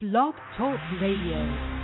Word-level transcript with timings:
Blog 0.00 0.34
Talk 0.56 0.80
Radio. 0.98 1.79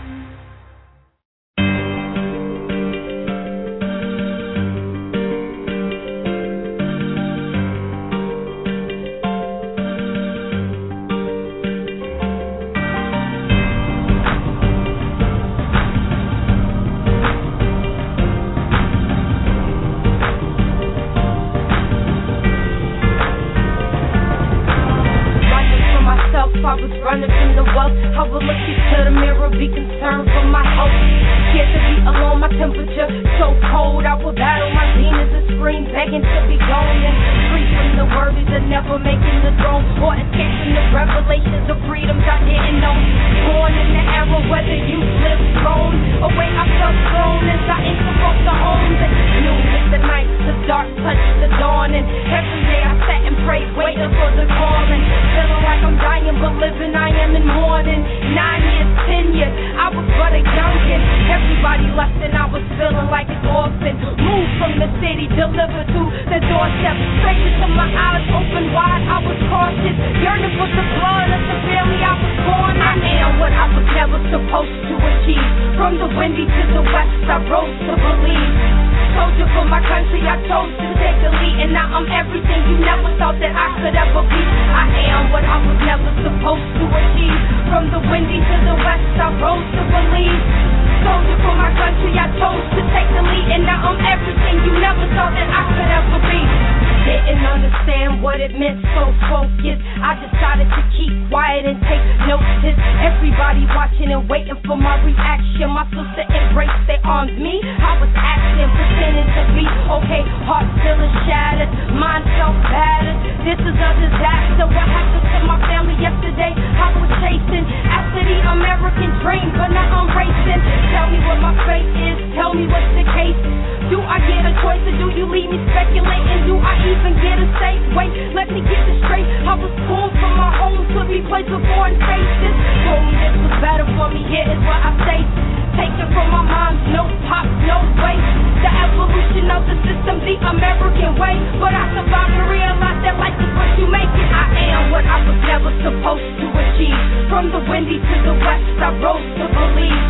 Supposed 146.06 146.38
to 146.38 146.46
achieve. 146.54 147.02
From 147.26 147.50
the 147.50 147.58
windy 147.66 147.98
to 147.98 148.16
the 148.22 148.34
west, 148.38 148.62
I 148.78 148.94
rose 149.02 149.26
to 149.42 149.46
believe. 149.50 150.02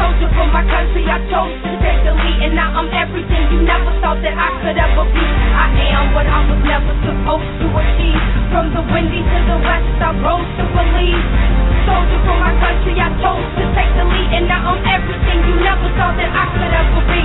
Soldier 0.00 0.32
for 0.32 0.48
my 0.48 0.64
country, 0.64 1.04
I 1.04 1.20
chose 1.28 1.52
to 1.60 1.72
take 1.84 2.00
the 2.08 2.16
lead, 2.16 2.38
and 2.48 2.56
now 2.56 2.72
I'm 2.72 2.88
everything 2.88 3.44
you 3.52 3.60
never 3.60 3.92
thought 4.00 4.16
that 4.24 4.32
I 4.32 4.48
could 4.64 4.80
ever 4.80 5.04
be. 5.12 5.24
I 5.52 5.68
am 5.92 6.16
what 6.16 6.24
I 6.24 6.40
was 6.48 6.60
never 6.64 6.92
supposed 7.04 7.52
to 7.60 7.66
achieve. 7.68 8.22
From 8.48 8.72
the 8.72 8.82
windy 8.88 9.20
to 9.20 9.38
the 9.44 9.58
west, 9.60 10.00
I 10.00 10.10
rose 10.24 10.48
to 10.56 10.64
believe. 10.72 11.75
Soldier 11.86 12.20
for 12.26 12.36
my 12.42 12.50
country, 12.58 12.98
I 12.98 13.08
chose 13.22 13.46
to 13.62 13.64
take 13.78 13.92
the 13.94 14.04
lead, 14.10 14.30
and 14.34 14.44
now 14.50 14.74
I'm 14.74 14.82
everything 14.82 15.38
you 15.46 15.54
never 15.62 15.86
thought 15.94 16.18
that 16.18 16.30
I 16.34 16.44
could 16.50 16.72
ever 16.74 17.02
be. 17.06 17.22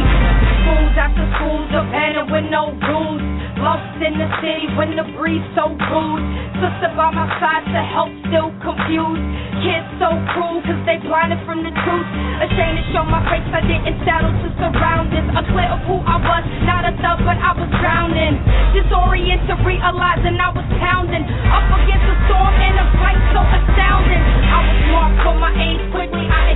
Schools 0.61 0.95
after 1.01 1.25
schools, 1.33 1.69
of 1.73 1.89
abandoned 1.89 2.29
with 2.29 2.45
no 2.53 2.69
rules. 2.85 3.25
Lost 3.57 3.97
in 4.01 4.17
the 4.17 4.29
city 4.41 4.69
when 4.73 4.97
the 4.97 5.05
breeze 5.17 5.45
so 5.53 5.69
rude. 5.73 6.23
Sister 6.61 6.89
by 6.97 7.09
my 7.13 7.25
side 7.37 7.65
to 7.73 7.81
help, 7.93 8.09
still 8.29 8.49
confused. 8.61 9.25
Kids 9.65 9.85
so 10.01 10.13
cruel, 10.33 10.61
cause 10.65 10.81
they 10.85 10.97
blinded 11.01 11.41
from 11.45 11.61
the 11.65 11.69
truth. 11.69 12.07
Ashamed 12.41 12.77
to 12.81 12.83
show 12.93 13.05
my 13.05 13.21
face, 13.29 13.45
I 13.53 13.61
didn't 13.65 13.97
settle 14.05 14.33
to 14.33 14.49
surroundings. 14.61 15.29
Unclear 15.29 15.73
of 15.73 15.81
who 15.89 16.01
I 16.05 16.17
was, 16.21 16.45
not 16.65 16.85
a 16.89 16.93
thug, 17.01 17.21
but 17.25 17.37
I 17.37 17.53
was 17.57 17.69
drowning. 17.81 18.37
Disoriented, 18.77 19.61
realizing 19.65 20.37
I 20.41 20.49
was 20.53 20.65
pounding. 20.81 21.25
Up 21.49 21.65
against 21.81 22.05
a 22.13 22.17
storm 22.29 22.53
in 22.61 22.73
a 22.77 22.85
fight 22.97 23.21
so 23.33 23.41
astounding. 23.41 24.50
I 24.51 24.59
was 24.67 24.81
marked 24.91 25.19
for 25.23 25.35
my 25.39 25.51
quickly 25.95 26.27
I. 26.27 26.51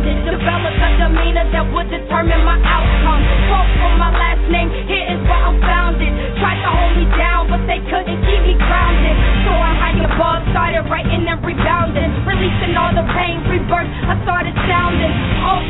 Developed 0.00 0.78
a 0.78 0.90
demeanor 0.96 1.46
that 1.50 1.66
would 1.74 1.90
determine 1.90 2.42
my 2.46 2.56
for 2.56 3.92
my 3.98 4.10
last 4.14 4.44
name, 4.46 4.70
here 4.86 5.06
is 5.10 5.20
where 5.26 5.42
I'm 5.42 5.58
founded. 5.60 6.12
Tried 6.38 6.62
to 6.62 6.70
hold 6.70 6.94
me 6.96 7.06
down, 7.18 7.50
but 7.50 7.62
they 7.66 7.82
couldn't 7.90 8.20
keep 8.24 8.40
me 8.46 8.54
grounded. 8.54 9.16
So 9.44 9.52
I 9.52 9.90
above, 10.00 10.46
started 10.54 10.86
writing 10.86 11.26
and 11.26 11.40
rebounding. 11.42 12.10
Releasing 12.24 12.72
all 12.78 12.94
the 12.94 13.04
pain, 13.16 13.42
rebirth, 13.50 13.90
I 14.06 14.14
started 14.22 14.54
sounding. 14.70 15.12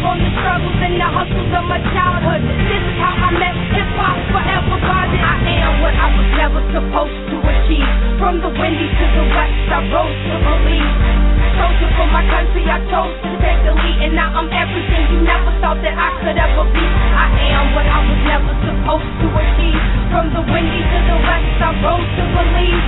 On 0.01 0.17
the 0.17 0.31
struggles 0.41 0.79
and 0.81 0.97
the 0.97 1.09
hustles 1.09 1.53
of 1.55 1.65
my 1.69 1.81
childhood. 1.93 2.41
This 2.41 2.83
is 2.83 2.97
how 2.99 3.15
I 3.15 3.31
met 3.37 3.57
hip 3.75 3.91
hop 3.97 4.17
forever 4.33 4.77
bonded. 4.81 5.23
I 5.23 5.37
am 5.61 5.73
what 5.83 5.95
I 5.95 6.09
was 6.15 6.29
never 6.37 6.61
supposed 6.73 7.23
to 7.31 7.37
achieve. 7.43 7.91
From 8.19 8.41
the 8.41 8.51
windy 8.51 8.89
to 8.89 9.07
the 9.19 9.25
west, 9.35 9.73
I 9.73 9.81
rose 9.93 10.21
to 10.31 10.37
believe. 10.41 11.20
Soldier 11.60 11.93
for 11.93 12.09
my 12.09 12.25
country, 12.25 12.65
I 12.65 12.81
chose 12.88 13.12
to 13.21 13.31
take 13.37 13.60
the 13.69 13.76
lead, 13.76 13.98
and 14.00 14.16
now 14.16 14.32
I'm 14.32 14.48
everything 14.48 15.12
you 15.12 15.21
never 15.21 15.53
thought 15.60 15.76
that 15.84 15.93
I 15.93 16.09
could 16.25 16.41
ever 16.41 16.65
be. 16.72 16.81
I 16.81 17.28
am 17.53 17.76
what 17.76 17.84
I 17.84 18.00
was 18.00 18.21
never 18.25 18.53
supposed 18.65 19.12
to 19.21 19.26
achieve. 19.28 19.82
From 20.09 20.32
the 20.32 20.41
windy 20.41 20.81
to 20.81 20.98
the 21.04 21.19
west, 21.21 21.60
I 21.60 21.71
rose 21.84 22.09
to 22.16 22.25
believe. 22.32 22.84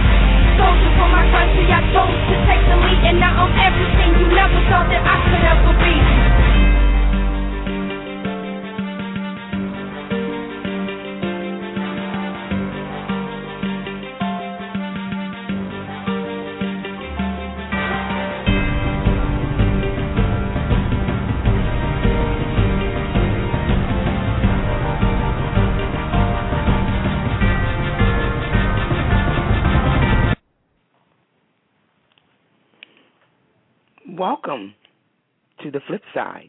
Soldier 0.57 0.93
for 0.97 1.09
my 1.13 1.25
country, 1.37 1.69
I 1.69 1.85
chose 1.93 2.17
to 2.17 2.37
take 2.49 2.65
the 2.65 2.77
lead, 2.81 3.01
and 3.13 3.21
now 3.21 3.45
I'm 3.45 3.53
everything 3.61 4.11
you 4.25 4.27
never 4.33 4.57
thought 4.73 4.89
that 4.89 5.05
I 5.05 5.17
could 5.21 5.45
ever 5.45 5.73
be. 5.77 6.22
Welcome 34.23 34.77
to 35.65 35.73
the 35.73 35.81
flip 35.89 36.03
side. 36.15 36.49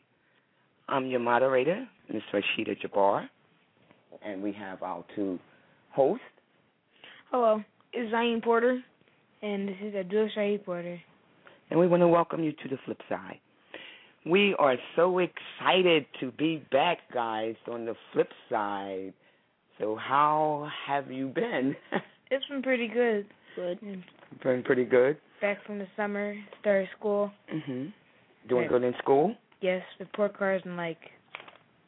I'm 0.87 1.07
your 1.07 1.21
moderator, 1.21 1.87
Ms. 2.07 2.21
Rashida 2.31 2.77
Jabbar, 2.79 3.27
and 4.23 4.43
we 4.43 4.51
have 4.51 4.83
our 4.83 5.03
two 5.15 5.39
hosts. 5.91 6.21
Hello, 7.31 7.63
it's 7.91 8.11
Zain 8.11 8.41
Porter, 8.43 8.79
and 9.41 9.67
this 9.67 9.75
is 9.81 9.95
Abdul 9.95 10.29
Shaheed 10.37 10.63
Porter. 10.63 11.01
and 11.71 11.79
we 11.79 11.87
want 11.87 12.01
to 12.01 12.07
welcome 12.07 12.43
you 12.43 12.51
to 12.51 12.69
the 12.69 12.77
flip 12.85 12.99
side. 13.09 13.39
We 14.23 14.53
are 14.59 14.75
so 14.95 15.17
excited 15.17 16.05
to 16.19 16.31
be 16.33 16.63
back, 16.71 16.99
guys, 17.11 17.55
on 17.67 17.85
the 17.85 17.95
flip 18.13 18.29
side. 18.51 19.13
So, 19.79 19.95
how 19.95 20.69
have 20.85 21.11
you 21.11 21.29
been? 21.29 21.75
It's 22.29 22.45
been 22.45 22.61
pretty 22.61 22.87
good. 22.87 23.25
Good. 23.55 23.79
been 24.43 24.63
pretty 24.63 24.85
good. 24.85 25.17
Back 25.43 25.61
from 25.65 25.77
the 25.77 25.87
summer, 25.97 26.37
started 26.61 26.87
school. 26.97 27.29
Mhm. 27.51 27.91
Still 28.45 28.59
in 28.81 28.97
school? 28.99 29.35
Yes, 29.59 29.83
report 29.99 30.33
cards 30.35 30.65
in 30.65 30.77
like 30.77 31.11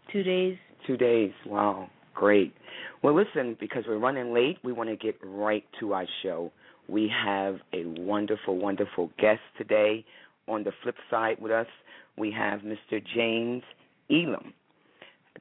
two 0.09 0.23
days. 0.23 0.57
Two 0.83 0.97
days. 0.97 1.31
Wow. 1.45 1.89
Great. 2.13 2.53
Well, 3.01 3.13
listen, 3.13 3.53
because 3.53 3.87
we're 3.87 3.97
running 3.97 4.33
late, 4.33 4.59
we 4.63 4.73
want 4.73 4.89
to 4.89 4.97
get 4.97 5.17
right 5.23 5.63
to 5.79 5.93
our 5.93 6.05
show. 6.21 6.51
We 6.89 7.07
have 7.07 7.61
a 7.71 7.85
wonderful, 7.85 8.57
wonderful 8.57 9.09
guest 9.17 9.41
today. 9.57 10.03
On 10.49 10.65
the 10.65 10.73
flip 10.83 10.97
side 11.09 11.39
with 11.39 11.53
us, 11.53 11.69
we 12.17 12.31
have 12.31 12.59
Mr. 12.59 13.01
James 13.01 13.63
Elam 14.09 14.53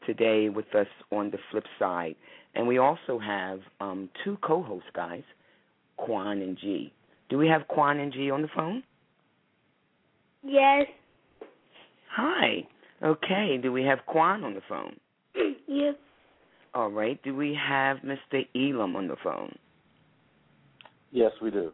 today 0.07 0.51
with 0.51 0.73
us 0.77 0.89
on 1.11 1.31
the 1.31 1.39
flip 1.51 1.67
side. 1.81 2.15
And 2.55 2.69
we 2.69 2.79
also 2.79 3.19
have 3.19 3.61
um, 3.81 4.09
two 4.23 4.37
co 4.37 4.63
host 4.63 4.87
guys, 4.93 5.25
Quan 5.97 6.41
and 6.43 6.57
G. 6.57 6.93
Do 7.29 7.39
we 7.39 7.49
have 7.49 7.67
Quan 7.69 7.99
and 7.99 8.13
G 8.13 8.31
on 8.31 8.43
the 8.43 8.49
phone? 8.55 8.83
Yes. 10.43 10.87
Hi. 12.11 12.67
Okay. 13.03 13.59
Do 13.63 13.73
we 13.73 13.83
have 13.85 14.01
Quan 14.07 14.45
on 14.45 14.55
the 14.55 14.61
phone? 14.69 14.97
yes. 15.67 15.95
All 16.75 16.91
right. 16.91 17.23
Do 17.23 17.35
we 17.35 17.57
have 17.69 17.99
Mr. 17.99 18.47
Elam 18.55 18.97
on 18.97 19.09
the 19.09 19.17
phone? 19.23 19.57
Yes, 21.13 21.31
we 21.41 21.51
do. 21.51 21.71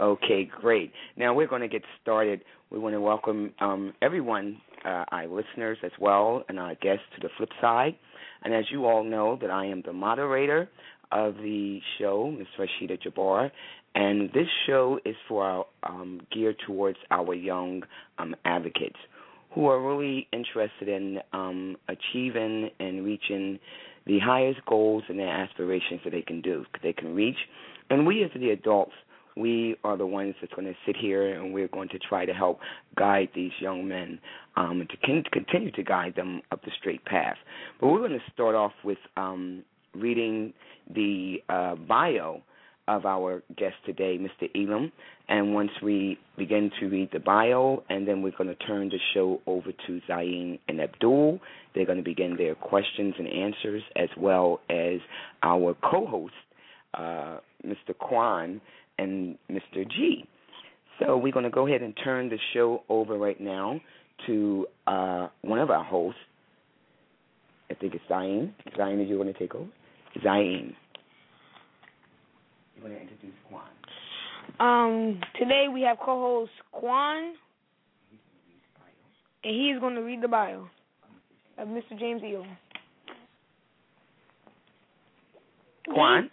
Okay, 0.00 0.50
great. 0.60 0.92
Now 1.16 1.34
we're 1.34 1.46
going 1.46 1.62
to 1.62 1.68
get 1.68 1.82
started. 2.02 2.42
We 2.70 2.78
want 2.78 2.94
to 2.94 3.00
welcome 3.00 3.52
um, 3.60 3.92
everyone, 4.02 4.58
uh, 4.84 5.04
our 5.10 5.26
listeners 5.26 5.78
as 5.84 5.92
well, 6.00 6.42
and 6.48 6.58
our 6.58 6.74
guests 6.76 7.04
to 7.14 7.20
the 7.20 7.28
flip 7.36 7.50
side. 7.60 7.96
And 8.42 8.54
as 8.54 8.64
you 8.70 8.86
all 8.86 9.04
know, 9.04 9.38
that 9.40 9.50
I 9.50 9.66
am 9.66 9.82
the 9.84 9.92
moderator 9.92 10.68
of 11.12 11.34
the 11.34 11.80
show, 11.98 12.30
Ms. 12.36 12.46
Rashida 12.58 12.98
Jabbar, 13.02 13.50
and 13.94 14.30
this 14.32 14.46
show 14.66 14.98
is 15.04 15.16
for 15.28 15.44
our, 15.44 15.66
um, 15.82 16.20
geared 16.32 16.56
towards 16.66 16.98
our 17.10 17.34
young 17.34 17.82
um, 18.18 18.34
advocates 18.44 18.98
who 19.54 19.66
are 19.66 19.80
really 19.80 20.28
interested 20.32 20.88
in 20.88 21.18
um, 21.32 21.76
achieving 21.88 22.70
and 22.78 23.04
reaching 23.04 23.58
the 24.06 24.18
highest 24.20 24.64
goals 24.66 25.02
and 25.08 25.18
their 25.18 25.28
aspirations 25.28 26.00
that 26.04 26.10
they 26.10 26.22
can 26.22 26.40
do, 26.40 26.64
they 26.82 26.92
can 26.92 27.14
reach. 27.14 27.36
And 27.90 28.06
we 28.06 28.22
as 28.22 28.30
the 28.34 28.50
adults, 28.50 28.92
we 29.36 29.76
are 29.84 29.96
the 29.96 30.06
ones 30.06 30.34
that's 30.40 30.52
going 30.54 30.66
to 30.66 30.74
sit 30.86 30.96
here 30.96 31.34
and 31.34 31.52
we're 31.52 31.68
going 31.68 31.88
to 31.90 31.98
try 31.98 32.24
to 32.24 32.32
help 32.32 32.60
guide 32.96 33.28
these 33.34 33.52
young 33.60 33.88
men 33.88 34.20
um, 34.56 34.86
to 34.88 34.96
con- 35.06 35.24
continue 35.32 35.70
to 35.72 35.82
guide 35.82 36.14
them 36.14 36.42
up 36.52 36.62
the 36.64 36.70
straight 36.78 37.04
path. 37.04 37.36
But 37.80 37.88
we're 37.88 37.98
going 37.98 38.12
to 38.12 38.32
start 38.32 38.54
off 38.54 38.72
with 38.84 38.98
um, 39.16 39.64
reading 39.94 40.52
the 40.94 41.42
uh, 41.48 41.74
bio 41.74 42.42
of 42.96 43.06
our 43.06 43.42
guest 43.56 43.76
today, 43.86 44.18
Mr. 44.18 44.50
Elam. 44.54 44.90
And 45.28 45.54
once 45.54 45.70
we 45.82 46.18
begin 46.36 46.70
to 46.80 46.86
read 46.86 47.10
the 47.12 47.20
bio, 47.20 47.84
and 47.88 48.06
then 48.06 48.20
we're 48.20 48.32
going 48.32 48.48
to 48.48 48.56
turn 48.66 48.88
the 48.88 48.98
show 49.14 49.40
over 49.46 49.70
to 49.86 50.00
Zain 50.08 50.58
and 50.68 50.80
Abdul. 50.80 51.38
They're 51.74 51.86
going 51.86 51.98
to 51.98 52.04
begin 52.04 52.36
their 52.36 52.56
questions 52.56 53.14
and 53.18 53.28
answers, 53.28 53.82
as 53.94 54.08
well 54.18 54.60
as 54.68 54.98
our 55.42 55.74
co 55.88 56.06
host, 56.06 56.34
uh, 56.94 57.38
Mr. 57.64 57.96
Kwan 57.96 58.60
and 58.98 59.38
Mr. 59.48 59.88
G. 59.88 60.24
So 60.98 61.16
we're 61.16 61.32
going 61.32 61.44
to 61.44 61.50
go 61.50 61.66
ahead 61.66 61.82
and 61.82 61.96
turn 62.02 62.28
the 62.28 62.38
show 62.52 62.82
over 62.88 63.16
right 63.16 63.40
now 63.40 63.80
to 64.26 64.66
uh, 64.86 65.28
one 65.42 65.60
of 65.60 65.70
our 65.70 65.84
hosts. 65.84 66.20
I 67.70 67.74
think 67.74 67.94
it's 67.94 68.04
Zain. 68.08 68.52
Zain, 68.76 69.00
is 69.00 69.08
you 69.08 69.16
want 69.16 69.32
to 69.32 69.38
take 69.38 69.54
over? 69.54 69.70
Zain. 70.24 70.74
You 72.80 72.88
want 72.88 72.96
to 72.96 73.02
introduce 73.02 73.36
Quan? 73.50 73.68
Um, 74.58 75.20
today 75.38 75.66
we 75.70 75.82
have 75.82 75.98
co-host 75.98 76.50
Quan, 76.72 77.34
and 79.44 79.54
he 79.54 79.68
is 79.68 79.80
going 79.80 79.96
to 79.96 80.00
read 80.00 80.22
the 80.22 80.28
bio 80.28 80.66
of 81.58 81.68
Mr. 81.68 81.98
James 81.98 82.22
Elam. 82.24 82.56
Quan? 85.92 86.30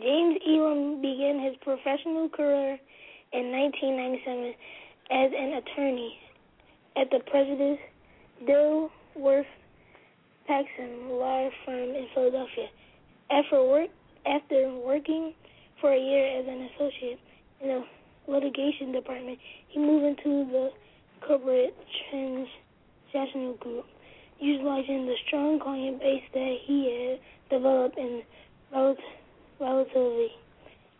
James 0.00 0.38
Elam 0.48 1.02
began 1.02 1.44
his 1.44 1.54
professional 1.60 2.30
career 2.30 2.78
in 3.34 3.52
1997 3.52 4.54
as 5.10 5.30
an 5.36 5.60
attorney 5.60 6.16
at 6.96 7.10
the 7.10 7.20
President 7.30 7.78
Dilworth 8.48 9.44
Paxson 10.46 11.10
Law 11.10 11.50
Firm 11.66 11.90
in 11.90 12.06
Philadelphia. 12.14 12.68
After 13.30 13.64
work, 13.64 13.90
after 14.26 14.70
working 14.84 15.34
for 15.80 15.92
a 15.92 15.98
year 15.98 16.40
as 16.40 16.46
an 16.46 16.68
associate 16.74 17.18
in 17.60 17.68
the 17.68 17.84
litigation 18.32 18.92
department, 18.92 19.38
he 19.68 19.78
moved 19.78 20.04
into 20.04 20.50
the 20.50 20.70
corporate 21.26 21.74
transactional 22.12 23.58
group, 23.58 23.86
utilizing 24.40 25.06
the 25.06 25.14
strong 25.26 25.58
client 25.58 26.00
base 26.00 26.22
that 26.32 26.56
he 26.64 27.18
had 27.50 27.58
developed 27.58 27.98
in 27.98 28.22
rel- 28.72 28.96
relatively 29.60 30.28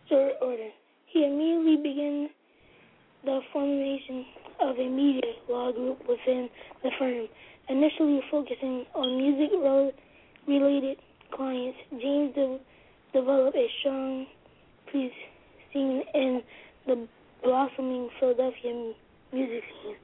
short 0.09 0.33
order. 0.41 0.69
He 1.07 1.25
immediately 1.25 1.77
began 1.77 2.29
the 3.23 3.39
formation 3.53 4.25
of 4.61 4.77
a 4.77 4.89
media 4.89 5.33
law 5.49 5.71
group 5.71 5.99
within 6.07 6.49
the 6.83 6.89
firm, 6.99 7.27
initially 7.69 8.21
focusing 8.29 8.85
on 8.93 9.17
music 9.17 9.49
related 10.47 10.97
clients. 11.35 11.77
James 11.91 12.33
de- 12.35 12.59
developed 13.13 13.55
a 13.55 13.67
strong 13.79 14.25
presence 14.87 15.13
in 15.73 16.41
the 16.87 17.07
blossoming 17.43 18.09
Philadelphia 18.19 18.93
music 19.33 19.63
scene. 19.83 19.95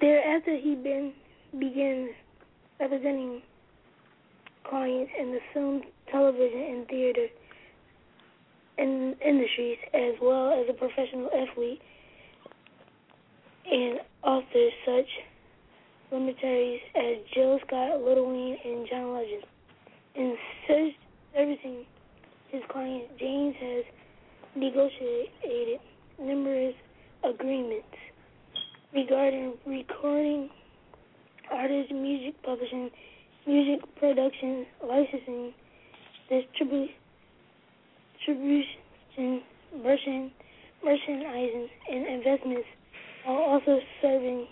Thereafter, 0.00 0.56
he 0.56 0.74
been, 0.74 1.12
began 1.58 2.10
representing 2.80 3.42
clients 4.68 5.12
in 5.18 5.32
the 5.32 5.40
film, 5.52 5.82
television, 6.10 6.60
and 6.60 6.88
theater 6.88 7.26
in 8.78 9.14
industries, 9.24 9.78
as 9.92 10.14
well 10.20 10.52
as 10.52 10.66
a 10.68 10.72
professional 10.72 11.28
athlete 11.28 11.80
and 13.70 14.00
authors 14.22 14.72
such 14.84 15.08
luminaries 16.12 16.80
as 16.94 17.16
Jill 17.34 17.58
Scott, 17.66 18.02
Lil 18.02 18.26
Wayne, 18.26 18.58
and 18.64 18.88
John 18.88 19.14
Legend. 19.14 19.44
In 20.16 20.36
such 20.68 20.94
servicing 21.34 21.84
his 22.48 22.62
client, 22.70 23.04
James 23.18 23.56
has 23.60 23.84
negotiated 24.54 25.80
numerous 26.20 26.74
agreements 27.24 27.96
regarding 28.94 29.54
recording, 29.66 30.50
artist 31.50 31.90
music 31.90 32.40
publishing, 32.44 32.90
music 33.44 33.80
production, 33.96 34.66
licensing, 34.86 35.52
distribution, 36.28 36.94
merchant, 39.82 40.32
merchandising, 40.84 41.68
and 41.90 42.06
investments, 42.06 42.68
while 43.24 43.38
also 43.38 43.80
serving 44.00 44.46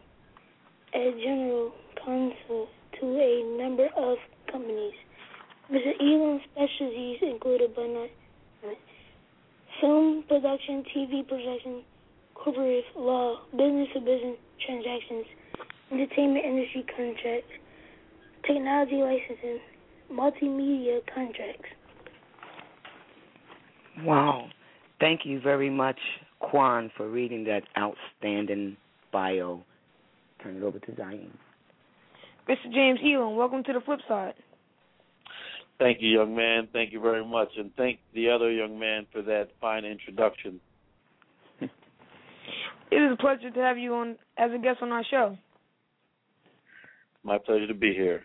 as 0.92 1.14
general 1.22 1.70
counsel 2.04 2.66
to 2.98 3.06
a 3.06 3.44
number 3.56 3.88
of 3.96 4.18
companies. 4.50 4.94
Mr. 5.72 5.92
Elam's 6.00 6.42
specialties 6.52 7.18
included 7.22 7.74
but 7.74 7.86
not 7.86 8.08
film 9.80 10.22
production, 10.28 10.84
TV 10.94 11.26
production, 11.26 11.82
corporate 12.34 12.84
law, 12.96 13.40
business 13.52 13.88
to 13.94 14.00
business 14.00 14.36
transactions, 14.66 15.24
entertainment 15.90 16.44
industry 16.44 16.84
contracts, 16.94 17.50
technology 18.46 18.96
licensing, 18.96 19.60
multimedia 20.12 21.00
contracts. 21.12 21.68
Wow. 24.04 24.48
Thank 25.00 25.22
you 25.24 25.40
very 25.40 25.70
much, 25.70 25.98
Quan, 26.40 26.90
for 26.96 27.08
reading 27.08 27.44
that 27.44 27.62
outstanding 27.78 28.76
bio. 29.10 29.62
Turn 30.42 30.56
it 30.56 30.62
over 30.62 30.78
to 30.78 30.96
Zain. 30.96 31.30
Mr. 32.48 32.72
James 32.72 33.00
Elam, 33.02 33.36
welcome 33.36 33.64
to 33.64 33.72
the 33.72 33.80
flip 33.80 34.00
side. 34.06 34.34
Thank 35.82 36.00
you, 36.00 36.10
young 36.10 36.36
man. 36.36 36.68
Thank 36.72 36.92
you 36.92 37.00
very 37.00 37.26
much. 37.26 37.48
And 37.58 37.74
thank 37.76 37.98
the 38.14 38.30
other 38.30 38.52
young 38.52 38.78
man 38.78 39.04
for 39.12 39.20
that 39.22 39.48
fine 39.60 39.84
introduction. 39.84 40.60
It 41.60 41.70
is 42.96 43.12
a 43.12 43.16
pleasure 43.16 43.50
to 43.50 43.60
have 43.60 43.78
you 43.78 43.92
on 43.94 44.16
as 44.38 44.52
a 44.54 44.58
guest 44.58 44.78
on 44.80 44.92
our 44.92 45.02
show. 45.10 45.36
My 47.24 47.36
pleasure 47.38 47.66
to 47.66 47.74
be 47.74 47.92
here. 47.94 48.22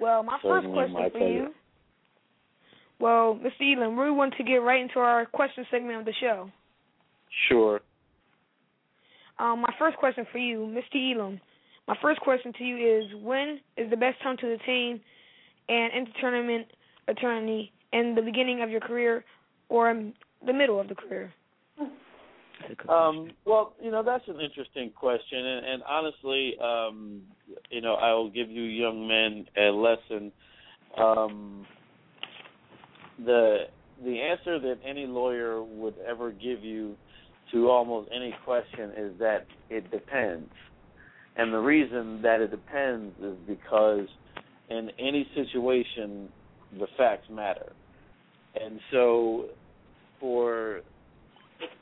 Well, 0.00 0.22
my 0.22 0.38
Certainly 0.42 0.62
first 0.62 0.72
question 0.72 0.92
my 0.94 1.04
for 1.04 1.10
pleasure. 1.10 1.32
you. 1.32 1.48
Well, 3.00 3.38
Mr. 3.42 3.76
Elam, 3.76 3.98
we 3.98 4.10
want 4.10 4.34
to 4.38 4.44
get 4.44 4.56
right 4.56 4.80
into 4.80 4.98
our 4.98 5.26
question 5.26 5.66
segment 5.70 5.98
of 5.98 6.04
the 6.06 6.14
show. 6.20 6.48
Sure. 7.50 7.80
Um, 9.38 9.60
my 9.60 9.74
first 9.78 9.98
question 9.98 10.26
for 10.32 10.38
you, 10.38 10.60
Mr. 10.60 11.14
Elam. 11.14 11.38
My 11.88 11.96
first 12.00 12.20
question 12.20 12.52
to 12.58 12.64
you 12.64 12.76
is: 12.76 13.04
When 13.22 13.60
is 13.76 13.90
the 13.90 13.96
best 13.96 14.20
time 14.22 14.36
to 14.38 14.52
attain 14.52 15.00
an 15.68 15.90
entertainment 15.94 16.66
attorney 17.08 17.72
in 17.92 18.14
the 18.14 18.22
beginning 18.22 18.62
of 18.62 18.70
your 18.70 18.80
career 18.80 19.24
or 19.68 19.90
in 19.90 20.12
the 20.46 20.52
middle 20.52 20.80
of 20.80 20.88
the 20.88 20.94
career? 20.94 21.32
Um, 22.88 23.30
well, 23.44 23.74
you 23.82 23.90
know 23.90 24.02
that's 24.04 24.26
an 24.28 24.40
interesting 24.40 24.90
question, 24.90 25.44
and, 25.44 25.66
and 25.66 25.82
honestly, 25.82 26.54
um, 26.62 27.22
you 27.70 27.80
know, 27.80 27.94
I 27.94 28.12
will 28.12 28.30
give 28.30 28.50
you 28.50 28.62
young 28.62 29.08
men 29.08 29.46
a 29.56 29.70
lesson. 29.70 30.32
Um, 30.96 31.66
the 33.24 33.64
the 34.04 34.20
answer 34.20 34.58
that 34.60 34.78
any 34.84 35.06
lawyer 35.06 35.62
would 35.62 35.94
ever 36.08 36.30
give 36.30 36.62
you 36.62 36.96
to 37.52 37.68
almost 37.68 38.08
any 38.14 38.34
question 38.44 38.92
is 38.96 39.18
that 39.18 39.46
it 39.70 39.90
depends. 39.90 40.48
And 41.36 41.52
the 41.52 41.58
reason 41.58 42.20
that 42.22 42.40
it 42.40 42.50
depends 42.50 43.14
is 43.22 43.36
because 43.46 44.06
in 44.68 44.90
any 44.98 45.26
situation, 45.34 46.28
the 46.78 46.86
facts 46.96 47.26
matter. 47.30 47.72
And 48.60 48.80
so 48.90 49.46
for 50.20 50.80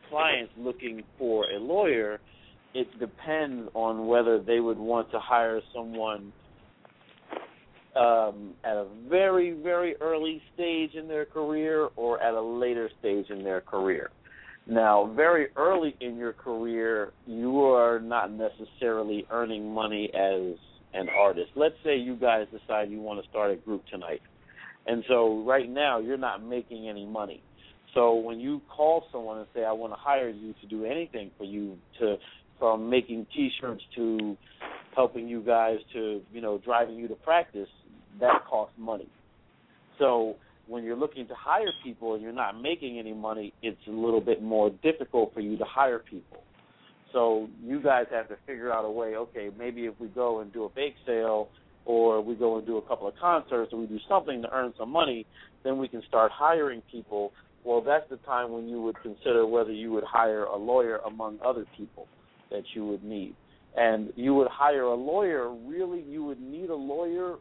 clients 0.08 0.52
looking 0.58 1.02
for 1.18 1.44
a 1.50 1.58
lawyer, 1.58 2.20
it 2.74 2.86
depends 2.98 3.68
on 3.74 4.06
whether 4.06 4.40
they 4.40 4.60
would 4.60 4.78
want 4.78 5.10
to 5.10 5.18
hire 5.18 5.60
someone 5.74 6.32
um, 7.96 8.54
at 8.64 8.76
a 8.76 8.86
very, 9.08 9.52
very 9.52 9.96
early 10.00 10.40
stage 10.54 10.94
in 10.94 11.08
their 11.08 11.24
career 11.24 11.88
or 11.96 12.22
at 12.22 12.34
a 12.34 12.40
later 12.40 12.88
stage 13.00 13.26
in 13.30 13.42
their 13.42 13.60
career. 13.60 14.10
Now, 14.70 15.12
very 15.16 15.48
early 15.56 15.96
in 16.00 16.16
your 16.16 16.32
career, 16.32 17.12
you 17.26 17.60
are 17.64 17.98
not 17.98 18.30
necessarily 18.30 19.26
earning 19.28 19.74
money 19.74 20.08
as 20.14 20.56
an 20.94 21.08
artist. 21.08 21.50
Let's 21.56 21.74
say 21.82 21.96
you 21.96 22.14
guys 22.14 22.46
decide 22.52 22.88
you 22.88 23.00
want 23.00 23.20
to 23.20 23.28
start 23.28 23.50
a 23.50 23.56
group 23.56 23.82
tonight. 23.90 24.22
And 24.86 25.02
so 25.08 25.42
right 25.44 25.68
now 25.68 25.98
you're 25.98 26.16
not 26.16 26.44
making 26.44 26.88
any 26.88 27.04
money. 27.04 27.42
So 27.94 28.14
when 28.14 28.38
you 28.38 28.60
call 28.74 29.06
someone 29.10 29.38
and 29.38 29.46
say 29.52 29.64
I 29.64 29.72
want 29.72 29.92
to 29.92 29.98
hire 29.98 30.28
you 30.28 30.54
to 30.60 30.66
do 30.68 30.84
anything 30.84 31.32
for 31.36 31.44
you 31.44 31.76
to 31.98 32.14
from 32.60 32.88
making 32.88 33.26
t-shirts 33.34 33.82
to 33.96 34.36
helping 34.94 35.26
you 35.26 35.40
guys 35.40 35.78
to, 35.94 36.20
you 36.32 36.40
know, 36.40 36.58
driving 36.58 36.94
you 36.94 37.08
to 37.08 37.14
practice, 37.16 37.68
that 38.20 38.44
costs 38.48 38.74
money. 38.78 39.08
So 39.98 40.36
when 40.70 40.84
you're 40.84 40.96
looking 40.96 41.26
to 41.26 41.34
hire 41.34 41.72
people 41.82 42.14
and 42.14 42.22
you're 42.22 42.32
not 42.32 42.60
making 42.62 43.00
any 43.00 43.12
money, 43.12 43.52
it's 43.60 43.80
a 43.88 43.90
little 43.90 44.20
bit 44.20 44.40
more 44.40 44.70
difficult 44.84 45.34
for 45.34 45.40
you 45.40 45.58
to 45.58 45.64
hire 45.64 45.98
people. 45.98 46.44
So 47.12 47.48
you 47.60 47.82
guys 47.82 48.06
have 48.12 48.28
to 48.28 48.36
figure 48.46 48.72
out 48.72 48.84
a 48.84 48.90
way. 48.90 49.16
Okay, 49.16 49.50
maybe 49.58 49.86
if 49.86 49.94
we 49.98 50.06
go 50.06 50.40
and 50.40 50.52
do 50.52 50.64
a 50.64 50.68
bake 50.68 50.94
sale, 51.04 51.48
or 51.86 52.20
we 52.20 52.36
go 52.36 52.58
and 52.58 52.64
do 52.64 52.76
a 52.76 52.82
couple 52.82 53.08
of 53.08 53.14
concerts, 53.20 53.72
or 53.72 53.80
we 53.80 53.86
do 53.86 53.98
something 54.08 54.42
to 54.42 54.52
earn 54.52 54.72
some 54.78 54.90
money, 54.90 55.26
then 55.64 55.76
we 55.76 55.88
can 55.88 56.02
start 56.06 56.30
hiring 56.32 56.82
people. 56.88 57.32
Well, 57.64 57.80
that's 57.80 58.08
the 58.08 58.18
time 58.18 58.52
when 58.52 58.68
you 58.68 58.80
would 58.80 58.96
consider 59.02 59.44
whether 59.44 59.72
you 59.72 59.90
would 59.90 60.04
hire 60.04 60.44
a 60.44 60.56
lawyer 60.56 60.98
among 61.04 61.40
other 61.44 61.66
people 61.76 62.06
that 62.52 62.62
you 62.74 62.86
would 62.86 63.02
need. 63.02 63.34
And 63.76 64.12
you 64.14 64.34
would 64.34 64.48
hire 64.48 64.84
a 64.84 64.94
lawyer. 64.94 65.52
Really, 65.52 66.02
you 66.02 66.22
would 66.24 66.40
need 66.40 66.70
a 66.70 66.76
lawyer 66.76 67.38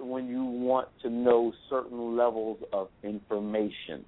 when 0.00 0.26
you 0.26 0.44
want 0.44 0.88
to 1.02 1.10
know 1.10 1.52
certain 1.68 2.16
levels 2.16 2.58
of 2.72 2.88
information. 3.02 4.04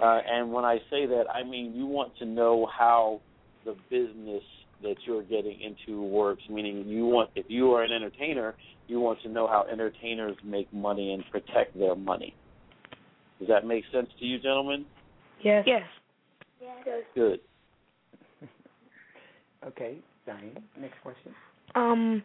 Uh, 0.00 0.20
and 0.30 0.52
when 0.52 0.64
I 0.64 0.76
say 0.90 1.06
that, 1.06 1.24
I 1.32 1.42
mean 1.42 1.74
you 1.74 1.86
want 1.86 2.16
to 2.18 2.24
know 2.24 2.68
how 2.76 3.20
the 3.64 3.74
business 3.90 4.42
that 4.82 4.96
you're 5.06 5.22
getting 5.22 5.60
into 5.60 6.02
works. 6.02 6.42
Meaning, 6.48 6.86
you 6.86 7.06
want 7.06 7.30
if 7.34 7.46
you 7.48 7.72
are 7.72 7.82
an 7.82 7.92
entertainer, 7.92 8.54
you 8.86 9.00
want 9.00 9.20
to 9.22 9.28
know 9.28 9.46
how 9.46 9.66
entertainers 9.70 10.36
make 10.44 10.72
money 10.72 11.12
and 11.12 11.24
protect 11.30 11.78
their 11.78 11.96
money. 11.96 12.34
Does 13.38 13.48
that 13.48 13.66
make 13.66 13.84
sense 13.92 14.08
to 14.18 14.24
you, 14.24 14.38
gentlemen? 14.38 14.84
Yes. 15.42 15.64
Yes. 15.66 15.82
Yes. 16.60 17.02
Good. 17.14 17.40
okay, 19.66 19.98
Diane. 20.26 20.58
Next 20.80 21.00
question. 21.02 21.32
Um, 21.74 22.22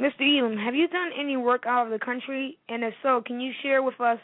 Mr. 0.00 0.22
Elam, 0.22 0.56
have 0.56 0.74
you 0.74 0.88
done 0.88 1.10
any 1.18 1.36
work 1.36 1.64
out 1.66 1.84
of 1.86 1.92
the 1.92 1.98
country? 1.98 2.58
And 2.68 2.82
if 2.82 2.94
so, 3.02 3.22
can 3.24 3.38
you 3.38 3.52
share 3.62 3.82
with 3.82 4.00
us 4.00 4.18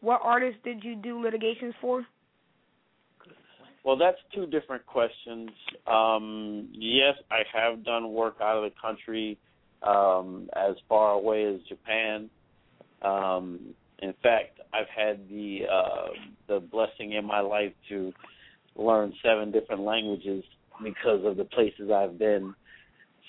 what 0.00 0.20
artists 0.24 0.58
did 0.64 0.82
you 0.82 0.96
do 0.96 1.22
litigations 1.22 1.74
for? 1.80 2.04
Well, 3.84 3.96
that's 3.96 4.18
two 4.34 4.46
different 4.46 4.84
questions. 4.86 5.50
Um, 5.86 6.68
yes, 6.72 7.14
I 7.30 7.42
have 7.52 7.84
done 7.84 8.12
work 8.12 8.36
out 8.40 8.56
of 8.56 8.70
the 8.70 8.76
country 8.80 9.38
um, 9.82 10.48
as 10.56 10.74
far 10.88 11.12
away 11.12 11.44
as 11.44 11.60
Japan. 11.68 12.28
Um, 13.02 13.74
in 14.00 14.14
fact, 14.22 14.58
I've 14.72 14.88
had 14.88 15.28
the 15.28 15.60
uh, 15.70 16.08
the 16.48 16.60
blessing 16.60 17.12
in 17.12 17.24
my 17.24 17.40
life 17.40 17.72
to 17.90 18.12
learn 18.74 19.12
seven 19.22 19.52
different 19.52 19.82
languages 19.82 20.42
because 20.82 21.24
of 21.24 21.36
the 21.36 21.44
places 21.44 21.90
I've 21.94 22.18
been. 22.18 22.54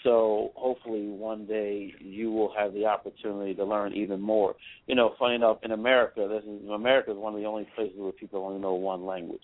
So 0.05 0.51
hopefully 0.53 1.07
one 1.07 1.47
day 1.47 1.91
you 1.99 2.31
will 2.31 2.53
have 2.55 2.73
the 2.73 2.85
opportunity 2.85 3.55
to 3.55 3.65
learn 3.65 3.91
even 3.93 4.21
more. 4.21 4.53
You 4.85 4.93
know, 4.93 5.15
funny 5.17 5.33
enough, 5.33 5.57
in 5.63 5.71
America, 5.71 6.27
this 6.29 6.43
is 6.47 6.69
America 6.69 7.11
is 7.11 7.17
one 7.17 7.33
of 7.33 7.39
the 7.39 7.47
only 7.47 7.67
places 7.75 7.95
where 7.97 8.11
people 8.11 8.45
only 8.45 8.61
know 8.61 8.75
one 8.75 9.03
language. 9.03 9.41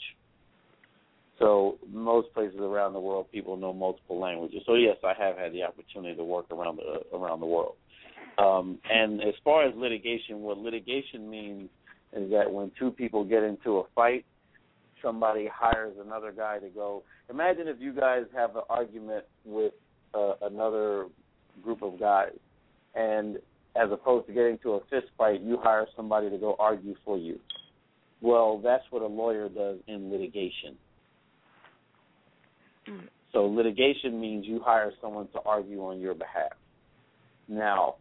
So 1.40 1.80
most 1.92 2.32
places 2.36 2.60
around 2.60 2.94
the 2.94 3.00
world, 3.00 3.26
people 3.32 3.58
know 3.58 3.74
multiple 3.74 4.20
languages. 4.20 4.62
So 4.68 4.76
yes, 4.76 4.98
I 5.04 5.14
have 5.20 5.36
had 5.36 5.52
the 5.52 5.64
opportunity 5.64 6.16
to 6.16 6.24
work 6.24 6.46
around 6.52 6.78
the 6.78 7.18
around 7.18 7.40
the 7.40 7.48
world. 7.48 7.74
Um, 8.38 8.78
and 8.88 9.20
as 9.22 9.34
far 9.44 9.68
as 9.68 9.74
litigation, 9.76 10.42
what 10.42 10.60
litigation 10.60 11.28
means 11.28 11.70
is 12.14 12.30
that 12.30 12.52
when 12.52 12.72
two 12.78 12.92
people 12.92 13.24
get 13.24 13.42
into 13.42 13.78
a 13.78 13.84
fight, 13.96 14.26
somebody 15.02 15.50
hires 15.52 15.96
another 16.00 16.32
guy 16.32 16.60
to 16.60 16.70
go. 16.70 17.02
Imagine 17.32 17.68
if 17.68 17.78
you 17.80 17.94
guys 17.94 18.26
have 18.36 18.56
an 18.56 18.62
argument 18.70 19.26
with 19.44 19.74
uh, 20.14 20.34
another 20.42 21.06
group 21.64 21.82
of 21.82 22.00
guys, 22.00 22.34
and 22.96 23.38
as 23.76 23.90
opposed 23.92 24.28
to 24.28 24.34
getting 24.34 24.58
to 24.60 24.74
a 24.74 24.80
fist 24.90 25.08
fight, 25.18 25.42
you 25.42 25.58
hire 25.62 25.88
somebody 25.96 26.30
to 26.30 26.38
go 26.38 26.56
argue 26.60 26.96
for 27.06 27.18
you. 27.18 27.40
Well, 28.22 28.60
that's 28.64 28.84
what 28.90 29.02
a 29.02 29.08
lawyer 29.08 29.50
does 29.50 29.78
in 29.88 30.12
litigation. 30.12 30.76
Mm. 32.88 33.08
So 33.32 33.46
litigation 33.46 34.20
means 34.20 34.46
you 34.46 34.62
hire 34.64 34.92
someone 35.02 35.28
to 35.30 35.40
argue 35.46 35.84
on 35.86 36.00
your 36.00 36.14
behalf. 36.14 36.52
Now, 37.48 37.96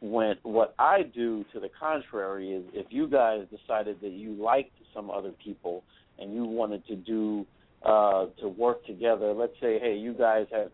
when 0.00 0.36
what 0.42 0.74
I 0.78 1.02
do 1.02 1.44
to 1.52 1.60
the 1.60 1.68
contrary 1.78 2.52
is 2.52 2.64
if 2.72 2.86
you 2.90 3.06
guys 3.08 3.46
decided 3.50 3.98
that 4.02 4.12
you 4.12 4.32
liked 4.32 4.72
some 4.94 5.10
other 5.10 5.32
people 5.42 5.82
and 6.18 6.34
you 6.34 6.44
wanted 6.44 6.86
to 6.86 6.96
do 6.96 7.46
uh 7.84 8.26
to 8.40 8.48
work 8.48 8.84
together, 8.86 9.32
let's 9.32 9.54
say, 9.60 9.78
hey, 9.78 9.96
you 9.96 10.14
guys 10.14 10.46
have 10.52 10.70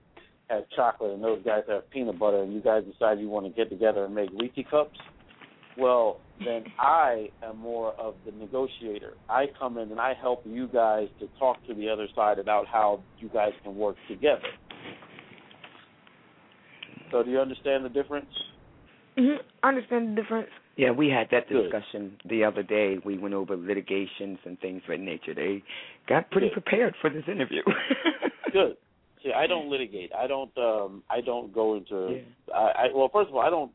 have 0.51 0.65
chocolate 0.75 1.13
and 1.13 1.23
those 1.23 1.43
guys 1.45 1.63
have 1.69 1.89
peanut 1.91 2.19
butter 2.19 2.43
and 2.43 2.53
you 2.53 2.61
guys 2.61 2.83
decide 2.85 3.19
you 3.19 3.29
want 3.29 3.47
to 3.47 3.53
get 3.53 3.71
together 3.71 4.05
and 4.05 4.15
make 4.15 4.31
Reese's 4.39 4.65
cups, 4.71 4.99
well, 5.79 6.21
then 6.45 6.65
I 6.79 7.29
am 7.43 7.59
more 7.59 7.93
of 7.93 8.15
the 8.27 8.33
negotiator. 8.33 9.15
I 9.29 9.47
come 9.59 9.79
in 9.79 9.91
and 9.91 10.01
I 10.01 10.15
help 10.21 10.43
you 10.45 10.69
guys 10.69 11.09
to 11.21 11.29
talk 11.39 11.57
to 11.69 11.75
the 11.75 11.89
other 11.89 12.07
side 12.15 12.39
about 12.39 12.67
how 12.67 13.03
you 13.19 13.29
guys 13.29 13.53
can 13.63 13.77
work 13.77 13.97
together. 14.09 14.43
So 17.11 17.23
do 17.23 17.31
you 17.31 17.41
understand 17.41 17.85
the 17.85 17.89
difference? 17.89 18.31
hmm 19.17 19.37
I 19.63 19.69
understand 19.69 20.17
the 20.17 20.23
difference. 20.23 20.49
Yeah, 20.77 20.93
we 20.93 21.09
had 21.09 21.29
that 21.31 21.49
Good. 21.49 21.65
discussion 21.65 22.17
the 22.29 22.45
other 22.45 22.63
day. 22.63 22.99
We 23.05 23.19
went 23.19 23.35
over 23.35 23.57
litigations 23.57 24.39
and 24.45 24.59
things 24.61 24.83
of 24.89 24.97
that 24.97 25.01
nature. 25.01 25.35
They 25.35 25.63
got 26.09 26.31
pretty 26.31 26.49
Good. 26.49 26.63
prepared 26.63 26.95
for 27.01 27.11
this 27.11 27.25
interview. 27.31 27.63
Good. 28.53 28.77
See, 29.23 29.33
I 29.33 29.47
don't 29.47 29.71
litigate. 29.71 30.13
I 30.15 30.27
don't. 30.27 30.57
um 30.57 31.03
I 31.11 31.21
don't 31.21 31.53
go 31.53 31.77
into. 31.77 32.23
Yeah. 32.49 32.55
I, 32.55 32.59
I 32.59 32.87
well, 32.95 33.11
first 33.13 33.29
of 33.29 33.35
all, 33.35 33.43
I 33.43 33.51
don't 33.51 33.73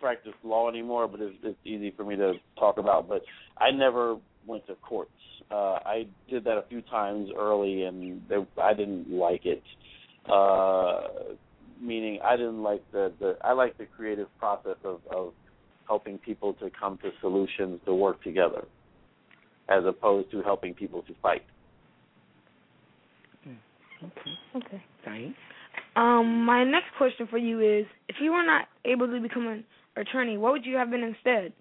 practice 0.00 0.32
law 0.42 0.68
anymore, 0.68 1.06
but 1.06 1.20
it's, 1.20 1.36
it's 1.42 1.58
easy 1.64 1.92
for 1.96 2.04
me 2.04 2.16
to 2.16 2.34
talk 2.58 2.78
about. 2.78 3.08
But 3.08 3.22
I 3.58 3.70
never 3.70 4.16
went 4.46 4.66
to 4.66 4.74
courts. 4.76 5.10
Uh, 5.50 5.78
I 5.84 6.06
did 6.28 6.44
that 6.44 6.56
a 6.56 6.64
few 6.68 6.80
times 6.82 7.28
early, 7.36 7.82
and 7.82 8.22
they, 8.28 8.36
I 8.60 8.72
didn't 8.72 9.10
like 9.10 9.44
it. 9.44 9.62
Uh, 10.30 11.34
meaning, 11.80 12.18
I 12.24 12.36
didn't 12.36 12.62
like 12.62 12.82
the 12.92 13.12
the. 13.20 13.36
I 13.42 13.52
like 13.52 13.78
the 13.78 13.86
creative 13.86 14.28
process 14.38 14.76
of 14.84 15.00
of 15.14 15.32
helping 15.86 16.18
people 16.18 16.54
to 16.54 16.70
come 16.78 16.98
to 16.98 17.10
solutions 17.20 17.80
to 17.84 17.94
work 17.94 18.22
together, 18.22 18.64
as 19.68 19.84
opposed 19.86 20.30
to 20.32 20.42
helping 20.42 20.74
people 20.74 21.02
to 21.02 21.14
fight. 21.22 21.42
Okay. 24.02 24.66
Okay. 24.66 24.82
Diane? 25.04 25.34
Um, 25.96 26.44
my 26.44 26.64
next 26.64 26.88
question 26.96 27.26
for 27.28 27.38
you 27.38 27.60
is: 27.60 27.86
If 28.08 28.16
you 28.20 28.32
were 28.32 28.44
not 28.44 28.66
able 28.84 29.06
to 29.06 29.20
become 29.20 29.46
an 29.46 29.64
attorney, 29.96 30.38
what 30.38 30.52
would 30.52 30.64
you 30.64 30.76
have 30.76 30.90
been 30.90 31.02
instead? 31.02 31.52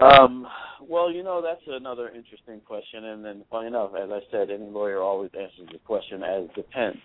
Um, 0.00 0.46
well, 0.88 1.12
you 1.12 1.22
know, 1.22 1.42
that's 1.42 1.60
another 1.66 2.08
interesting 2.08 2.60
question. 2.66 3.04
And 3.04 3.24
then, 3.24 3.44
funny 3.50 3.66
enough, 3.66 3.90
as 3.94 4.08
I 4.10 4.20
said, 4.30 4.50
any 4.50 4.70
lawyer 4.70 5.00
always 5.02 5.30
answers 5.34 5.68
the 5.70 5.78
question 5.78 6.22
as 6.22 6.44
depends. 6.54 6.98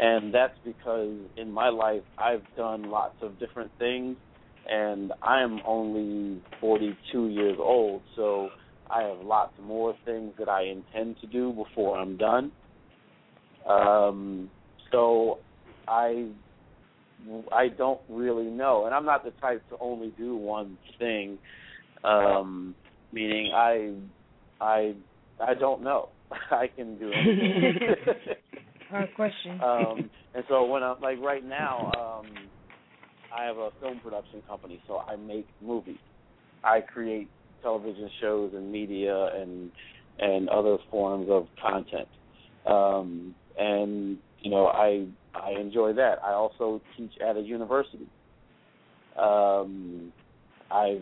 And 0.00 0.34
that's 0.34 0.58
because 0.64 1.16
in 1.36 1.50
my 1.50 1.68
life, 1.68 2.02
I've 2.18 2.42
done 2.56 2.90
lots 2.90 3.14
of 3.22 3.38
different 3.38 3.70
things, 3.78 4.16
and 4.68 5.12
I'm 5.22 5.60
only 5.64 6.42
42 6.60 7.28
years 7.28 7.56
old. 7.60 8.02
So 8.16 8.48
I 8.90 9.02
have 9.02 9.20
lots 9.20 9.52
more 9.62 9.94
things 10.04 10.32
that 10.38 10.48
I 10.48 10.64
intend 10.64 11.16
to 11.20 11.28
do 11.28 11.52
before 11.52 11.96
I'm 11.96 12.16
done. 12.16 12.50
Um, 13.68 14.50
so 14.92 15.38
I 15.88 16.28
I 17.52 17.68
don't 17.68 18.00
really 18.08 18.44
know, 18.46 18.86
and 18.86 18.94
I'm 18.94 19.04
not 19.04 19.24
the 19.24 19.30
type 19.40 19.62
to 19.70 19.76
only 19.80 20.12
do 20.18 20.36
one 20.36 20.78
thing. 20.98 21.38
Um, 22.02 22.74
meaning 23.12 23.52
I 23.54 23.94
I 24.60 24.94
I 25.40 25.54
don't 25.54 25.82
know. 25.82 26.10
I 26.50 26.66
can 26.74 26.98
do 26.98 27.10
anything. 27.12 27.76
Hard 28.90 29.14
question. 29.16 29.60
um, 29.62 30.10
and 30.34 30.44
so 30.48 30.66
when 30.66 30.82
I'm 30.82 31.00
like 31.00 31.18
right 31.20 31.44
now, 31.44 31.90
um, 31.98 32.26
I 33.36 33.44
have 33.44 33.56
a 33.56 33.70
film 33.80 34.00
production 34.00 34.42
company, 34.46 34.80
so 34.86 34.98
I 34.98 35.16
make 35.16 35.48
movies. 35.62 35.98
I 36.62 36.80
create 36.80 37.28
television 37.62 38.10
shows 38.20 38.52
and 38.54 38.70
media 38.70 39.30
and 39.34 39.70
and 40.18 40.48
other 40.48 40.76
forms 40.90 41.28
of 41.30 41.46
content. 41.60 42.08
Um, 42.66 43.34
and 43.58 44.18
you 44.40 44.50
know, 44.50 44.66
I 44.66 45.06
I 45.34 45.52
enjoy 45.58 45.92
that. 45.94 46.18
I 46.24 46.32
also 46.32 46.80
teach 46.96 47.12
at 47.26 47.36
a 47.36 47.40
university. 47.40 48.06
Um, 49.18 50.12
I 50.70 51.00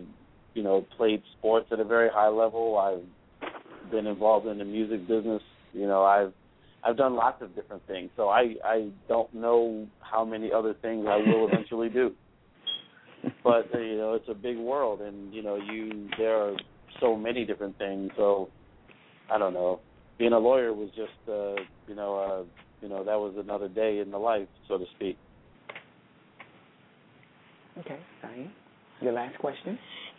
you 0.54 0.62
know 0.62 0.86
played 0.96 1.22
sports 1.38 1.66
at 1.72 1.80
a 1.80 1.84
very 1.84 2.08
high 2.10 2.28
level. 2.28 2.78
I've 2.78 3.90
been 3.90 4.06
involved 4.06 4.46
in 4.46 4.58
the 4.58 4.64
music 4.64 5.06
business. 5.08 5.42
You 5.72 5.86
know, 5.86 6.04
I've 6.04 6.32
I've 6.84 6.96
done 6.96 7.14
lots 7.14 7.42
of 7.42 7.54
different 7.54 7.86
things. 7.86 8.10
So 8.16 8.28
I 8.28 8.54
I 8.64 8.90
don't 9.08 9.32
know 9.34 9.86
how 10.00 10.24
many 10.24 10.52
other 10.52 10.74
things 10.74 11.06
I 11.08 11.16
will 11.16 11.48
eventually 11.52 11.88
do. 11.88 12.12
But 13.44 13.68
uh, 13.74 13.78
you 13.78 13.96
know, 13.96 14.14
it's 14.14 14.28
a 14.28 14.34
big 14.34 14.56
world, 14.56 15.00
and 15.00 15.32
you 15.32 15.42
know, 15.42 15.56
you 15.56 16.08
there 16.18 16.36
are 16.36 16.56
so 17.00 17.16
many 17.16 17.44
different 17.44 17.78
things. 17.78 18.10
So 18.16 18.48
I 19.30 19.38
don't 19.38 19.54
know. 19.54 19.80
Being 20.18 20.32
a 20.32 20.38
lawyer 20.38 20.72
was 20.72 20.88
just 20.90 21.10
uh, 21.28 21.54
you 21.88 21.94
know 21.94 22.16
uh, 22.16 22.42
you 22.80 22.88
know 22.88 23.04
that 23.04 23.16
was 23.16 23.34
another 23.38 23.68
day 23.68 23.98
in 23.98 24.10
the 24.10 24.18
life, 24.18 24.48
so 24.68 24.78
to 24.78 24.84
speak. 24.96 25.16
Okay, 27.78 27.98
Diane. 28.20 28.52
Your 29.00 29.12
last 29.12 29.38
question. 29.38 29.78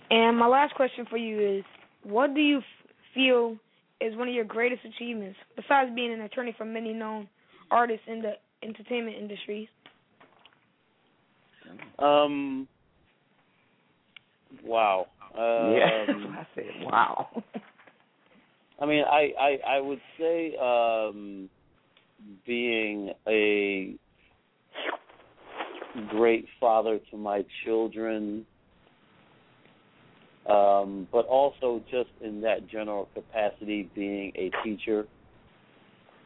And 0.09 0.37
my 0.37 0.47
last 0.47 0.75
question 0.75 1.05
for 1.09 1.17
you 1.17 1.59
is, 1.59 1.63
what 2.03 2.33
do 2.33 2.41
you 2.41 2.57
f- 2.57 2.63
feel 3.13 3.55
is 4.01 4.15
one 4.17 4.27
of 4.27 4.33
your 4.33 4.43
greatest 4.43 4.81
achievements, 4.83 5.37
besides 5.55 5.91
being 5.95 6.11
an 6.11 6.21
attorney 6.21 6.53
for 6.57 6.65
many 6.65 6.91
known 6.91 7.27
artists 7.71 8.05
in 8.07 8.21
the 8.21 8.33
entertainment 8.63 9.17
industry? 9.17 9.69
Um. 11.99 12.67
Wow. 14.63 15.07
Um, 15.35 15.73
yeah, 15.73 16.05
I 16.37 16.47
said 16.53 16.65
wow. 16.83 17.27
I 18.79 18.85
mean, 18.85 19.03
I 19.09 19.31
I 19.39 19.75
I 19.75 19.79
would 19.79 20.01
say 20.19 20.55
um 20.57 21.49
being 22.45 23.11
a 23.27 23.95
great 26.09 26.45
father 26.59 26.99
to 27.11 27.17
my 27.17 27.45
children 27.63 28.45
um 30.49 31.07
but 31.11 31.25
also 31.27 31.81
just 31.91 32.09
in 32.21 32.41
that 32.41 32.67
general 32.67 33.07
capacity 33.13 33.89
being 33.93 34.31
a 34.35 34.49
teacher 34.63 35.05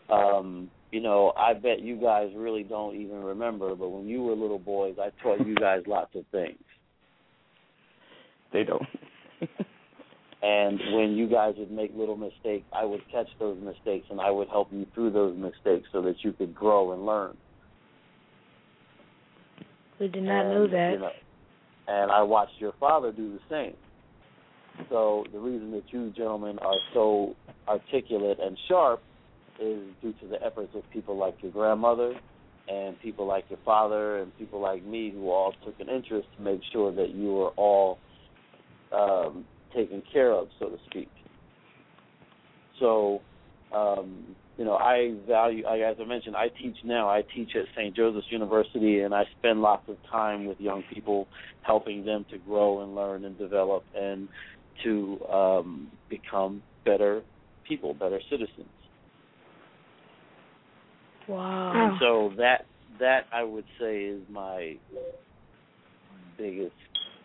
um 0.10 0.72
you 0.92 1.02
know 1.02 1.34
i 1.38 1.54
bet 1.54 1.82
you 1.82 1.96
guys 1.98 2.32
really 2.36 2.64
don't 2.64 2.96
even 2.96 3.22
remember 3.22 3.76
but 3.76 3.90
when 3.90 4.08
you 4.08 4.24
were 4.24 4.34
little 4.34 4.60
boys 4.60 4.96
i 5.00 5.10
taught 5.22 5.46
you 5.46 5.56
guys 5.56 5.82
lots 5.86 6.16
of 6.16 6.24
things 6.32 6.58
They 8.54 8.64
don't. 8.64 8.88
and 10.48 10.80
when 10.94 11.18
you 11.18 11.28
guys 11.28 11.56
would 11.58 11.72
make 11.72 11.92
little 11.96 12.16
mistakes 12.16 12.66
i 12.74 12.86
would 12.86 13.02
catch 13.12 13.28
those 13.40 13.58
mistakes 13.62 14.08
and 14.10 14.22
i 14.22 14.32
would 14.32 14.48
help 14.48 14.70
you 14.72 14.86
through 14.94 15.12
those 15.12 15.36
mistakes 15.38 15.88
so 15.92 16.02
that 16.02 16.16
you 16.24 16.32
could 16.32 16.56
grow 16.56 16.94
and 16.94 17.06
learn 17.06 17.36
We 20.00 20.08
did 20.08 20.24
not 20.24 20.46
and, 20.46 20.54
know 20.54 20.68
that. 20.68 20.92
You 20.94 21.00
know, 21.00 21.10
and 21.88 22.12
I 22.12 22.22
watched 22.22 22.60
your 22.60 22.74
father 22.80 23.12
do 23.12 23.34
the 23.34 23.40
same. 23.50 23.76
So 24.90 25.26
the 25.32 25.40
reason 25.40 25.72
that 25.72 25.84
you 25.90 26.12
gentlemen 26.12 26.60
are 26.60 26.76
so 26.94 27.36
articulate 27.68 28.38
and 28.40 28.58
sharp 28.68 29.02
is 29.60 29.82
due 30.02 30.14
to 30.22 30.28
the 30.28 30.44
efforts 30.44 30.70
of 30.76 30.84
people 30.92 31.18
like 31.18 31.36
your 31.42 31.52
grandmother 31.52 32.14
and 32.68 33.00
people 33.00 33.26
like 33.26 33.46
your 33.50 33.60
father 33.66 34.20
and 34.20 34.38
people 34.38 34.62
like 34.62 34.86
me 34.86 35.10
who 35.10 35.32
all 35.32 35.54
took 35.66 35.80
an 35.80 35.90
interest 35.90 36.28
to 36.38 36.44
make 36.44 36.62
sure 36.72 36.94
that 36.94 37.10
you 37.10 37.34
were 37.34 37.50
all 37.58 37.98
um, 38.92 39.46
taken 39.74 40.04
care 40.12 40.32
of, 40.32 40.48
so 40.60 40.70
to 40.70 40.78
speak. 40.90 41.10
So, 42.80 43.22
um, 43.74 44.36
you 44.58 44.66
know, 44.66 44.76
I 44.76 45.16
value, 45.28 45.66
I, 45.66 45.80
as 45.80 45.98
I 46.02 46.06
mentioned, 46.06 46.36
I 46.36 46.48
teach 46.50 46.76
now. 46.84 47.10
I 47.10 47.24
teach 47.36 47.50
at 47.56 47.66
St. 47.76 47.96
Joseph's 47.96 48.28
University, 48.30 49.02
and 49.02 49.14
I 49.14 49.24
spend 49.40 49.62
lots 49.62 49.88
of 49.88 49.98
time 50.12 50.46
with 50.46 50.60
young 50.60 50.84
people, 50.94 51.28
helping 51.62 52.06
them 52.06 52.26
to 52.32 52.38
grow 52.40 52.82
and 52.82 52.96
learn 52.96 53.26
and 53.26 53.38
develop 53.38 53.84
and 53.96 54.28
to 54.84 55.20
um, 55.32 55.92
become 56.10 56.62
better 56.86 57.22
people, 57.68 57.94
better 57.94 58.20
citizens. 58.30 58.68
Wow. 61.28 61.74
And 61.76 62.00
so 62.00 62.34
that 62.38 62.66
that 63.00 63.26
I 63.34 63.44
would 63.44 63.66
say 63.80 64.06
is 64.06 64.22
my 64.30 64.78
biggest 66.38 66.72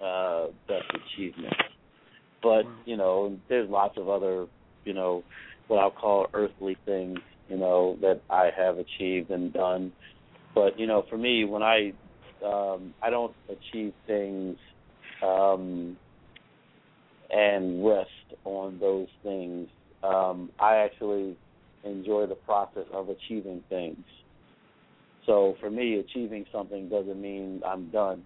uh 0.04 0.46
best 0.66 0.84
achievement. 0.90 1.54
But, 2.42 2.64
you 2.84 2.96
know, 2.96 3.36
there's 3.48 3.70
lots 3.70 3.96
of 3.96 4.08
other, 4.08 4.46
you 4.84 4.92
know, 4.92 5.22
what 5.68 5.78
I'll 5.78 5.90
call 5.90 6.26
earthly 6.34 6.76
things, 6.84 7.18
you 7.48 7.56
know, 7.56 7.96
that 8.00 8.20
I 8.28 8.50
have 8.56 8.78
achieved 8.78 9.30
and 9.30 9.52
done. 9.52 9.92
But, 10.54 10.78
you 10.78 10.86
know, 10.86 11.04
for 11.08 11.16
me 11.16 11.44
when 11.44 11.62
I 11.62 11.92
um 12.44 12.94
I 13.02 13.10
don't 13.10 13.34
achieve 13.48 13.92
things 14.06 14.56
um 15.22 15.96
and 17.30 17.86
rest 17.86 18.10
on 18.44 18.78
those 18.80 19.08
things. 19.22 19.68
Um 20.02 20.50
I 20.58 20.76
actually 20.76 21.36
enjoy 21.84 22.26
the 22.26 22.34
process 22.34 22.86
of 22.92 23.08
achieving 23.08 23.62
things. 23.68 24.04
So 25.26 25.54
for 25.60 25.70
me, 25.70 26.00
achieving 26.00 26.44
something 26.52 26.88
doesn't 26.88 27.20
mean 27.20 27.62
I'm 27.64 27.90
done 27.90 28.24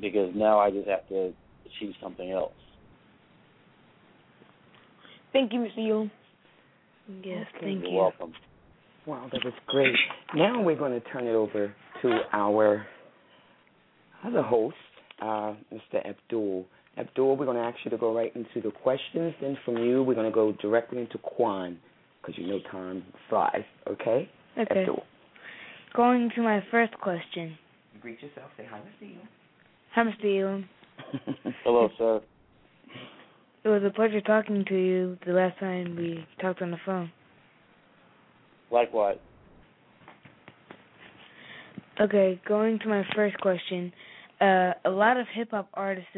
because 0.00 0.32
now 0.34 0.58
I 0.58 0.70
just 0.70 0.88
have 0.88 1.06
to 1.08 1.32
achieve 1.76 1.94
something 2.02 2.30
else. 2.30 2.52
Thank 5.32 5.52
you, 5.52 5.60
Mr. 5.60 5.78
Yoon. 5.78 6.10
Yes, 7.24 7.46
Okay, 7.56 7.66
thank 7.66 7.82
You're 7.82 7.90
you. 7.90 7.96
welcome. 7.96 8.32
Wow, 9.06 9.28
that 9.32 9.44
was 9.44 9.54
great. 9.66 9.94
Now 10.34 10.60
we're 10.62 10.76
going 10.76 10.92
to 10.92 11.00
turn 11.08 11.26
it 11.26 11.34
over 11.34 11.74
to 12.02 12.18
our 12.32 12.86
other 14.24 14.42
host, 14.42 14.76
uh, 15.22 15.54
Mr. 15.72 16.06
Abdul. 16.06 16.66
Abdul, 16.98 17.36
we're 17.36 17.46
going 17.46 17.56
to 17.56 17.62
ask 17.62 17.78
you 17.84 17.90
to 17.90 17.96
go 17.96 18.14
right 18.14 18.34
into 18.34 18.60
the 18.62 18.70
questions. 18.70 19.34
Then 19.40 19.56
from 19.64 19.78
you, 19.78 20.02
we're 20.02 20.14
going 20.14 20.30
to 20.30 20.34
go 20.34 20.52
directly 20.60 20.98
into 20.98 21.16
Kwan 21.18 21.78
because 22.20 22.36
you 22.38 22.46
know 22.46 22.58
time 22.70 23.02
flies. 23.30 23.62
Okay? 23.86 24.28
Okay. 24.58 24.80
Abdul. 24.80 25.02
Going 25.94 26.30
to 26.34 26.42
my 26.42 26.62
first 26.70 26.92
question. 27.00 27.56
Greet 28.02 28.20
yourself. 28.22 28.50
Say 28.56 28.66
hi, 28.68 28.80
Mr. 29.02 29.10
Hi, 29.94 30.02
Mr. 30.02 30.24
Yoon. 30.24 30.64
Hello, 31.64 31.88
sir. 31.98 32.20
It 33.64 33.68
was 33.68 33.82
a 33.84 33.90
pleasure 33.90 34.20
talking 34.20 34.64
to 34.68 34.74
you 34.74 35.18
the 35.26 35.32
last 35.32 35.58
time 35.58 35.96
we 35.96 36.24
talked 36.40 36.62
on 36.62 36.70
the 36.70 36.78
phone. 36.84 37.10
Likewise. 38.70 39.18
Okay, 42.00 42.40
going 42.46 42.78
to 42.80 42.88
my 42.88 43.02
first 43.14 43.38
question. 43.40 43.92
Uh, 44.40 44.72
a 44.84 44.90
lot 44.90 45.16
of 45.16 45.26
hip 45.34 45.50
hop 45.50 45.68
artists, 45.74 46.10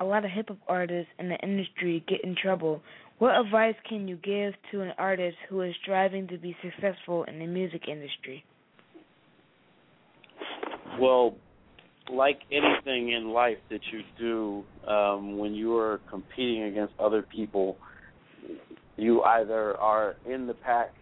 a 0.00 0.04
lot 0.04 0.24
of 0.24 0.30
hip 0.30 0.48
hop 0.48 0.58
artists 0.66 1.10
in 1.18 1.28
the 1.28 1.36
industry 1.36 2.04
get 2.08 2.24
in 2.24 2.34
trouble. 2.34 2.82
What 3.18 3.38
advice 3.38 3.74
can 3.88 4.08
you 4.08 4.16
give 4.16 4.54
to 4.72 4.80
an 4.80 4.92
artist 4.98 5.36
who 5.48 5.60
is 5.62 5.74
striving 5.82 6.26
to 6.28 6.38
be 6.38 6.56
successful 6.62 7.24
in 7.24 7.38
the 7.38 7.46
music 7.46 7.82
industry? 7.88 8.44
Well, 11.00 11.36
like 12.10 12.40
anything 12.50 13.12
in 13.12 13.30
life 13.30 13.58
that 13.70 13.80
you 13.92 14.02
do, 14.18 14.90
um, 14.90 15.38
when 15.38 15.54
you 15.54 15.76
are 15.76 16.00
competing 16.10 16.64
against 16.64 16.94
other 16.98 17.22
people, 17.22 17.76
you 18.96 19.22
either 19.22 19.76
are 19.76 20.16
in 20.26 20.46
the 20.46 20.54
pack, 20.54 20.92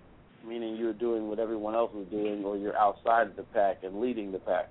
meaning 0.47 0.77
you're 0.77 0.93
doing 0.93 1.29
what 1.29 1.39
everyone 1.39 1.75
else 1.75 1.93
is 1.99 2.09
doing, 2.11 2.45
or 2.45 2.57
you're 2.57 2.77
outside 2.77 3.29
of 3.29 3.37
the 3.37 3.43
pack 3.43 3.79
and 3.83 4.01
leading 4.01 4.33
the 4.33 4.39
pack, 4.39 4.69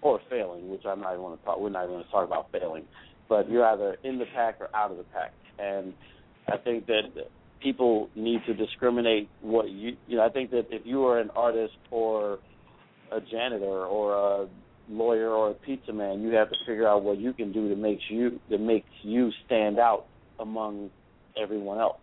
or 0.00 0.20
failing, 0.30 0.70
which 0.70 0.82
I'm 0.86 1.00
not 1.00 1.12
even 1.12 1.22
want 1.22 1.40
to 1.40 1.44
talk. 1.44 1.60
We're 1.60 1.70
not 1.70 1.84
even 1.84 1.96
going 1.96 2.04
to 2.04 2.10
talk 2.10 2.26
about 2.26 2.50
failing, 2.52 2.84
but 3.28 3.50
you're 3.50 3.66
either 3.66 3.96
in 4.04 4.18
the 4.18 4.26
pack 4.34 4.60
or 4.60 4.74
out 4.74 4.90
of 4.90 4.96
the 4.96 5.04
pack, 5.04 5.32
and 5.58 5.92
I 6.48 6.56
think 6.56 6.86
that 6.86 7.02
people 7.62 8.08
need 8.16 8.40
to 8.46 8.54
discriminate 8.54 9.28
what 9.40 9.70
you. 9.70 9.96
You 10.08 10.16
know, 10.16 10.26
I 10.26 10.28
think 10.28 10.50
that 10.50 10.66
if 10.70 10.82
you 10.84 11.04
are 11.06 11.20
an 11.20 11.30
artist 11.36 11.74
or 11.90 12.38
a 13.12 13.20
janitor 13.20 13.86
or 13.86 14.14
a 14.14 14.48
lawyer 14.88 15.30
or 15.30 15.50
a 15.50 15.54
pizza 15.54 15.92
man, 15.92 16.22
you 16.22 16.30
have 16.32 16.50
to 16.50 16.56
figure 16.66 16.88
out 16.88 17.02
what 17.02 17.18
you 17.18 17.32
can 17.32 17.52
do 17.52 17.68
to 17.68 17.76
make 17.76 17.98
you 18.08 18.40
that 18.50 18.60
makes 18.60 18.88
you 19.02 19.30
stand 19.46 19.78
out 19.78 20.06
among 20.40 20.90
everyone 21.40 21.78
else. 21.78 21.96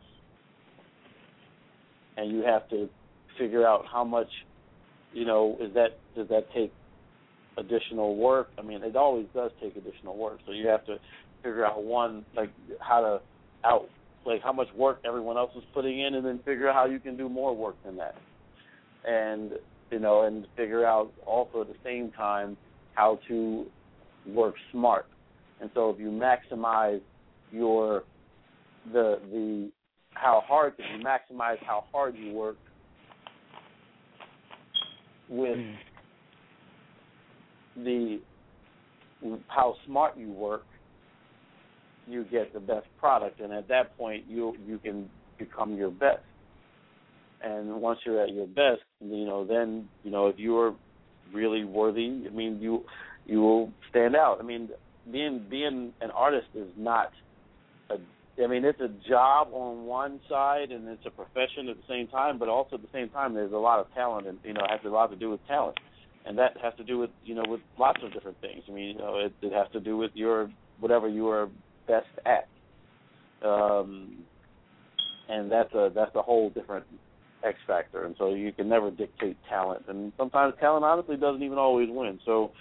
And 2.18 2.32
you 2.32 2.44
have 2.44 2.68
to 2.70 2.90
figure 3.38 3.66
out 3.66 3.86
how 3.92 4.04
much, 4.04 4.28
you 5.14 5.26
know, 5.26 5.58
is 5.62 5.74
that 5.74 6.00
does 6.16 6.28
that 6.30 6.52
take 6.54 6.74
additional 7.58 8.16
work? 8.16 8.50
I 8.58 8.62
mean, 8.62 8.84
it 8.84 8.96
always 8.96 9.26
does 9.34 9.52
take 9.62 9.76
additional 9.76 10.18
work. 10.18 10.40
So 10.46 10.52
you 10.52 10.68
have 10.68 10.86
to 10.86 10.98
figure 11.44 11.66
out 11.66 11.84
one 11.84 12.26
like 12.36 12.52
how 12.80 13.02
to 13.02 13.22
out 13.68 13.88
like 14.26 14.42
how 14.42 14.52
much 14.52 14.68
work 14.76 15.00
everyone 15.06 15.38
else 15.38 15.52
is 15.56 15.64
putting 15.74 16.02
in, 16.02 16.16
and 16.16 16.26
then 16.26 16.40
figure 16.40 16.70
out 16.70 16.76
how 16.76 16.86
you 16.86 17.00
can 17.00 17.18
do 17.18 17.30
more 17.30 17.56
work 17.56 17.76
than 17.86 17.98
that. 17.98 18.16
And 19.06 19.54
you 19.92 20.00
know, 20.00 20.24
and 20.24 20.46
figure 20.56 20.86
out 20.86 21.12
also 21.26 21.62
at 21.62 21.68
the 21.68 21.76
same 21.84 22.12
time 22.12 22.58
how 23.00 23.18
to 23.30 23.66
work 24.28 24.56
smart. 24.74 25.06
And 25.62 25.70
so 25.74 25.90
if 25.90 26.00
you 26.00 26.10
maximize 26.10 27.00
your 27.50 28.04
the 28.92 29.20
the 29.32 29.72
how 30.12 30.44
hard 30.46 30.74
if 30.78 30.86
you 30.98 31.06
maximize 31.06 31.58
how 31.66 31.86
hard 31.94 32.16
you 32.18 32.34
work 32.34 32.58
with 35.30 35.58
Mm. 35.58 35.78
the 37.86 38.20
how 39.48 39.76
smart 39.86 40.18
you 40.18 40.32
work, 40.32 40.66
you 42.06 42.26
get 42.26 42.52
the 42.54 42.60
best 42.60 42.88
product, 42.98 43.40
and 43.40 43.54
at 43.54 43.68
that 43.70 43.98
point, 43.98 44.26
you 44.28 44.56
you 44.68 44.78
can 44.78 45.10
become 45.38 45.76
your 45.78 45.92
best. 45.92 46.24
And 47.42 47.82
once 47.82 48.00
you're 48.06 48.22
at 48.22 48.34
your 48.34 48.48
best, 48.48 48.84
you 49.00 49.26
know, 49.26 49.46
then 49.46 49.88
you 50.04 50.12
know 50.12 50.28
if 50.28 50.38
you're 50.38 50.76
really 51.34 51.64
worthy, 51.64 52.24
I 52.26 52.34
mean, 52.34 52.60
you 52.62 52.84
you 53.26 53.42
will 53.42 53.72
stand 53.90 54.16
out. 54.16 54.38
I 54.40 54.44
mean, 54.44 54.70
being 55.12 55.46
being 55.50 55.94
an 56.02 56.12
artist 56.12 56.48
is 56.56 56.70
not 56.78 57.12
a 57.90 57.98
I 58.44 58.48
mean, 58.48 58.64
it's 58.64 58.80
a 58.80 58.90
job 59.10 59.50
on 59.52 59.86
one 59.86 60.20
side 60.30 60.72
and 60.72 60.88
it's 60.88 61.06
a 61.06 61.10
profession 61.10 61.68
at 61.70 61.76
the 61.76 61.84
same 61.90 62.08
time, 62.08 62.40
but 62.40 62.48
also 62.48 62.76
at 62.76 62.82
the 62.82 62.88
same 62.94 63.10
time, 63.10 63.34
there's 63.34 63.52
a 63.52 63.58
lot 63.58 63.80
of 63.80 63.94
talent, 63.94 64.28
and 64.28 64.38
you 64.44 64.54
know, 64.54 64.62
it 64.64 64.72
has 64.72 64.80
a 64.86 64.90
lot 64.90 65.08
to 65.08 65.18
do 65.18 65.30
with 65.30 65.46
talent, 65.48 65.78
and 66.26 66.38
that 66.38 66.56
has 66.62 66.74
to 66.78 66.84
do 66.84 66.98
with 66.98 67.10
you 67.26 67.36
know 67.36 67.44
with 67.48 67.62
lots 67.78 68.00
of 68.04 68.14
different 68.14 68.40
things. 68.42 68.64
I 68.68 68.72
mean, 68.72 68.96
you 68.96 68.98
know, 68.98 69.20
it, 69.20 69.34
it 69.42 69.54
has 69.54 69.68
to 69.74 69.80
do 69.80 69.98
with 69.98 70.12
your 70.14 70.50
whatever 70.80 71.10
you 71.10 71.28
are 71.30 71.50
best 71.88 72.08
at, 72.26 72.48
um, 73.48 74.24
and 75.28 75.52
that's 75.52 75.74
a 75.74 75.92
that's 75.94 76.16
a 76.16 76.22
whole 76.22 76.50
different 76.50 76.86
X 77.44 77.58
factor, 77.66 78.06
and 78.06 78.16
so 78.18 78.34
you 78.34 78.52
can 78.52 78.68
never 78.68 78.92
dictate 78.92 79.38
talent, 79.48 79.84
and 79.88 80.12
sometimes 80.18 80.54
talent 80.60 80.84
honestly 80.84 81.16
doesn't 81.16 81.44
even 81.44 81.58
always 81.58 81.88
win. 81.90 82.20
So, 82.26 82.52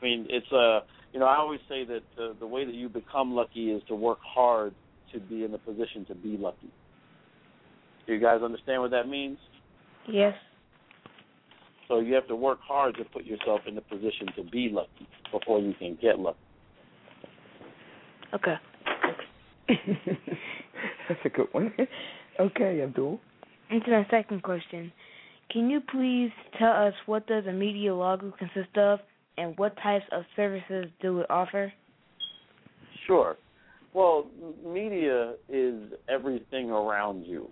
I 0.00 0.04
mean, 0.04 0.26
it's 0.28 0.50
a 0.52 0.56
uh, 0.56 0.80
you 1.16 1.20
know, 1.20 1.26
I 1.26 1.36
always 1.36 1.60
say 1.66 1.82
that 1.86 2.02
the, 2.14 2.36
the 2.38 2.46
way 2.46 2.66
that 2.66 2.74
you 2.74 2.90
become 2.90 3.32
lucky 3.32 3.70
is 3.70 3.82
to 3.88 3.94
work 3.94 4.18
hard 4.22 4.74
to 5.14 5.20
be 5.20 5.44
in 5.44 5.52
the 5.52 5.56
position 5.56 6.04
to 6.08 6.14
be 6.14 6.36
lucky. 6.36 6.70
Do 8.06 8.12
you 8.12 8.20
guys 8.20 8.42
understand 8.42 8.82
what 8.82 8.90
that 8.90 9.08
means? 9.08 9.38
Yes. 10.06 10.34
So 11.88 12.00
you 12.00 12.14
have 12.14 12.28
to 12.28 12.36
work 12.36 12.58
hard 12.60 12.96
to 12.96 13.04
put 13.04 13.24
yourself 13.24 13.60
in 13.66 13.74
the 13.74 13.80
position 13.80 14.26
to 14.36 14.42
be 14.44 14.68
lucky 14.70 15.08
before 15.32 15.58
you 15.60 15.72
can 15.78 15.96
get 16.02 16.18
lucky. 16.18 16.38
Okay. 18.34 18.56
That's 21.08 21.20
a 21.24 21.28
good 21.28 21.48
one. 21.52 21.72
Okay, 22.38 22.82
Abdul. 22.82 23.18
Into 23.70 23.90
my 23.90 24.06
second 24.10 24.42
question. 24.42 24.92
Can 25.50 25.70
you 25.70 25.80
please 25.80 26.30
tell 26.58 26.72
us 26.72 26.94
what 27.06 27.26
does 27.26 27.46
a 27.46 27.52
media 27.52 27.90
group 28.18 28.36
consist 28.38 28.76
of 28.76 29.00
and 29.38 29.56
what 29.58 29.76
types 29.82 30.04
of 30.12 30.24
services 30.34 30.86
do 31.00 31.20
it 31.20 31.26
offer? 31.30 31.72
Sure. 33.06 33.36
Well, 33.92 34.26
media 34.64 35.34
is 35.48 35.92
everything 36.08 36.70
around 36.70 37.24
you. 37.24 37.48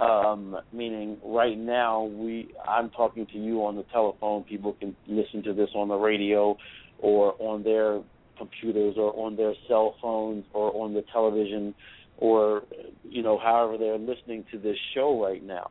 Um, 0.00 0.56
meaning, 0.72 1.18
right 1.24 1.56
now, 1.56 2.04
we 2.04 2.48
I'm 2.66 2.90
talking 2.90 3.26
to 3.26 3.38
you 3.38 3.64
on 3.64 3.76
the 3.76 3.84
telephone. 3.92 4.42
People 4.44 4.72
can 4.80 4.96
listen 5.06 5.42
to 5.44 5.52
this 5.52 5.68
on 5.74 5.88
the 5.88 5.94
radio, 5.94 6.56
or 6.98 7.34
on 7.38 7.62
their 7.62 8.00
computers, 8.36 8.94
or 8.96 9.14
on 9.16 9.36
their 9.36 9.54
cell 9.68 9.94
phones, 10.02 10.44
or 10.52 10.74
on 10.82 10.94
the 10.94 11.04
television, 11.12 11.74
or 12.18 12.62
you 13.02 13.22
know, 13.22 13.38
however 13.38 13.78
they're 13.78 13.98
listening 13.98 14.44
to 14.52 14.58
this 14.58 14.76
show 14.94 15.22
right 15.22 15.42
now. 15.42 15.70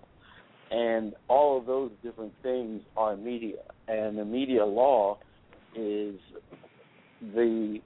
And 0.71 1.13
all 1.27 1.59
of 1.59 1.65
those 1.65 1.91
different 2.03 2.33
things 2.41 2.81
are 2.97 3.15
media, 3.15 3.57
and 3.87 4.17
the 4.17 4.25
media 4.25 4.65
law 4.65 5.19
is 5.75 6.15
the 7.21 7.79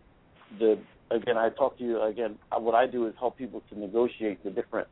the 0.59 0.79
again, 1.11 1.37
I 1.37 1.49
talk 1.49 1.77
to 1.77 1.83
you 1.83 2.01
again. 2.01 2.37
What 2.57 2.75
I 2.75 2.87
do 2.87 3.07
is 3.07 3.13
help 3.19 3.37
people 3.37 3.61
to 3.69 3.79
negotiate 3.79 4.43
the 4.43 4.49
different 4.49 4.87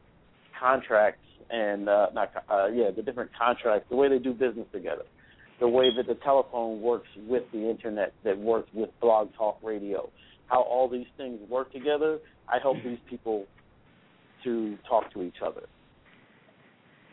contracts 0.59 1.25
and 1.49 1.89
uh, 1.89 2.07
not 2.13 2.31
uh, 2.49 2.67
yeah, 2.67 2.89
the 2.95 3.01
different 3.01 3.31
contracts, 3.37 3.87
the 3.89 3.95
way 3.95 4.09
they 4.09 4.19
do 4.19 4.33
business 4.33 4.67
together, 4.71 5.03
the 5.59 5.67
way 5.67 5.89
that 5.95 6.07
the 6.07 6.15
telephone 6.23 6.81
works 6.81 7.07
with 7.27 7.43
the 7.51 7.69
internet, 7.69 8.13
that 8.23 8.37
works 8.37 8.69
with 8.73 8.89
blog 8.99 9.29
talk 9.37 9.57
radio, 9.63 10.09
how 10.47 10.61
all 10.61 10.89
these 10.89 11.07
things 11.17 11.39
work 11.49 11.71
together. 11.71 12.19
I 12.47 12.59
help 12.61 12.77
these 12.83 12.99
people 13.09 13.45
to 14.45 14.77
talk 14.87 15.11
to 15.13 15.23
each 15.23 15.37
other 15.45 15.63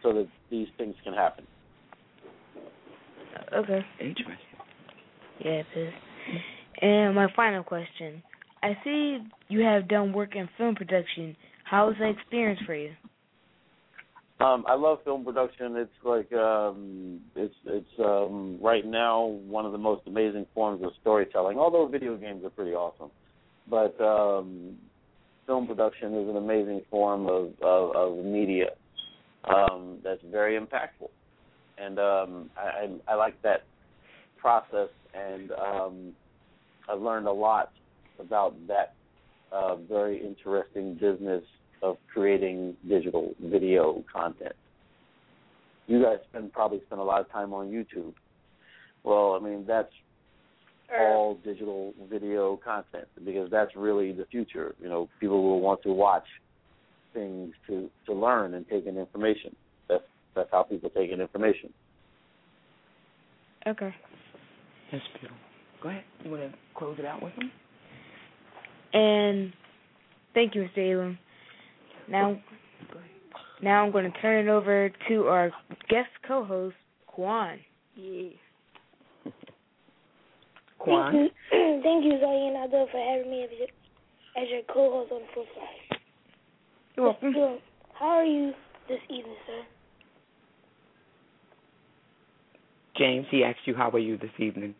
so 0.03 0.12
that 0.12 0.29
these 0.51 0.68
things 0.79 0.95
can 1.03 1.12
happen. 1.12 1.47
Okay. 3.55 3.85
Interesting. 4.01 4.37
Yeah, 5.45 5.51
it 5.51 5.66
is. 5.77 5.92
And 6.81 7.14
my 7.14 7.27
final 7.35 7.62
question. 7.62 8.23
I 8.62 8.77
see 8.85 9.18
you 9.49 9.61
have 9.61 9.88
done 9.88 10.12
work 10.12 10.37
in 10.37 10.49
film 10.57 10.75
production. 10.75 11.37
How 11.64 11.88
was 11.88 11.97
the 11.99 12.09
experience 12.09 12.61
for 12.64 12.75
you? 12.75 12.92
Um, 14.40 14.64
I 14.66 14.75
love 14.75 14.99
film 15.05 15.25
production. 15.25 15.77
It's 15.77 15.90
like 16.05 16.33
um, 16.33 17.21
it's 17.37 17.55
it's 17.66 17.87
um, 18.01 18.59
right 18.61 18.85
now 18.85 19.25
one 19.25 19.66
of 19.66 19.73
the 19.73 19.79
most 19.79 20.03
amazing 20.07 20.47
forms 20.55 20.83
of 20.85 20.90
storytelling. 21.01 21.59
Although 21.59 21.87
video 21.87 22.16
games 22.16 22.45
are 22.45 22.51
pretty 22.51 22.73
awesome, 22.73 23.11
but 23.68 24.01
um, 24.01 24.77
film 25.47 25.67
production 25.67 26.15
is 26.15 26.29
an 26.29 26.37
amazing 26.37 26.83
form 26.91 27.27
of 27.27 27.53
of, 27.63 27.97
of 27.97 28.25
media 28.25 28.71
um, 29.45 29.99
that's 30.05 30.21
very 30.31 30.59
impactful, 30.59 31.09
and 31.79 31.99
um, 31.99 32.51
I, 32.57 32.89
I 33.09 33.15
like 33.15 33.41
that 33.43 33.65
process, 34.39 34.89
and 35.15 35.51
um, 35.53 36.13
I've 36.89 37.01
learned 37.01 37.27
a 37.27 37.33
lot 37.33 37.73
about 38.19 38.55
that 38.69 38.95
uh, 39.53 39.77
very 39.77 40.25
interesting 40.25 40.95
business 40.95 41.43
of 41.83 41.97
creating 42.13 42.77
digital 42.89 43.35
video 43.41 44.05
content. 44.13 44.55
You 45.87 46.03
guys 46.03 46.19
spend 46.31 46.53
probably 46.53 46.81
spend 46.87 47.01
a 47.01 47.05
lot 47.05 47.21
of 47.21 47.31
time 47.31 47.53
on 47.53 47.71
YouTube. 47.71 48.15
Well, 49.03 49.39
I 49.41 49.45
mean 49.45 49.65
that's 49.67 49.93
all 50.99 51.39
digital 51.45 51.95
video 52.11 52.59
content 52.65 53.07
because 53.25 53.51
that's 53.51 53.75
really 53.77 54.13
the 54.13 54.27
future. 54.27 54.75
You 54.81 54.89
know, 54.89 55.09
people 55.21 55.43
will 55.43 55.61
want 55.61 55.83
to 55.83 55.93
watch 55.93 56.27
things 57.15 57.53
to 57.67 57.91
to 58.07 58.13
learn 58.13 58.55
and 58.55 58.67
take 58.69 58.87
in 58.87 58.97
information. 58.97 59.55
That's 59.89 60.05
that's 60.35 60.49
how 60.51 60.63
people 60.63 60.91
take 60.91 61.11
in 61.11 61.21
information. 61.21 61.73
Okay. 63.67 63.95
That's 64.91 65.05
beautiful. 65.19 65.39
Go 65.83 65.89
ahead. 65.89 66.05
You 66.25 66.31
want 66.31 66.43
to 66.43 66.59
close 66.77 66.97
it 66.99 67.05
out 67.05 67.23
with 67.23 67.35
them? 67.37 67.51
And 68.93 69.53
thank 70.35 70.55
you, 70.55 70.69
Mr. 70.77 70.93
Elam. 70.93 71.19
Now, 72.09 72.41
now 73.63 73.85
I'm 73.85 73.93
going 73.93 74.11
to 74.11 74.21
turn 74.21 74.47
it 74.47 74.51
over 74.51 74.91
to 75.09 75.25
our 75.29 75.51
guest 75.89 76.11
co-host, 76.27 76.77
Kwan. 77.07 77.59
Yeah. 77.95 78.31
Kwan. 80.83 81.14
Mm-hmm. 81.14 81.83
Thank 81.83 81.83
you, 81.83 81.83
thank 81.83 82.05
you, 82.05 82.18
Zoe 82.21 82.49
and 82.49 82.64
Adele, 82.64 82.88
for 82.90 82.99
having 82.99 83.31
me 83.31 83.45
as 83.45 83.51
your, 83.59 83.68
as 84.42 84.51
your 84.51 84.62
co-host 84.73 85.12
on 85.12 85.21
the 85.21 85.27
flip 85.35 85.47
side. 85.55 85.99
You're 86.97 87.07
welcome. 87.07 87.33
So, 87.35 87.59
how 87.99 88.07
are 88.07 88.25
you 88.25 88.53
this 88.88 89.01
evening, 89.09 89.37
sir? 89.47 89.62
James, 92.97 93.27
he 93.31 93.45
asked 93.45 93.61
you 93.64 93.75
how 93.75 93.90
are 93.90 93.99
you 93.99 94.18
this 94.18 94.31
evening. 94.38 94.75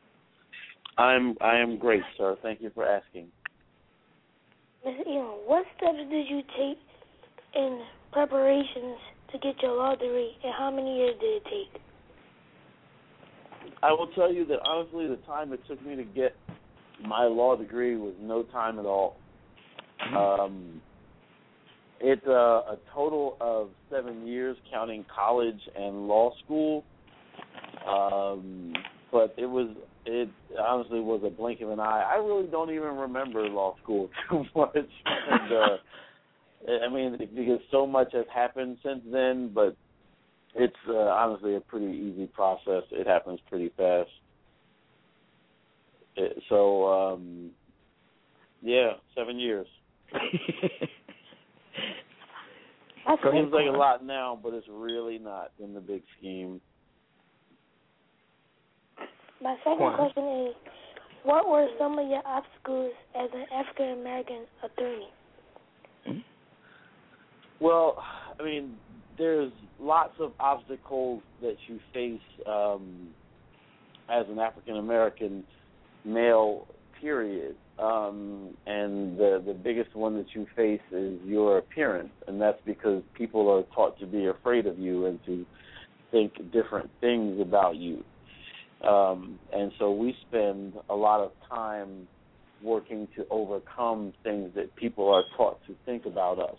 I'm 0.99 1.37
I 1.41 1.57
am 1.57 1.79
great, 1.79 2.03
sir. 2.19 2.37
Thank 2.43 2.61
you 2.61 2.71
for 2.75 2.87
asking. 2.87 3.29
Miss 4.85 4.95
Elam, 5.07 5.39
what 5.47 5.65
steps 5.77 5.99
did 6.11 6.29
you 6.29 6.43
take 6.59 6.79
in 7.55 7.83
preparations 8.13 8.99
to 9.33 9.39
get 9.39 9.63
your 9.63 9.77
law 9.77 9.95
degree, 9.95 10.33
and 10.45 10.53
how 10.57 10.71
many 10.71 10.99
years 10.99 11.15
did 11.21 11.43
it 11.43 11.45
take? 11.45 11.83
I 13.83 13.91
will 13.93 14.09
tell 14.15 14.33
you 14.33 14.45
that 14.47 14.59
honestly, 14.67 15.07
the 15.07 15.19
time 15.27 15.53
it 15.53 15.61
took 15.69 15.85
me 15.85 15.97
to 15.97 16.05
get 16.05 16.35
my 17.07 17.25
law 17.25 17.57
degree 17.57 17.97
was 17.97 18.15
no 18.21 18.43
time 18.45 18.79
at 18.79 18.87
all. 18.87 19.17
Um, 20.17 20.81
it's 22.01 22.27
a, 22.27 22.31
a 22.31 22.79
total 22.93 23.37
of 23.41 23.69
seven 23.91 24.27
years, 24.27 24.57
counting 24.71 25.05
college 25.15 25.61
and 25.77 26.09
law 26.09 26.33
school. 26.45 26.85
Um, 27.87 28.73
but 29.11 29.35
it 29.37 29.47
was 29.47 29.69
it 30.05 30.29
honestly 30.59 31.01
was 31.01 31.23
a 31.25 31.31
blink 31.31 31.61
of 31.61 31.71
an 31.71 31.79
eye. 31.79 32.11
I 32.13 32.17
really 32.17 32.49
don't 32.49 32.71
even 32.71 32.97
remember 32.97 33.49
law 33.49 33.77
school 33.83 34.11
too 34.31 34.45
much. 34.57 34.75
and, 34.75 35.53
uh, 35.53 35.77
I 36.87 36.93
mean, 36.93 37.19
because 37.19 37.61
so 37.71 37.87
much 37.87 38.13
has 38.13 38.25
happened 38.33 38.79
since 38.85 39.03
then, 39.13 39.51
but 39.53 39.77
it's 40.55 40.77
uh, 40.89 40.93
honestly 40.93 41.57
a 41.57 41.61
pretty 41.61 41.87
easy 41.87 42.27
process. 42.27 42.83
It 42.91 43.07
happens 43.07 43.41
pretty 43.49 43.71
fast. 43.77 44.11
It, 46.17 46.43
so, 46.49 46.87
um, 46.93 47.51
yeah, 48.61 48.93
seven 49.17 49.39
years. 49.39 49.67
That's 53.07 53.21
Seems 53.23 53.51
great. 53.51 53.67
like 53.67 53.75
a 53.75 53.79
lot 53.79 54.05
now, 54.05 54.39
but 54.41 54.55
it's 54.55 54.67
really 54.71 55.19
not 55.19 55.53
in 55.59 55.75
the 55.75 55.81
big 55.81 56.03
scheme. 56.19 56.61
My 59.43 59.57
second 59.65 59.79
Quan. 59.79 59.97
question 59.97 60.47
is, 60.47 60.55
what 61.25 61.49
were 61.49 61.67
some 61.79 61.99
of 61.99 62.09
your 62.09 62.23
obstacles 62.25 62.93
as 63.19 63.29
an 63.35 63.45
African 63.53 64.01
American 64.01 64.45
attorney? 64.63 65.09
Well, 67.61 68.03
I 68.39 68.43
mean, 68.43 68.75
there's 69.19 69.53
lots 69.83 70.15
of 70.21 70.33
obstacles 70.39 71.23
that 71.41 71.57
you 71.67 71.81
face 71.93 72.21
um, 72.47 73.09
as 74.09 74.25
an 74.29 74.39
African 74.39 74.77
American 74.77 75.45
male. 76.05 76.67
Period. 77.01 77.57
Um, 77.81 78.57
and 78.65 79.19
the 79.19 79.43
the 79.45 79.55
biggest 79.55 79.97
one 79.97 80.17
that 80.19 80.27
you 80.35 80.47
face 80.55 80.81
is 80.93 81.19
your 81.25 81.59
appearance, 81.59 82.13
and 82.29 82.41
that's 82.41 82.61
because 82.65 83.03
people 83.15 83.51
are 83.51 83.65
taught 83.75 83.99
to 83.99 84.07
be 84.07 84.27
afraid 84.27 84.67
of 84.67 84.79
you 84.79 85.07
and 85.07 85.19
to 85.27 85.45
think 86.13 86.33
different 86.53 86.91
things 87.01 87.41
about 87.41 87.75
you. 87.75 88.05
Um, 88.87 89.39
and 89.53 89.73
so 89.81 89.91
we 89.91 90.15
spend 90.29 90.75
a 90.89 90.95
lot 90.95 91.21
of 91.21 91.33
time 91.49 92.07
working 92.63 93.09
to 93.17 93.27
overcome 93.31 94.13
things 94.23 94.51
that 94.55 94.75
people 94.77 95.13
are 95.13 95.25
taught 95.37 95.59
to 95.67 95.75
think 95.85 96.07
about 96.07 96.39
us. 96.39 96.57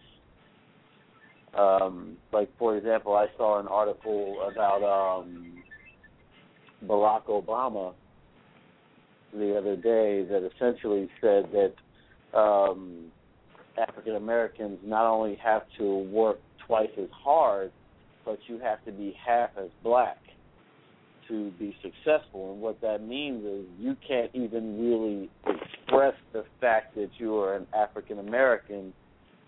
Um, 1.58 2.18
like 2.32 2.50
for 2.58 2.78
example, 2.78 3.16
I 3.16 3.28
saw 3.38 3.60
an 3.60 3.68
article 3.68 4.38
about 4.52 4.84
um, 4.84 5.63
Barack 6.86 7.26
Obama 7.26 7.94
the 9.34 9.58
other 9.58 9.76
day 9.76 10.26
that 10.30 10.50
essentially 10.56 11.10
said 11.22 11.50
that 11.52 12.38
um, 12.38 13.06
African 13.78 14.16
Americans 14.16 14.80
not 14.84 15.06
only 15.06 15.36
have 15.44 15.63
to 15.78 16.00
work 16.12 16.39
twice 16.66 16.89
as 16.98 17.10
hard, 17.12 17.72
but 18.26 18.39
you 18.48 18.60
have 18.60 18.84
to 18.86 18.92
be 18.92 19.16
half 19.26 19.50
as 19.58 19.70
black 19.84 20.18
to 21.28 21.52
be 21.52 21.76
successful. 21.82 22.54
And 22.54 22.62
what 22.62 22.82
that 22.82 23.06
means 23.06 23.46
is 23.46 23.66
you 23.80 23.96
can't 24.08 24.32
even 24.34 24.80
really 24.80 25.30
express 25.46 26.16
the 26.32 26.44
fact 26.60 26.96
that 26.96 27.10
you 27.18 27.38
are 27.38 27.56
an 27.56 27.68
African 27.74 28.20
American 28.20 28.94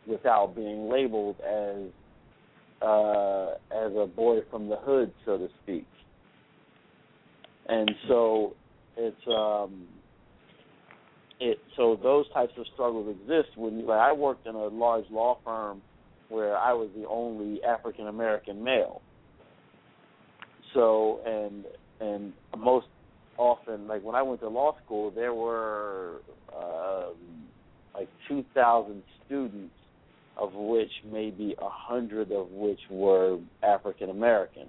without 0.08 0.56
being 0.56 0.90
labeled 0.90 1.36
as 1.42 1.90
uh, 2.82 3.56
as 3.72 3.92
a 3.98 4.06
boy 4.06 4.40
from 4.52 4.68
the 4.70 4.76
hood, 4.78 5.12
so 5.26 5.38
to 5.38 5.48
speak. 5.64 5.88
And 7.68 7.90
so 8.08 8.54
it's 8.98 9.28
um 9.28 9.88
it 11.40 11.60
so 11.76 12.00
those 12.02 12.26
types 12.32 12.54
of 12.58 12.66
struggles 12.74 13.16
exist 13.22 13.58
when 13.58 13.86
like 13.86 14.00
I 14.00 14.12
worked 14.14 14.48
in 14.48 14.56
a 14.56 14.68
large 14.68 15.06
law 15.10 15.38
firm 15.44 15.82
where 16.30 16.58
I 16.58 16.74
was 16.74 16.90
the 16.96 17.08
only 17.08 17.62
African 17.64 18.08
American 18.08 18.64
male. 18.64 19.02
So 20.74 21.22
and 21.26 21.66
and 22.00 22.34
most 22.58 22.88
often 23.38 23.88
like 23.88 24.04
when 24.04 24.16
I 24.16 24.22
went 24.22 24.42
to 24.42 24.50
law 24.50 24.76
school 24.86 25.12
there 25.12 25.34
were 25.34 26.22
um 26.56 27.16
like 27.94 28.10
2000 28.28 29.02
students 29.26 29.74
of 30.38 30.54
which 30.54 30.92
maybe 31.12 31.56
a 31.60 31.70
hundred 31.70 32.32
of 32.32 32.52
which 32.52 32.80
were 32.90 33.40
African 33.64 34.10
American 34.10 34.68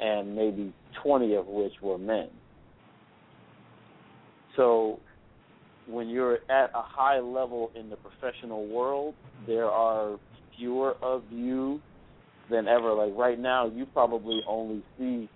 and 0.00 0.34
maybe 0.34 0.72
20 1.02 1.34
of 1.34 1.46
which 1.46 1.72
were 1.82 1.98
men. 1.98 2.28
So 4.56 4.98
when 5.86 6.08
you're 6.08 6.36
at 6.50 6.70
a 6.74 6.82
high 6.82 7.18
level 7.18 7.70
in 7.74 7.90
the 7.90 7.96
professional 7.96 8.66
world, 8.66 9.14
there 9.46 9.66
are 9.66 10.18
fewer 10.56 10.96
of 11.02 11.22
you 11.30 11.80
than 12.50 12.68
ever. 12.68 12.92
Like 12.92 13.12
right 13.16 13.38
now, 13.38 13.66
you 13.68 13.86
probably 13.86 14.40
only 14.48 14.82
see 14.98 15.28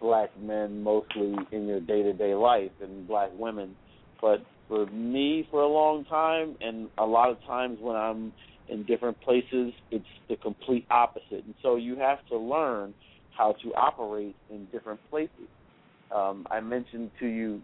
black 0.00 0.30
men 0.40 0.82
mostly 0.82 1.34
in 1.52 1.66
your 1.66 1.80
day 1.80 2.02
to 2.02 2.12
day 2.12 2.34
life 2.34 2.70
and 2.82 3.06
black 3.06 3.30
women. 3.38 3.74
But 4.20 4.44
for 4.68 4.86
me, 4.86 5.46
for 5.50 5.62
a 5.62 5.68
long 5.68 6.04
time, 6.04 6.56
and 6.60 6.88
a 6.98 7.04
lot 7.04 7.30
of 7.30 7.40
times 7.46 7.78
when 7.80 7.96
I'm 7.96 8.32
in 8.68 8.84
different 8.84 9.20
places, 9.20 9.72
it's 9.90 10.04
the 10.28 10.36
complete 10.36 10.86
opposite. 10.90 11.44
And 11.44 11.54
so 11.62 11.76
you 11.76 11.96
have 11.96 12.18
to 12.30 12.36
learn 12.36 12.94
how 13.36 13.54
to 13.62 13.74
operate 13.74 14.34
in 14.50 14.66
different 14.72 15.00
places. 15.10 15.48
Um, 16.14 16.46
I 16.50 16.60
mentioned 16.60 17.10
to 17.20 17.26
you 17.26 17.60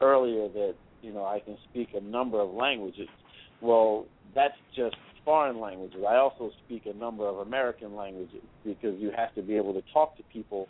earlier 0.00 0.48
that 0.48 0.74
you 1.00 1.12
know 1.12 1.24
I 1.24 1.40
can 1.40 1.56
speak 1.70 1.88
a 1.94 2.00
number 2.00 2.40
of 2.40 2.50
languages. 2.50 3.08
Well, 3.60 4.06
that's 4.34 4.54
just 4.76 4.96
foreign 5.24 5.60
languages. 5.60 6.00
I 6.08 6.16
also 6.16 6.50
speak 6.64 6.82
a 6.86 6.96
number 6.96 7.28
of 7.28 7.38
American 7.38 7.94
languages 7.94 8.42
because 8.64 8.98
you 8.98 9.10
have 9.16 9.34
to 9.34 9.42
be 9.42 9.56
able 9.56 9.72
to 9.74 9.82
talk 9.92 10.16
to 10.16 10.22
people 10.32 10.68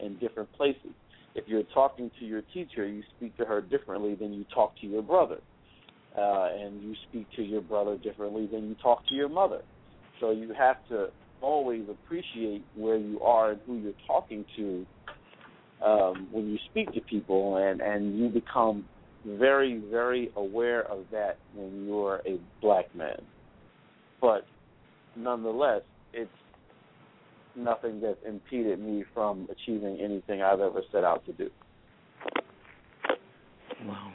in 0.00 0.18
different 0.18 0.52
places. 0.54 0.90
If 1.34 1.44
you're 1.46 1.62
talking 1.74 2.10
to 2.18 2.24
your 2.24 2.42
teacher, 2.52 2.86
you 2.86 3.02
speak 3.16 3.36
to 3.38 3.44
her 3.44 3.60
differently 3.60 4.14
than 4.14 4.32
you 4.32 4.44
talk 4.54 4.72
to 4.80 4.86
your 4.86 5.02
brother, 5.02 5.38
uh, 6.16 6.48
and 6.54 6.82
you 6.82 6.94
speak 7.08 7.26
to 7.36 7.42
your 7.42 7.62
brother 7.62 7.96
differently 7.96 8.48
than 8.52 8.68
you 8.68 8.76
talk 8.82 9.06
to 9.08 9.14
your 9.14 9.28
mother. 9.28 9.62
So 10.20 10.30
you 10.30 10.52
have 10.58 10.76
to 10.88 11.08
always 11.40 11.82
appreciate 11.88 12.64
where 12.76 12.96
you 12.96 13.20
are 13.20 13.52
and 13.52 13.60
who 13.66 13.78
you're 13.78 13.92
talking 14.06 14.44
to 14.56 14.86
um, 15.84 16.28
when 16.30 16.48
you 16.48 16.58
speak 16.70 16.92
to 16.92 17.00
people, 17.00 17.56
and 17.56 17.80
and 17.80 18.18
you 18.18 18.28
become 18.28 18.84
very 19.26 19.82
very 19.90 20.30
aware 20.36 20.82
of 20.84 21.04
that 21.10 21.38
when 21.54 21.86
you're 21.86 22.20
a 22.26 22.38
black 22.60 22.94
man. 22.94 23.20
But 24.20 24.46
nonetheless, 25.16 25.82
it's 26.12 26.30
nothing 27.56 28.00
that's 28.00 28.18
impeded 28.26 28.78
me 28.78 29.04
from 29.12 29.48
achieving 29.50 29.98
anything 30.00 30.42
I've 30.42 30.60
ever 30.60 30.82
set 30.92 31.04
out 31.04 31.24
to 31.26 31.32
do. 31.32 31.50
Wow. 33.84 34.12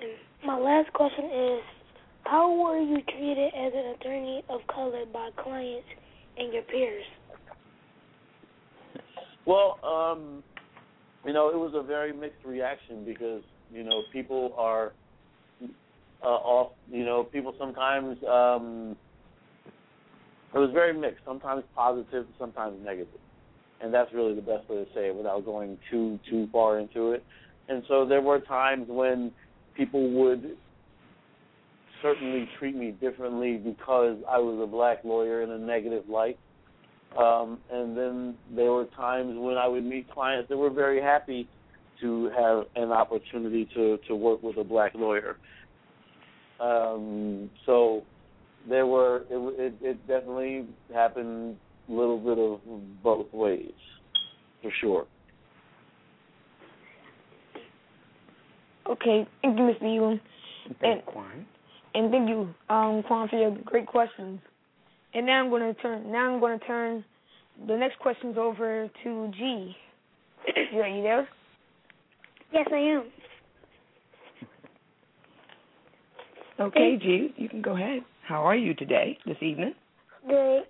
And 0.00 0.41
my 0.52 0.58
last 0.58 0.92
question 0.92 1.24
is, 1.24 1.60
how 2.24 2.54
were 2.54 2.78
you 2.78 2.98
treated 3.02 3.52
as 3.54 3.72
an 3.74 3.94
attorney 3.94 4.44
of 4.50 4.60
color 4.72 5.04
by 5.10 5.30
clients 5.42 5.86
and 6.36 6.52
your 6.52 6.62
peers? 6.64 7.04
Well, 9.46 9.78
um, 9.82 10.44
you 11.24 11.32
know, 11.32 11.48
it 11.48 11.56
was 11.56 11.72
a 11.74 11.82
very 11.82 12.12
mixed 12.12 12.44
reaction 12.44 13.04
because 13.04 13.42
you 13.72 13.82
know 13.82 14.02
people 14.12 14.54
are 14.58 14.92
uh, 16.22 16.26
off. 16.26 16.72
You 16.90 17.04
know, 17.04 17.24
people 17.24 17.54
sometimes 17.58 18.18
um, 18.24 18.96
it 20.54 20.58
was 20.58 20.70
very 20.72 20.92
mixed. 20.92 21.24
Sometimes 21.24 21.64
positive, 21.74 22.26
sometimes 22.38 22.76
negative. 22.84 22.84
negative, 22.84 23.20
and 23.80 23.92
that's 23.92 24.12
really 24.12 24.34
the 24.34 24.42
best 24.42 24.68
way 24.68 24.76
to 24.76 24.86
say 24.94 25.08
it 25.08 25.14
without 25.14 25.44
going 25.46 25.78
too 25.90 26.20
too 26.28 26.46
far 26.52 26.78
into 26.78 27.12
it. 27.12 27.24
And 27.68 27.82
so 27.88 28.06
there 28.06 28.20
were 28.20 28.40
times 28.40 28.86
when 28.88 29.32
people 29.76 30.10
would 30.10 30.56
certainly 32.02 32.48
treat 32.58 32.74
me 32.74 32.90
differently 32.90 33.56
because 33.56 34.18
I 34.28 34.38
was 34.38 34.60
a 34.62 34.66
black 34.66 35.04
lawyer 35.04 35.42
in 35.42 35.50
a 35.50 35.58
negative 35.58 36.08
light. 36.08 36.38
Um, 37.18 37.58
and 37.70 37.96
then 37.96 38.34
there 38.54 38.72
were 38.72 38.86
times 38.96 39.34
when 39.36 39.56
I 39.56 39.68
would 39.68 39.84
meet 39.84 40.10
clients 40.10 40.48
that 40.48 40.56
were 40.56 40.70
very 40.70 41.00
happy 41.00 41.48
to 42.00 42.30
have 42.36 42.64
an 42.74 42.90
opportunity 42.90 43.68
to 43.74 43.98
to 44.08 44.16
work 44.16 44.42
with 44.42 44.56
a 44.56 44.64
black 44.64 44.94
lawyer. 44.94 45.36
Um, 46.58 47.50
so 47.66 48.02
there 48.68 48.86
were 48.86 49.24
it, 49.30 49.60
it, 49.60 49.74
it 49.82 50.06
definitely 50.06 50.66
happened 50.92 51.56
a 51.88 51.92
little 51.92 52.18
bit 52.18 52.38
of 52.38 53.02
both 53.02 53.32
ways, 53.32 53.72
for 54.62 54.72
sure. 54.80 55.06
Okay, 58.88 59.26
thank 59.42 59.58
you, 59.58 59.64
Mr. 59.64 59.82
Elam, 59.82 60.20
Thank 60.80 60.98
And- 60.98 61.06
Quan. 61.06 61.46
and 61.94 62.10
thank 62.10 62.28
you, 62.28 62.54
um, 62.68 63.02
Quan, 63.04 63.28
for 63.28 63.36
your 63.36 63.50
great 63.64 63.86
questions. 63.86 64.40
And 65.14 65.26
now 65.26 65.40
I'm 65.40 65.50
going 65.50 65.74
to 65.74 65.80
turn. 65.80 66.10
Now 66.10 66.32
I'm 66.32 66.40
going 66.40 66.58
to 66.58 66.66
turn 66.66 67.04
the 67.66 67.76
next 67.76 67.98
questions 67.98 68.36
over 68.38 68.88
to 69.04 69.28
G. 69.36 69.76
You 70.72 70.80
are 70.80 70.88
you 70.88 71.02
there? 71.02 71.28
Yes, 72.52 72.66
I 72.72 72.76
am. 72.76 73.04
Okay, 76.60 76.96
G, 76.96 77.34
you 77.36 77.48
can 77.48 77.62
go 77.62 77.76
ahead. 77.76 78.02
How 78.26 78.42
are 78.46 78.56
you 78.56 78.74
today, 78.74 79.18
this 79.26 79.36
evening? 79.40 79.74
Good. 80.28 80.62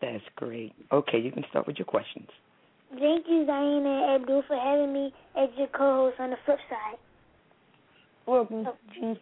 That's 0.00 0.24
great. 0.36 0.72
Okay, 0.92 1.18
you 1.18 1.30
can 1.30 1.44
start 1.50 1.66
with 1.66 1.78
your 1.78 1.86
questions. 1.86 2.28
Thank 2.90 3.26
you, 3.28 3.44
Diana 3.46 4.06
and 4.08 4.22
Abdul, 4.22 4.42
for 4.46 4.56
having 4.56 4.92
me 4.92 5.12
as 5.36 5.48
your 5.56 5.68
co-host 5.68 6.16
on 6.20 6.30
the 6.30 6.36
flip 6.44 6.58
side. 6.68 6.98
Welcome, 8.26 8.66
Oh. 8.66 8.76
G. 8.92 9.20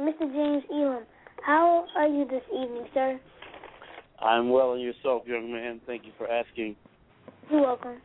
Mr. 0.00 0.20
James 0.32 0.64
Elam, 0.72 1.02
How 1.42 1.86
are 1.96 2.08
you 2.08 2.24
this 2.26 2.42
evening, 2.52 2.86
sir? 2.94 3.20
I'm 4.20 4.50
well 4.50 4.72
and 4.72 4.82
yourself, 4.82 5.22
young 5.26 5.52
man. 5.52 5.80
Thank 5.86 6.04
you 6.04 6.12
for 6.18 6.28
asking. 6.30 6.76
You're 7.50 7.62
welcome. 7.62 8.00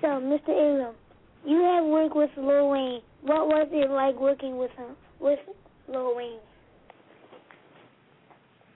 So, 0.00 0.06
Mr. 0.06 0.50
Abram, 0.50 0.94
you 1.44 1.58
have 1.62 1.84
worked 1.84 2.16
with 2.16 2.30
Lil 2.36 2.70
Wayne. 2.70 3.00
What 3.22 3.46
was 3.48 3.68
it 3.72 3.90
like 3.90 4.18
working 4.18 4.56
with 4.56 4.70
him, 4.72 4.96
with 5.20 5.38
Lil 5.88 6.16
Wayne? 6.16 6.38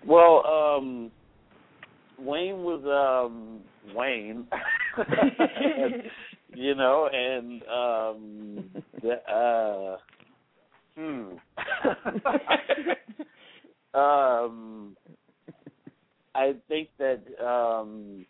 Well, 0.06 0.46
um, 0.46 1.10
Wayne 2.18 2.62
was 2.62 2.82
um, 2.84 3.60
Wayne, 3.94 4.46
you 6.54 6.74
know, 6.74 7.08
and 7.12 7.62
um, 7.64 8.64
the, 9.02 9.22
uh, 9.30 9.96
hmm. 10.96 11.36
um, 13.98 14.96
I 16.34 16.54
think 16.68 16.88
that 16.98 17.22
um, 17.44 18.26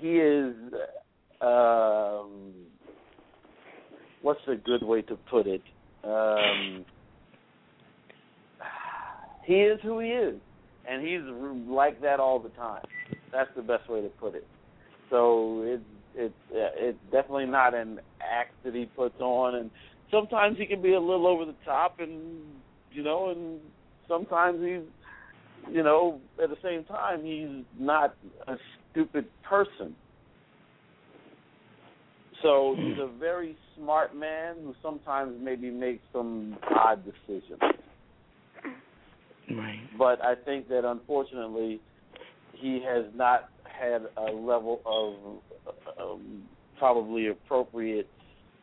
he 0.00 0.18
is. 0.18 0.54
Um, 1.40 2.52
what's 4.22 4.40
a 4.46 4.54
good 4.54 4.82
way 4.82 5.02
to 5.02 5.16
put 5.28 5.46
it? 5.46 5.62
Um, 6.04 6.84
he 9.44 9.54
is 9.54 9.80
who 9.82 9.98
he 9.98 10.08
is, 10.08 10.36
and 10.88 11.06
he's 11.06 11.20
like 11.68 12.00
that 12.02 12.20
all 12.20 12.38
the 12.38 12.48
time. 12.50 12.84
That's 13.32 13.50
the 13.56 13.62
best 13.62 13.88
way 13.88 14.02
to 14.02 14.08
put 14.08 14.34
it. 14.34 14.46
So 15.10 15.62
it's 15.64 15.82
it's 16.14 16.34
uh, 16.52 16.70
it's 16.76 16.98
definitely 17.10 17.46
not 17.46 17.74
an 17.74 18.00
act 18.20 18.52
that 18.64 18.74
he 18.74 18.86
puts 18.86 19.20
on, 19.20 19.54
and 19.56 19.70
sometimes 20.10 20.58
he 20.58 20.66
can 20.66 20.82
be 20.82 20.92
a 20.92 21.00
little 21.00 21.26
over 21.26 21.44
the 21.44 21.54
top, 21.64 22.00
and 22.00 22.42
you 22.92 23.02
know, 23.02 23.30
and 23.30 23.60
sometimes 24.08 24.60
he's, 24.60 25.74
you 25.74 25.82
know, 25.82 26.20
at 26.42 26.50
the 26.50 26.56
same 26.62 26.84
time 26.84 27.24
he's 27.24 27.64
not 27.78 28.14
a 28.46 28.56
stupid 28.90 29.26
person. 29.42 29.94
So 32.42 32.74
hmm. 32.76 32.88
he's 32.88 32.98
a 32.98 33.08
very 33.18 33.56
smart 33.76 34.14
man 34.14 34.56
who 34.62 34.74
sometimes 34.82 35.34
maybe 35.40 35.70
makes 35.70 36.02
some 36.12 36.56
odd 36.76 37.02
decisions. 37.04 37.60
Right. 39.50 39.80
But 39.98 40.22
I 40.24 40.34
think 40.34 40.68
that 40.68 40.84
unfortunately 40.84 41.80
he 42.54 42.82
has 42.86 43.04
not 43.14 43.48
had 43.64 44.02
a 44.16 44.30
level 44.30 44.80
of 44.86 45.40
um, 46.00 46.42
probably 46.78 47.28
appropriate 47.28 48.08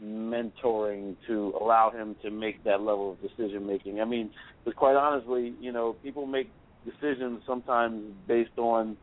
mentoring 0.03 1.15
to 1.27 1.53
allow 1.59 1.91
him 1.91 2.15
to 2.23 2.31
make 2.31 2.63
that 2.63 2.81
level 2.81 3.11
of 3.11 3.21
decision 3.21 3.65
making. 3.65 3.99
I 3.99 4.05
mean, 4.05 4.31
but 4.65 4.75
quite 4.75 4.95
honestly, 4.95 5.53
you 5.59 5.71
know, 5.71 5.95
people 6.03 6.25
make 6.25 6.49
decisions 6.85 7.41
sometimes 7.45 8.01
based 8.27 8.57
on 8.57 8.95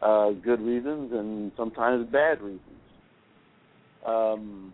uh, 0.00 0.30
good 0.30 0.60
reasons 0.60 1.12
and 1.12 1.52
sometimes 1.56 2.10
bad 2.10 2.40
reasons. 2.40 2.62
Um, 4.06 4.72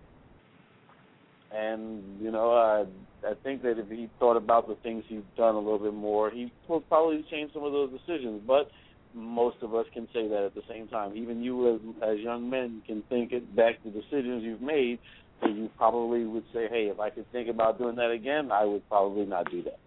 and 1.52 2.02
you 2.20 2.30
know, 2.30 2.52
I 2.52 2.84
I 3.26 3.34
think 3.42 3.62
that 3.62 3.78
if 3.78 3.88
he 3.88 4.08
thought 4.18 4.36
about 4.36 4.68
the 4.68 4.76
things 4.82 5.04
he's 5.08 5.22
done 5.36 5.54
a 5.54 5.58
little 5.58 5.78
bit 5.78 5.94
more, 5.94 6.30
he 6.30 6.52
would 6.68 6.88
probably 6.88 7.24
change 7.30 7.52
some 7.52 7.64
of 7.64 7.72
those 7.72 7.90
decisions. 7.90 8.42
But 8.46 8.70
most 9.14 9.56
of 9.62 9.74
us 9.74 9.86
can 9.94 10.06
say 10.12 10.28
that 10.28 10.44
at 10.44 10.54
the 10.54 10.62
same 10.68 10.88
time. 10.88 11.16
Even 11.16 11.42
you, 11.42 11.74
as 11.74 11.80
as 12.02 12.18
young 12.18 12.50
men, 12.50 12.82
can 12.86 13.02
think 13.08 13.32
it 13.32 13.54
back 13.54 13.82
to 13.82 13.90
decisions 13.90 14.42
you've 14.42 14.60
made, 14.60 14.98
and 15.42 15.56
you 15.56 15.70
probably 15.76 16.24
would 16.24 16.44
say, 16.52 16.68
"Hey, 16.68 16.88
if 16.92 16.98
I 16.98 17.10
could 17.10 17.30
think 17.32 17.48
about 17.48 17.78
doing 17.78 17.96
that 17.96 18.10
again, 18.10 18.50
I 18.50 18.64
would 18.64 18.86
probably 18.88 19.26
not 19.26 19.50
do 19.50 19.62
that." 19.62 19.78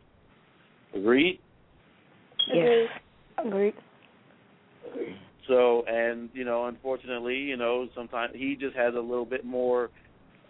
Agreed. 0.94 1.40
Agreed. 2.50 2.88
Agreed. 3.38 3.76
So, 5.48 5.84
and 5.88 6.30
you 6.34 6.44
know, 6.44 6.66
unfortunately, 6.66 7.36
you 7.36 7.58
know, 7.58 7.88
sometimes 7.96 8.34
he 8.36 8.56
just 8.60 8.76
has 8.76 8.94
a 8.96 9.00
little 9.00 9.26
bit 9.26 9.46
more 9.46 9.90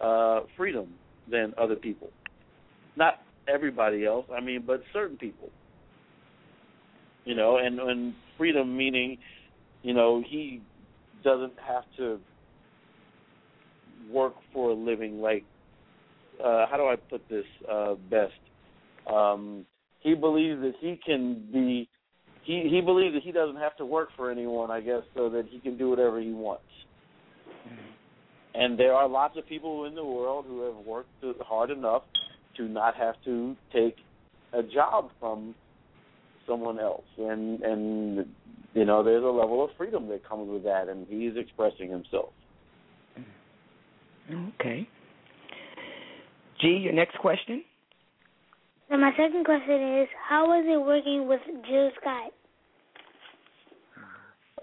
uh 0.00 0.40
freedom 0.56 0.94
than 1.30 1.54
other 1.58 1.76
people. 1.76 2.10
Not 2.96 3.22
everybody 3.52 4.04
else, 4.04 4.26
I 4.36 4.40
mean, 4.40 4.64
but 4.66 4.82
certain 4.92 5.16
people. 5.16 5.50
You 7.24 7.34
know, 7.34 7.58
and 7.58 7.78
and 7.78 8.14
freedom 8.38 8.76
meaning, 8.76 9.18
you 9.82 9.92
know, 9.92 10.22
he 10.26 10.62
doesn't 11.22 11.52
have 11.66 11.84
to 11.98 12.18
work 14.10 14.34
for 14.54 14.70
a 14.70 14.74
living 14.74 15.20
like 15.20 15.44
uh 16.42 16.66
how 16.70 16.76
do 16.76 16.84
I 16.84 16.96
put 16.96 17.28
this 17.28 17.44
uh 17.70 17.94
best? 18.08 18.32
Um 19.12 19.66
he 20.00 20.14
believes 20.14 20.60
that 20.62 20.74
he 20.80 20.98
can 21.04 21.46
be 21.52 21.88
he 22.44 22.68
he 22.70 22.80
believes 22.80 23.14
that 23.14 23.22
he 23.22 23.32
doesn't 23.32 23.56
have 23.56 23.76
to 23.76 23.84
work 23.84 24.08
for 24.16 24.30
anyone, 24.30 24.70
I 24.70 24.80
guess, 24.80 25.02
so 25.14 25.28
that 25.30 25.46
he 25.50 25.58
can 25.58 25.76
do 25.76 25.90
whatever 25.90 26.20
he 26.20 26.32
wants. 26.32 26.62
And 28.54 28.78
there 28.78 28.94
are 28.94 29.08
lots 29.08 29.36
of 29.36 29.46
people 29.46 29.84
in 29.84 29.94
the 29.94 30.04
world 30.04 30.46
who 30.48 30.62
have 30.62 30.86
worked 30.86 31.10
hard 31.42 31.70
enough 31.70 32.02
to 32.56 32.68
not 32.68 32.96
have 32.96 33.14
to 33.24 33.56
take 33.72 33.96
a 34.52 34.62
job 34.62 35.10
from 35.20 35.54
someone 36.48 36.78
else, 36.80 37.04
and 37.18 37.60
and 37.62 38.26
you 38.74 38.84
know 38.84 39.02
there's 39.04 39.22
a 39.22 39.26
level 39.26 39.64
of 39.64 39.70
freedom 39.76 40.08
that 40.08 40.28
comes 40.28 40.48
with 40.50 40.64
that, 40.64 40.88
and 40.88 41.06
he's 41.08 41.36
expressing 41.36 41.90
himself. 41.90 42.30
Okay. 44.60 44.88
G, 46.60 46.68
your 46.68 46.92
next 46.92 47.18
question. 47.18 47.64
So 48.90 48.96
my 48.96 49.10
second 49.12 49.44
question 49.44 50.00
is, 50.00 50.08
how 50.28 50.46
was 50.46 50.64
it 50.66 50.80
working 50.84 51.28
with 51.28 51.40
Jill 51.68 51.90
Scott? 52.00 52.32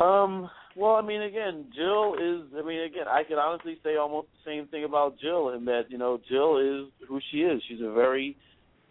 Um. 0.06 0.50
Well, 0.78 0.96
I 0.96 1.02
mean, 1.02 1.22
again, 1.22 1.68
Jill 1.74 2.16
is. 2.16 2.52
I 2.58 2.62
mean, 2.62 2.82
again, 2.82 3.06
I 3.10 3.24
could 3.24 3.38
honestly 3.38 3.78
say 3.82 3.96
almost 3.96 4.28
the 4.34 4.52
same 4.52 4.68
thing 4.68 4.84
about 4.84 5.18
Jill 5.20 5.52
in 5.52 5.64
that 5.66 5.84
you 5.88 5.98
know 5.98 6.20
Jill 6.30 6.58
is 6.58 6.92
who 7.08 7.22
she 7.32 7.44
is. 7.44 7.62
She's 7.70 7.80
a 7.80 7.94
very, 7.94 8.36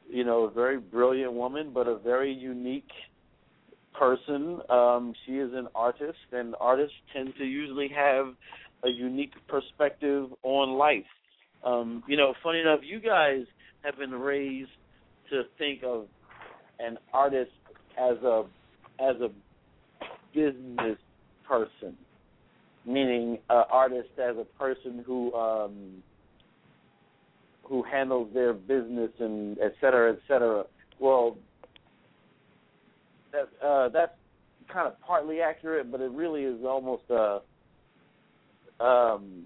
you 0.09 0.25
know, 0.25 0.45
a 0.45 0.51
very 0.51 0.79
brilliant 0.79 1.33
woman, 1.33 1.71
but 1.73 1.87
a 1.87 1.97
very 1.99 2.33
unique 2.33 2.91
person. 3.99 4.61
Um, 4.69 5.15
she 5.25 5.33
is 5.33 5.53
an 5.55 5.69
artist, 5.75 6.19
and 6.33 6.55
artists 6.61 6.97
tend 7.13 7.35
to 7.39 7.45
usually 7.45 7.89
have 7.89 8.35
a 8.85 8.89
unique 8.89 9.33
perspective 9.49 10.29
on 10.43 10.77
life. 10.77 11.05
Um, 11.65 12.03
you 12.07 12.17
know, 12.17 12.35
funny 12.43 12.61
enough, 12.61 12.81
you 12.83 13.01
guys 13.01 13.45
have 13.83 13.97
been 13.97 14.13
raised 14.13 14.71
to 15.31 15.43
think 15.59 15.83
of 15.83 16.07
an 16.79 16.99
artist 17.13 17.53
as 17.99 18.17
a 18.19 18.45
as 19.01 19.17
a 19.21 19.29
business 20.35 20.99
person, 21.49 21.97
meaning 22.85 23.39
an 23.49 23.65
artist 23.71 24.11
as 24.19 24.37
a 24.37 24.45
person 24.59 25.03
who 25.07 25.33
um, 25.35 26.03
who 27.65 27.83
handles 27.83 28.29
their 28.35 28.53
business 28.53 29.11
and 29.19 29.59
et 29.59 29.75
cetera, 29.81 30.13
et 30.13 30.19
cetera. 30.29 30.65
Well, 30.99 31.37
that 33.33 33.49
uh, 33.67 33.89
that's 33.89 34.13
kind 34.73 34.87
of 34.87 35.01
partly 35.01 35.41
accurate, 35.41 35.91
but 35.91 36.01
it 36.01 36.11
really 36.11 36.43
is 36.43 36.65
almost 36.65 37.05
a 37.11 37.41
um, 38.81 39.45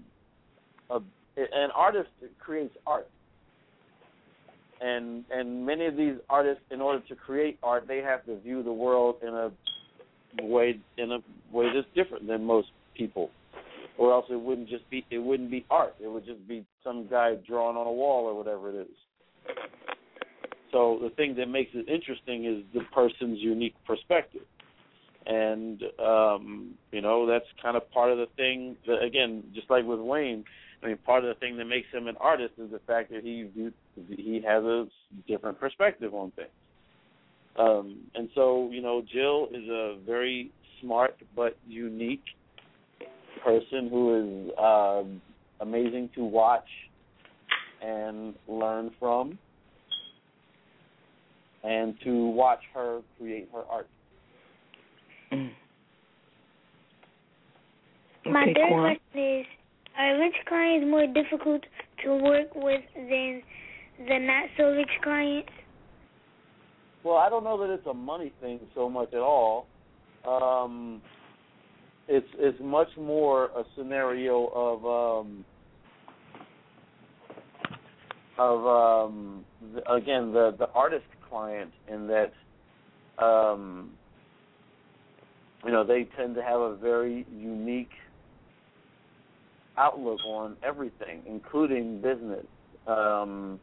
a 0.89 0.99
an 1.37 1.71
artist 1.75 2.09
creates 2.39 2.75
art 2.85 3.07
and 4.81 5.23
and 5.31 5.65
many 5.65 5.85
of 5.85 5.95
these 5.95 6.15
artists 6.29 6.63
in 6.71 6.81
order 6.81 6.99
to 7.07 7.15
create 7.15 7.57
art 7.63 7.87
they 7.87 7.97
have 7.97 8.25
to 8.25 8.39
view 8.39 8.63
the 8.63 8.71
world 8.71 9.15
in 9.21 9.29
a 9.29 9.51
way 10.43 10.79
in 10.97 11.11
a 11.11 11.19
way 11.51 11.67
that's 11.73 11.87
different 11.95 12.27
than 12.27 12.43
most 12.43 12.69
people 12.95 13.29
or 13.99 14.13
else 14.13 14.25
it 14.31 14.39
wouldn't 14.39 14.69
just 14.69 14.89
be 14.89 15.05
it 15.11 15.19
wouldn't 15.19 15.51
be 15.51 15.65
art. 15.69 15.93
It 16.01 16.07
would 16.07 16.25
just 16.25 16.47
be 16.47 16.65
some 16.83 17.07
guy 17.07 17.35
drawing 17.45 17.75
on 17.75 17.85
a 17.85 17.91
wall 17.91 18.25
or 18.25 18.33
whatever 18.33 18.69
it 18.69 18.75
is. 18.75 18.95
So 20.71 20.99
the 21.01 21.09
thing 21.09 21.35
that 21.35 21.47
makes 21.47 21.71
it 21.73 21.89
interesting 21.89 22.45
is 22.45 22.63
the 22.73 22.85
person's 22.93 23.39
unique 23.39 23.75
perspective. 23.85 24.45
And 25.27 25.83
um 25.99 26.73
you 26.93 27.01
know 27.01 27.27
that's 27.27 27.45
kind 27.61 27.75
of 27.75 27.91
part 27.91 28.11
of 28.11 28.17
the 28.17 28.27
thing 28.37 28.77
that 28.87 29.03
again 29.03 29.43
just 29.53 29.69
like 29.69 29.85
with 29.85 29.99
Wayne 29.99 30.45
I 30.81 30.87
mean, 30.87 30.97
part 31.05 31.25
of 31.25 31.35
the 31.35 31.39
thing 31.41 31.57
that 31.57 31.65
makes 31.65 31.87
him 31.91 32.07
an 32.07 32.15
artist 32.21 32.53
is 32.57 32.71
the 32.71 32.79
fact 32.87 33.11
that 33.11 33.21
he 33.21 33.49
he 34.07 34.41
has 34.47 34.63
a 34.63 34.87
different 35.27 35.59
perspective 35.59 36.13
on 36.13 36.31
things. 36.31 36.47
Um, 37.57 37.97
and 38.15 38.29
so, 38.33 38.69
you 38.71 38.81
know, 38.81 39.01
Jill 39.13 39.49
is 39.53 39.67
a 39.67 39.97
very 40.05 40.51
smart 40.79 41.17
but 41.35 41.57
unique 41.67 42.23
person 43.43 43.89
who 43.89 44.47
is 44.47 44.51
um, 44.57 45.21
amazing 45.61 46.09
to 46.15 46.23
watch 46.23 46.67
and 47.81 48.33
learn 48.47 48.91
from, 48.99 49.37
and 51.63 51.95
to 52.03 52.27
watch 52.27 52.59
her 52.73 53.01
create 53.17 53.49
her 53.53 53.63
art. 53.69 53.87
Mm. 55.31 55.51
My 58.25 58.43
Okay, 58.43 58.53
third 58.53 58.69
Quan. 58.69 58.97
question 59.13 59.39
is, 59.39 59.45
are 59.97 60.19
rich 60.19 60.35
clients 60.47 60.87
more 60.89 61.07
difficult 61.07 61.63
to 62.03 62.15
work 62.15 62.53
with 62.55 62.81
than 62.95 63.41
the 64.07 64.19
not 64.19 64.49
so 64.57 64.71
rich 64.71 64.89
clients? 65.03 65.49
Well, 67.03 67.15
I 67.17 67.29
don't 67.29 67.43
know 67.43 67.57
that 67.59 67.73
it's 67.73 67.87
a 67.87 67.93
money 67.93 68.33
thing 68.41 68.59
so 68.75 68.89
much 68.89 69.13
at 69.13 69.19
all. 69.19 69.67
Um, 70.27 71.01
it's 72.09 72.27
it's 72.37 72.57
much 72.61 72.89
more 72.97 73.45
a 73.45 73.63
scenario 73.77 74.47
of 74.47 75.21
um, 75.23 75.45
of 78.37 78.65
um, 78.65 79.45
the, 79.73 79.91
again 79.91 80.33
the 80.33 80.55
the 80.57 80.69
artist 80.71 81.05
client 81.29 81.71
in 81.87 82.07
that 82.07 82.33
um, 83.23 83.91
you 85.63 85.71
know 85.71 85.83
they 85.83 86.09
tend 86.17 86.35
to 86.35 86.41
have 86.41 86.59
a 86.59 86.75
very 86.75 87.25
unique 87.31 87.91
outlook 89.77 90.19
on 90.25 90.57
everything, 90.63 91.21
including 91.25 92.01
business. 92.01 92.45
Um, 92.85 93.59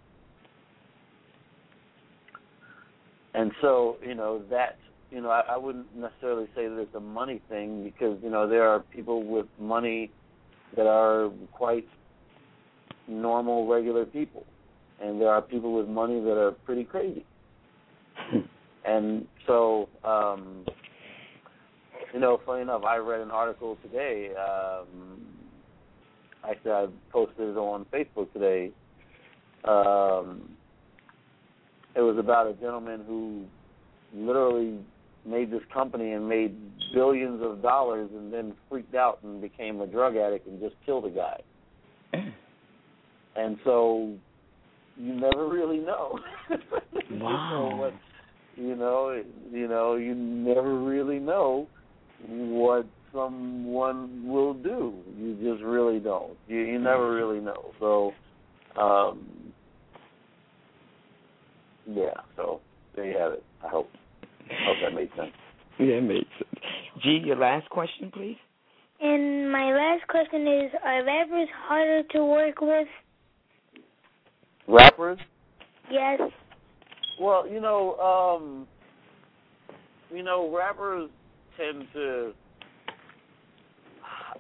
and 3.35 3.53
so, 3.61 3.99
you 4.05 4.15
know, 4.15 4.43
that 4.49 4.79
you 5.11 5.21
know, 5.21 5.31
I, 5.31 5.43
I 5.51 5.57
wouldn't 5.57 5.95
necessarily 5.97 6.47
say 6.55 6.69
that 6.69 6.79
it's 6.79 6.95
a 6.95 7.01
money 7.01 7.41
thing 7.49 7.85
because 7.85 8.19
you 8.23 8.31
know 8.31 8.49
there 8.49 8.69
are 8.69 8.81
people 8.81 9.23
with 9.23 9.47
money 9.59 10.11
that 10.77 10.87
are 10.87 11.31
quite 11.53 11.87
normal, 13.09 13.67
regular 13.67 14.05
people, 14.05 14.45
and 15.01 15.21
there 15.21 15.31
are 15.31 15.41
people 15.41 15.75
with 15.75 15.89
money 15.89 16.21
that 16.21 16.37
are 16.37 16.53
pretty 16.53 16.85
crazy. 16.85 17.25
and 18.85 19.27
so, 19.47 19.89
um, 20.05 20.65
you 22.13 22.21
know, 22.21 22.41
funny 22.45 22.63
enough, 22.63 22.83
I 22.85 22.97
read 22.97 23.21
an 23.21 23.31
article 23.31 23.79
today. 23.83 24.31
Um, 24.35 25.21
actually, 26.49 26.73
I 26.73 26.87
posted 27.13 27.51
it 27.51 27.57
on 27.57 27.87
Facebook 27.93 28.33
today. 28.33 28.73
Um, 29.65 30.51
it 31.95 32.01
was 32.01 32.19
about 32.19 32.47
a 32.47 32.53
gentleman 32.55 33.03
who 33.07 33.45
literally 34.15 34.79
made 35.27 35.51
this 35.51 35.63
company 35.73 36.13
and 36.13 36.29
made 36.29 36.57
billions 36.95 37.43
of 37.43 37.63
dollars 37.63 38.11
and 38.15 38.33
then 38.33 38.55
freaked 38.69 38.95
out 38.95 39.19
and 39.23 39.41
became 39.41 39.81
a 39.81 39.87
drug 39.87 40.17
addict 40.17 40.47
and 40.47 40.61
just 40.61 40.75
killed 40.85 41.05
a 41.05 41.11
guy. 41.11 41.41
and 43.37 43.59
so 43.65 44.15
you 44.97 45.15
never 45.15 45.49
really 45.49 45.79
know. 45.79 46.19
Wow. 46.51 46.55
you 47.11 47.17
know 47.19 47.77
what 47.77 47.95
you 48.57 48.75
know, 48.75 49.23
you 49.53 49.69
know, 49.69 49.97
you 49.97 50.15
never 50.15 50.79
really 50.79 51.19
know 51.19 51.67
what 52.27 52.87
someone 53.13 54.27
will 54.27 54.55
do. 54.55 54.95
You 55.19 55.35
just 55.35 55.63
really 55.63 55.99
don't. 55.99 56.37
You 56.49 56.61
you 56.61 56.79
never 56.79 57.15
really 57.15 57.41
know. 57.41 57.73
So 57.79 58.13
um 58.81 59.53
yeah, 61.87 62.15
so 62.37 62.61
there 62.95 63.05
you 63.05 63.19
have 63.19 63.33
it. 63.33 63.45
I 63.65 63.69
hope 63.69 63.91
hope 64.65 64.77
that 64.83 64.95
made 64.95 65.11
sense. 65.17 65.33
Yeah, 65.79 65.97
it 65.97 66.03
made 66.03 66.27
sense. 66.39 66.65
G, 67.03 67.21
your 67.25 67.37
last 67.37 67.69
question, 67.71 68.11
please. 68.13 68.37
And 69.01 69.53
my 69.53 69.73
last 69.73 70.07
question 70.09 70.43
is: 70.47 70.73
Are 70.85 71.05
rappers 71.05 71.49
harder 71.69 72.03
to 72.13 72.25
work 72.25 72.61
with? 72.61 72.89
Rappers? 74.69 75.19
Yes. 75.91 76.21
Well, 77.21 77.49
you 77.49 77.61
know, 77.61 77.97
um 77.97 78.67
you 80.15 80.23
know, 80.23 80.55
rappers 80.55 81.11
tend 81.57 81.87
to 81.95 82.33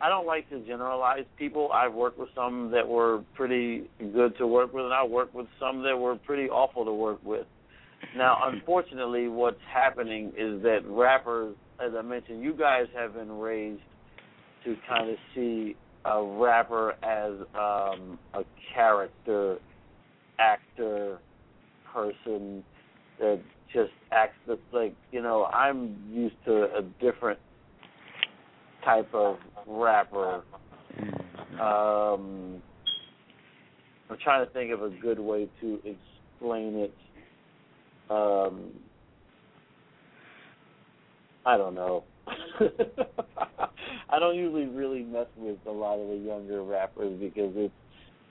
I 0.00 0.08
don't 0.08 0.26
like 0.26 0.48
to 0.50 0.60
generalize 0.60 1.24
people. 1.38 1.70
I've 1.72 1.94
worked 1.94 2.18
with 2.18 2.28
some 2.34 2.70
that 2.72 2.86
were 2.86 3.22
pretty 3.34 3.88
good 4.12 4.36
to 4.38 4.46
work 4.46 4.72
with 4.72 4.84
and 4.84 4.92
I 4.94 5.04
worked 5.04 5.34
with 5.34 5.46
some 5.58 5.82
that 5.84 5.96
were 5.96 6.16
pretty 6.16 6.48
awful 6.50 6.84
to 6.84 6.92
work 6.92 7.18
with. 7.24 7.46
Now, 8.16 8.38
unfortunately, 8.44 9.28
what's 9.28 9.60
happening 9.72 10.32
is 10.36 10.62
that 10.62 10.80
rappers, 10.86 11.54
as 11.84 11.92
I 11.96 12.02
mentioned, 12.02 12.42
you 12.42 12.54
guys 12.54 12.86
have 12.94 13.14
been 13.14 13.32
raised 13.32 13.80
to 14.64 14.76
kind 14.88 15.10
of 15.10 15.16
see 15.34 15.76
a 16.04 16.22
rapper 16.22 16.94
as 17.02 17.32
um, 17.54 18.18
a 18.34 18.42
character, 18.74 19.58
actor, 20.38 21.18
person 21.92 22.62
that 23.18 23.40
just 23.72 23.90
acts 24.12 24.34
like 24.72 24.94
you 25.12 25.22
know. 25.22 25.44
I'm 25.46 25.96
used 26.10 26.36
to 26.44 26.64
a 26.76 26.82
different 27.00 27.38
type 28.84 29.12
of 29.14 29.38
rapper. 29.66 30.42
Um, 31.60 32.62
I'm 34.08 34.18
trying 34.22 34.46
to 34.46 34.52
think 34.52 34.72
of 34.72 34.82
a 34.82 34.90
good 34.90 35.18
way 35.18 35.48
to 35.60 35.74
explain 35.76 36.76
it 36.76 36.94
um 38.10 38.72
I 41.46 41.56
don't 41.56 41.74
know. 41.74 42.02
I 44.10 44.18
don't 44.18 44.34
usually 44.34 44.66
really 44.66 45.02
mess 45.02 45.26
with 45.36 45.58
a 45.66 45.70
lot 45.70 45.98
of 45.98 46.08
the 46.08 46.16
younger 46.16 46.62
rappers 46.64 47.18
because 47.20 47.52
it's 47.54 47.74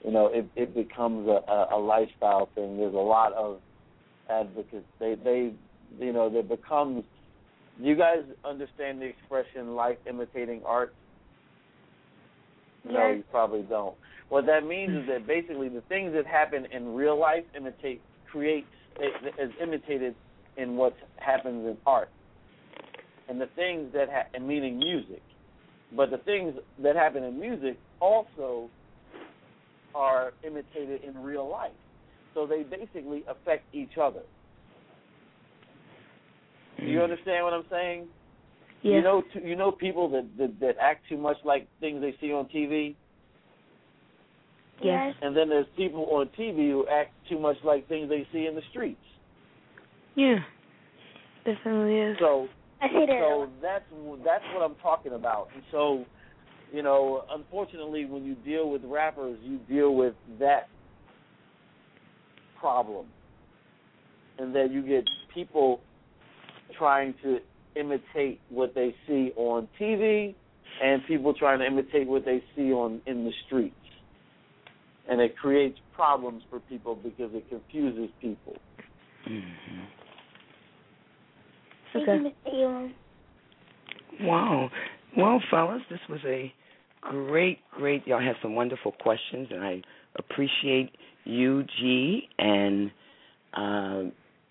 you 0.04 0.12
know 0.12 0.26
it 0.26 0.46
it 0.54 0.74
becomes 0.74 1.26
a, 1.28 1.40
a, 1.50 1.76
a 1.76 1.78
lifestyle 1.78 2.48
thing. 2.54 2.76
There's 2.76 2.94
a 2.94 2.98
lot 2.98 3.32
of 3.32 3.58
advocates. 4.28 4.84
They 5.00 5.14
they 5.22 5.52
you 5.98 6.12
know 6.12 6.28
there 6.28 6.42
becomes. 6.42 7.04
You 7.78 7.94
guys 7.94 8.20
understand 8.44 9.00
the 9.00 9.06
expression 9.06 9.74
"life 9.74 9.98
imitating 10.08 10.62
art"? 10.66 10.94
No, 12.84 13.12
you 13.12 13.24
probably 13.30 13.62
don't. 13.62 13.94
What 14.28 14.46
that 14.46 14.66
means 14.66 14.96
is 14.96 15.06
that 15.08 15.26
basically 15.26 15.68
the 15.68 15.82
things 15.82 16.12
that 16.14 16.26
happen 16.26 16.66
in 16.72 16.94
real 16.94 17.18
life 17.18 17.44
imitate 17.56 18.00
create 18.30 18.66
is 19.00 19.50
imitated 19.62 20.14
in 20.56 20.76
what 20.76 20.94
happens 21.18 21.66
in 21.66 21.76
art, 21.86 22.08
and 23.28 23.40
the 23.40 23.48
things 23.56 23.92
that 23.92 24.08
ha- 24.08 24.28
and 24.34 24.46
meaning 24.46 24.78
music, 24.78 25.22
but 25.94 26.10
the 26.10 26.18
things 26.18 26.54
that 26.82 26.96
happen 26.96 27.22
in 27.22 27.38
music 27.38 27.78
also 28.00 28.68
are 29.94 30.32
imitated 30.46 31.02
in 31.04 31.22
real 31.22 31.48
life. 31.48 31.72
So 32.34 32.46
they 32.46 32.62
basically 32.62 33.24
affect 33.28 33.64
each 33.74 33.96
other. 34.00 34.20
Do 36.78 36.84
you 36.84 36.98
hmm. 36.98 37.04
understand 37.04 37.44
what 37.44 37.54
I'm 37.54 37.64
saying? 37.70 38.06
Yes. 38.82 38.92
You 38.92 39.02
know, 39.02 39.22
t- 39.32 39.40
you 39.42 39.56
know 39.56 39.72
people 39.72 40.10
that, 40.10 40.28
that 40.38 40.60
that 40.60 40.76
act 40.80 41.08
too 41.08 41.16
much 41.16 41.38
like 41.44 41.66
things 41.80 42.02
they 42.02 42.14
see 42.20 42.32
on 42.32 42.46
TV, 42.54 42.94
Yes. 44.82 45.14
and 45.22 45.36
then 45.36 45.48
there's 45.48 45.66
people 45.76 46.04
on 46.10 46.28
TV 46.38 46.70
who 46.70 46.86
act 46.86 47.12
too 47.28 47.38
much 47.38 47.56
like 47.64 47.88
things 47.88 48.08
they 48.08 48.26
see 48.32 48.46
in 48.46 48.54
the 48.54 48.62
streets. 48.70 49.00
Yeah. 50.14 50.38
Definitely 51.44 51.98
is. 51.98 52.16
So 52.18 52.48
I 52.80 52.88
say 52.88 53.06
that. 53.06 53.20
So 53.20 53.48
that's 53.62 53.84
that's 54.24 54.44
what 54.52 54.62
I'm 54.62 54.74
talking 54.82 55.12
about. 55.12 55.48
And 55.54 55.62
so, 55.70 56.04
you 56.72 56.82
know, 56.82 57.24
unfortunately, 57.30 58.04
when 58.04 58.24
you 58.24 58.34
deal 58.34 58.70
with 58.70 58.82
rappers, 58.84 59.38
you 59.42 59.58
deal 59.68 59.94
with 59.94 60.14
that 60.40 60.68
problem, 62.58 63.06
and 64.38 64.54
then 64.54 64.72
you 64.72 64.82
get 64.82 65.08
people 65.32 65.80
trying 66.76 67.14
to 67.22 67.38
imitate 67.76 68.40
what 68.48 68.74
they 68.74 68.94
see 69.06 69.32
on 69.36 69.68
TV, 69.80 70.34
and 70.82 71.02
people 71.06 71.32
trying 71.32 71.60
to 71.60 71.66
imitate 71.66 72.08
what 72.08 72.24
they 72.24 72.42
see 72.56 72.72
on 72.72 73.00
in 73.06 73.24
the 73.24 73.32
streets, 73.46 73.75
and 75.08 75.20
it 75.20 75.36
creates 75.36 75.78
problems 75.94 76.42
for 76.50 76.60
people 76.60 76.94
because 76.94 77.30
it 77.34 77.48
confuses 77.48 78.10
people. 78.20 78.54
Mm-hmm. 79.28 79.82
Okay. 81.96 82.34
you, 82.52 82.90
Wow. 84.20 84.70
Well, 85.16 85.40
fellas, 85.50 85.80
this 85.88 86.00
was 86.08 86.20
a 86.26 86.52
great, 87.00 87.58
great. 87.70 88.06
Y'all 88.06 88.20
had 88.20 88.36
some 88.42 88.54
wonderful 88.54 88.92
questions, 88.92 89.48
and 89.50 89.64
I 89.64 89.82
appreciate 90.18 90.90
you, 91.24 91.64
G, 91.80 92.28
and 92.38 92.90
uh, 93.54 94.02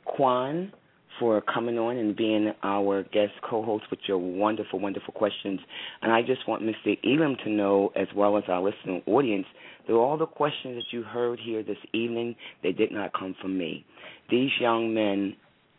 Quan 0.05 0.71
for 1.19 1.41
coming 1.41 1.77
on 1.77 1.97
and 1.97 2.15
being 2.15 2.51
our 2.63 3.03
guest 3.03 3.33
co-host 3.47 3.85
with 3.89 3.99
your 4.07 4.17
wonderful, 4.17 4.79
wonderful 4.79 5.13
questions. 5.13 5.59
And 6.01 6.11
I 6.11 6.21
just 6.21 6.47
want 6.47 6.63
Mr. 6.63 6.97
Elam 7.05 7.37
to 7.43 7.49
know, 7.49 7.91
as 7.95 8.07
well 8.15 8.37
as 8.37 8.43
our 8.47 8.61
listening 8.61 9.01
audience, 9.05 9.45
that 9.87 9.93
all 9.93 10.17
the 10.17 10.25
questions 10.25 10.75
that 10.75 10.95
you 10.95 11.03
heard 11.03 11.39
here 11.39 11.63
this 11.63 11.77
evening, 11.93 12.35
they 12.63 12.71
did 12.71 12.91
not 12.91 13.13
come 13.13 13.35
from 13.41 13.57
me. 13.57 13.85
These 14.29 14.51
young 14.59 14.93
men, 14.93 15.35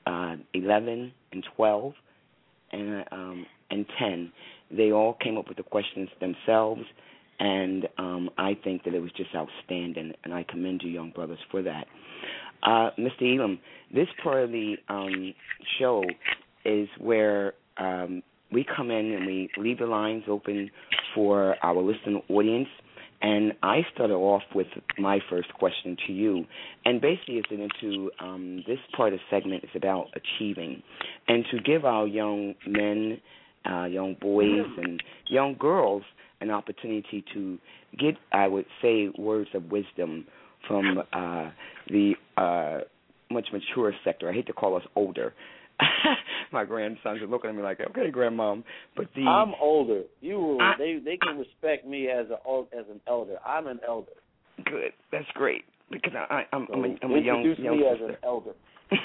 uh, 0.06 0.36
11 0.54 1.12
and 1.32 1.46
12, 1.56 1.92
and 2.72 3.04
um, 3.12 3.46
and 3.70 3.86
10, 3.98 4.32
they 4.70 4.92
all 4.92 5.14
came 5.14 5.36
up 5.36 5.48
with 5.48 5.56
the 5.56 5.62
questions 5.62 6.08
themselves, 6.20 6.82
and 7.38 7.88
um, 7.98 8.30
I 8.38 8.56
think 8.62 8.84
that 8.84 8.94
it 8.94 9.00
was 9.00 9.10
just 9.16 9.30
outstanding, 9.34 10.12
and 10.24 10.32
I 10.32 10.44
commend 10.48 10.82
you, 10.82 10.90
young 10.90 11.10
brothers, 11.10 11.38
for 11.50 11.62
that. 11.62 11.86
Uh, 12.62 12.90
Mr. 12.98 13.36
Elam, 13.36 13.58
this 13.94 14.08
part 14.22 14.44
of 14.44 14.50
the 14.50 14.76
um, 14.88 15.34
show 15.78 16.02
is 16.64 16.88
where 16.98 17.54
um, 17.78 18.22
we 18.52 18.64
come 18.76 18.90
in 18.90 19.12
and 19.12 19.26
we 19.26 19.50
leave 19.56 19.78
the 19.78 19.86
lines 19.86 20.24
open 20.28 20.70
for 21.14 21.56
our 21.62 21.80
listening 21.80 22.22
audience, 22.28 22.68
And 23.22 23.52
I 23.62 23.80
started 23.94 24.14
off 24.14 24.42
with 24.54 24.66
my 24.98 25.20
first 25.30 25.52
question 25.54 25.96
to 26.06 26.12
you, 26.12 26.44
and 26.84 27.00
basically 27.00 27.36
it's 27.36 27.48
into 27.50 28.10
um, 28.20 28.62
this 28.66 28.78
part 28.96 29.12
of 29.12 29.20
the 29.20 29.36
segment 29.36 29.64
is 29.64 29.70
about 29.74 30.08
achieving, 30.14 30.82
and 31.26 31.44
to 31.50 31.58
give 31.60 31.84
our 31.84 32.06
young 32.06 32.54
men, 32.66 33.18
uh, 33.68 33.84
young 33.84 34.16
boys, 34.20 34.66
and 34.76 35.02
young 35.28 35.56
girls 35.58 36.02
an 36.40 36.50
opportunity 36.50 37.24
to 37.32 37.58
get, 37.98 38.16
I 38.32 38.48
would 38.48 38.66
say, 38.82 39.08
words 39.18 39.48
of 39.54 39.70
wisdom 39.70 40.26
from 40.68 41.02
uh, 41.12 41.50
the 41.88 42.14
uh, 42.36 42.80
much 43.30 43.46
mature 43.52 43.92
sector. 44.04 44.30
I 44.30 44.32
hate 44.32 44.46
to 44.46 44.52
call 44.52 44.76
us 44.76 44.82
older. 44.94 45.34
My 46.52 46.64
grandsons 46.64 47.20
are 47.20 47.26
looking 47.26 47.50
at 47.50 47.56
me 47.56 47.62
like, 47.62 47.80
"Okay, 47.80 48.10
grandmom," 48.10 48.64
but 48.96 49.08
the 49.14 49.22
I'm 49.22 49.52
older. 49.60 50.02
You 50.20 50.58
I, 50.60 50.72
they 50.78 50.98
they 51.04 51.18
can 51.18 51.38
respect 51.38 51.86
me 51.86 52.08
as 52.08 52.26
a 52.30 52.36
as 52.78 52.86
an 52.90 53.00
elder. 53.06 53.36
I'm 53.44 53.66
an 53.66 53.80
elder. 53.86 54.12
Good, 54.64 54.92
that's 55.12 55.26
great 55.34 55.64
because 55.90 56.12
I, 56.16 56.44
I'm, 56.52 56.66
so 56.68 56.74
I'm 56.74 56.84
a, 56.84 56.96
I'm 57.02 57.10
a 57.12 57.20
young 57.20 57.38
introduce 57.38 57.58
young 57.64 57.76
me 57.78 57.84
sister. 57.90 58.04
as 58.04 58.10
an 58.10 58.16
elder. 58.24 58.52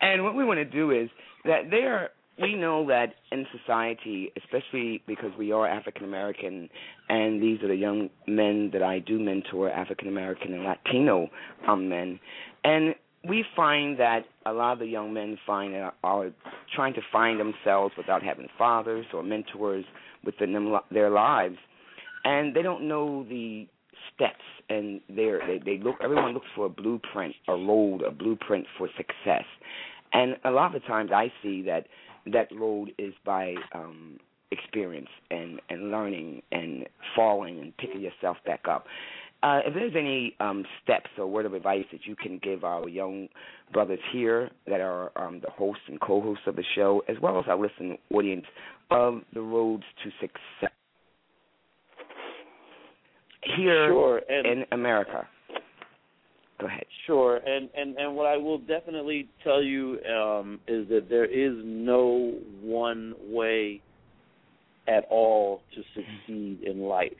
and 0.00 0.24
what 0.24 0.34
we 0.34 0.44
want 0.44 0.58
to 0.58 0.64
do 0.64 0.90
is 0.90 1.10
that 1.44 1.70
there 1.70 2.10
we 2.40 2.54
know 2.54 2.86
that 2.88 3.14
in 3.32 3.46
society, 3.56 4.32
especially 4.36 5.02
because 5.06 5.30
we 5.38 5.52
are 5.52 5.66
African 5.66 6.04
American, 6.04 6.68
and 7.08 7.42
these 7.42 7.62
are 7.62 7.68
the 7.68 7.76
young 7.76 8.10
men 8.26 8.70
that 8.72 8.82
I 8.82 9.00
do 9.00 9.18
mentor, 9.18 9.70
African 9.70 10.08
American 10.08 10.54
and 10.54 10.64
Latino 10.64 11.28
um, 11.66 11.88
men, 11.88 12.20
and 12.64 12.94
we 13.26 13.44
find 13.56 13.98
that 13.98 14.24
a 14.46 14.52
lot 14.52 14.74
of 14.74 14.78
the 14.78 14.86
young 14.86 15.12
men 15.12 15.38
find 15.46 15.74
are, 15.74 15.92
are 16.04 16.30
trying 16.74 16.94
to 16.94 17.00
find 17.12 17.40
themselves 17.40 17.94
without 17.96 18.22
having 18.22 18.46
fathers 18.56 19.06
or 19.12 19.22
mentors 19.22 19.84
within 20.24 20.52
them, 20.52 20.76
their 20.90 21.10
lives, 21.10 21.56
and 22.24 22.54
they 22.54 22.62
don't 22.62 22.86
know 22.86 23.24
the 23.28 23.66
steps 24.14 24.44
and 24.68 25.00
they 25.08 25.60
they 25.64 25.78
look 25.78 25.96
everyone 26.02 26.32
looks 26.34 26.46
for 26.54 26.66
a 26.66 26.68
blueprint 26.68 27.34
a 27.48 27.52
road 27.52 28.02
a 28.02 28.10
blueprint 28.10 28.66
for 28.76 28.88
success. 28.96 29.44
And 30.12 30.36
a 30.44 30.50
lot 30.50 30.74
of 30.74 30.80
the 30.80 30.86
times 30.88 31.10
i 31.12 31.32
see 31.42 31.62
that 31.62 31.86
that 32.26 32.48
road 32.54 32.92
is 32.98 33.14
by 33.24 33.54
um 33.72 34.18
experience 34.50 35.08
and 35.30 35.60
and 35.68 35.90
learning 35.90 36.42
and 36.52 36.86
falling 37.14 37.58
and 37.58 37.76
picking 37.76 38.00
yourself 38.00 38.36
back 38.46 38.60
up 38.68 38.86
uh, 39.42 39.60
if 39.64 39.74
there's 39.74 39.94
any 39.96 40.34
um, 40.40 40.64
steps 40.82 41.10
or 41.16 41.26
word 41.26 41.46
of 41.46 41.54
advice 41.54 41.84
that 41.92 42.00
you 42.06 42.16
can 42.16 42.38
give 42.42 42.64
our 42.64 42.88
young 42.88 43.28
brothers 43.72 44.00
here 44.12 44.50
that 44.66 44.80
are 44.80 45.12
um, 45.16 45.40
the 45.44 45.50
hosts 45.50 45.84
and 45.86 46.00
co-hosts 46.00 46.42
of 46.48 46.56
the 46.56 46.64
show, 46.74 47.04
as 47.08 47.16
well 47.22 47.38
as 47.38 47.44
our 47.46 47.56
listening 47.56 47.98
audience, 48.12 48.46
of 48.90 49.20
the 49.34 49.40
roads 49.40 49.84
to 50.02 50.10
success 50.20 50.72
here 53.56 53.88
sure, 53.88 54.18
in 54.28 54.64
America. 54.72 55.26
Go 56.60 56.66
ahead. 56.66 56.84
Sure, 57.06 57.36
and 57.36 57.68
and 57.76 57.96
and 57.96 58.16
what 58.16 58.26
I 58.26 58.36
will 58.36 58.58
definitely 58.58 59.28
tell 59.44 59.62
you 59.62 59.98
um, 60.04 60.58
is 60.66 60.88
that 60.88 61.08
there 61.08 61.24
is 61.24 61.54
no 61.64 62.36
one 62.60 63.14
way 63.28 63.80
at 64.88 65.04
all 65.08 65.62
to 65.74 65.82
succeed 65.94 66.62
in 66.64 66.80
life. 66.80 67.12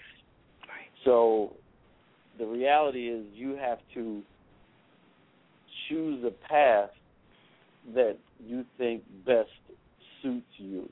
Right. 0.63 0.89
So 1.05 1.53
the 2.39 2.47
reality 2.47 3.09
is 3.09 3.25
you 3.35 3.57
have 3.57 3.79
to 3.95 4.23
choose 5.89 6.25
a 6.25 6.49
path 6.49 6.91
that 7.95 8.17
you 8.45 8.65
think 8.77 9.03
best 9.25 9.49
suits 10.23 10.47
you. 10.57 10.89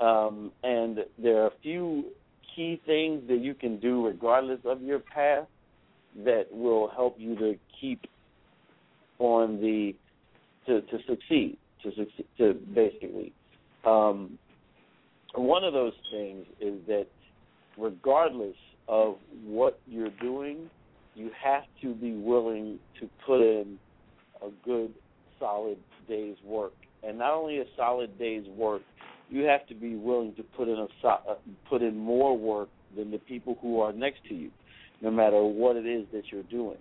Um, 0.00 0.52
and 0.62 0.98
there 1.18 1.42
are 1.42 1.46
a 1.46 1.58
few 1.62 2.06
key 2.54 2.80
things 2.86 3.22
that 3.28 3.38
you 3.38 3.54
can 3.54 3.78
do 3.78 4.04
regardless 4.04 4.60
of 4.64 4.82
your 4.82 4.98
path 4.98 5.46
that 6.24 6.46
will 6.50 6.88
help 6.88 7.16
you 7.18 7.36
to 7.36 7.54
keep 7.80 8.06
on 9.18 9.60
the 9.60 9.94
to 10.66 10.80
to 10.82 10.98
succeed 11.06 11.56
to 11.82 11.90
succeed 11.90 12.26
to 12.38 12.54
basically. 12.74 13.32
Um, 13.84 14.38
one 15.34 15.64
of 15.64 15.72
those 15.72 15.92
things 16.10 16.46
is 16.60 16.74
that 16.86 17.06
regardless 17.76 18.56
of 18.88 19.16
what 19.44 19.78
you're 19.86 20.10
doing 20.20 20.70
you 21.14 21.30
have 21.42 21.62
to 21.82 21.94
be 21.94 22.12
willing 22.12 22.78
to 23.00 23.08
put 23.24 23.40
in 23.40 23.78
a 24.42 24.48
good 24.64 24.92
solid 25.38 25.78
day's 26.08 26.36
work. 26.44 26.72
And 27.02 27.18
not 27.18 27.32
only 27.32 27.58
a 27.58 27.64
solid 27.76 28.18
day's 28.18 28.46
work 28.48 28.82
you 29.28 29.42
have 29.42 29.66
to 29.66 29.74
be 29.74 29.96
willing 29.96 30.34
to 30.36 30.42
put 30.42 30.68
in 30.68 30.76
a 30.76 31.06
uh, 31.06 31.34
put 31.68 31.82
in 31.82 31.96
more 31.96 32.36
work 32.36 32.68
than 32.96 33.10
the 33.10 33.18
people 33.18 33.58
who 33.60 33.80
are 33.80 33.92
next 33.92 34.24
to 34.28 34.34
you 34.34 34.50
no 35.00 35.10
matter 35.10 35.42
what 35.42 35.76
it 35.76 35.86
is 35.86 36.06
that 36.12 36.24
you're 36.30 36.42
doing. 36.44 36.78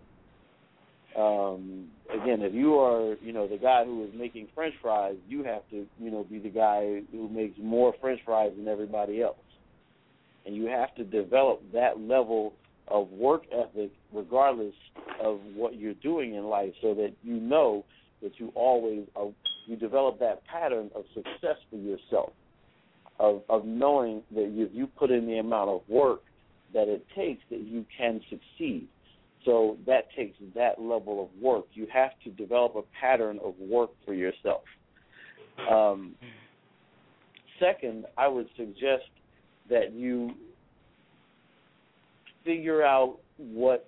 Um, 1.17 1.87
again, 2.09 2.41
if 2.41 2.53
you 2.53 2.75
are, 2.75 3.15
you 3.21 3.31
know, 3.31 3.47
the 3.47 3.57
guy 3.57 3.85
who 3.85 4.03
is 4.03 4.09
making 4.13 4.47
French 4.53 4.75
fries, 4.81 5.15
you 5.29 5.43
have 5.43 5.61
to, 5.69 5.85
you 5.99 6.11
know, 6.11 6.25
be 6.29 6.39
the 6.39 6.49
guy 6.49 7.01
who 7.11 7.29
makes 7.29 7.57
more 7.61 7.93
French 8.01 8.19
fries 8.25 8.51
than 8.57 8.67
everybody 8.67 9.21
else, 9.21 9.37
and 10.45 10.55
you 10.55 10.65
have 10.65 10.93
to 10.95 11.03
develop 11.05 11.61
that 11.73 11.99
level 11.99 12.53
of 12.89 13.09
work 13.11 13.43
ethic, 13.51 13.91
regardless 14.13 14.73
of 15.23 15.39
what 15.55 15.77
you're 15.77 15.93
doing 15.95 16.35
in 16.35 16.43
life, 16.43 16.73
so 16.81 16.93
that 16.93 17.13
you 17.23 17.35
know 17.35 17.85
that 18.21 18.37
you 18.37 18.51
always 18.53 19.05
are, 19.15 19.29
you 19.67 19.77
develop 19.77 20.19
that 20.19 20.45
pattern 20.45 20.91
of 20.95 21.05
success 21.13 21.57
for 21.69 21.77
yourself, 21.77 22.33
of 23.19 23.41
of 23.49 23.65
knowing 23.65 24.21
that 24.31 24.51
if 24.53 24.69
you 24.73 24.85
put 24.85 25.11
in 25.11 25.25
the 25.25 25.37
amount 25.37 25.69
of 25.69 25.81
work 25.87 26.21
that 26.73 26.87
it 26.87 27.05
takes 27.15 27.41
that 27.49 27.61
you 27.61 27.85
can 27.97 28.21
succeed. 28.29 28.87
So 29.45 29.77
that 29.85 30.07
takes 30.15 30.35
that 30.55 30.81
level 30.81 31.21
of 31.23 31.41
work. 31.41 31.65
You 31.73 31.87
have 31.93 32.11
to 32.23 32.31
develop 32.31 32.75
a 32.75 32.81
pattern 32.99 33.39
of 33.43 33.53
work 33.59 33.91
for 34.05 34.13
yourself. 34.13 34.63
Um, 35.71 36.15
second, 37.59 38.05
I 38.17 38.27
would 38.27 38.47
suggest 38.57 39.03
that 39.69 39.93
you 39.93 40.31
figure 42.43 42.83
out 42.83 43.17
what 43.37 43.87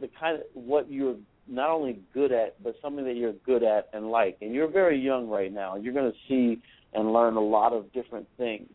the 0.00 0.08
kind 0.18 0.36
of 0.38 0.42
what 0.54 0.90
you're 0.90 1.16
not 1.46 1.70
only 1.70 2.00
good 2.14 2.32
at, 2.32 2.62
but 2.62 2.74
something 2.80 3.04
that 3.04 3.16
you're 3.16 3.34
good 3.44 3.62
at 3.62 3.88
and 3.92 4.10
like. 4.10 4.38
And 4.40 4.54
you're 4.54 4.70
very 4.70 4.98
young 4.98 5.28
right 5.28 5.52
now. 5.52 5.76
You're 5.76 5.94
going 5.94 6.10
to 6.10 6.18
see 6.28 6.60
and 6.94 7.12
learn 7.12 7.36
a 7.36 7.40
lot 7.40 7.72
of 7.72 7.92
different 7.92 8.26
things 8.36 8.68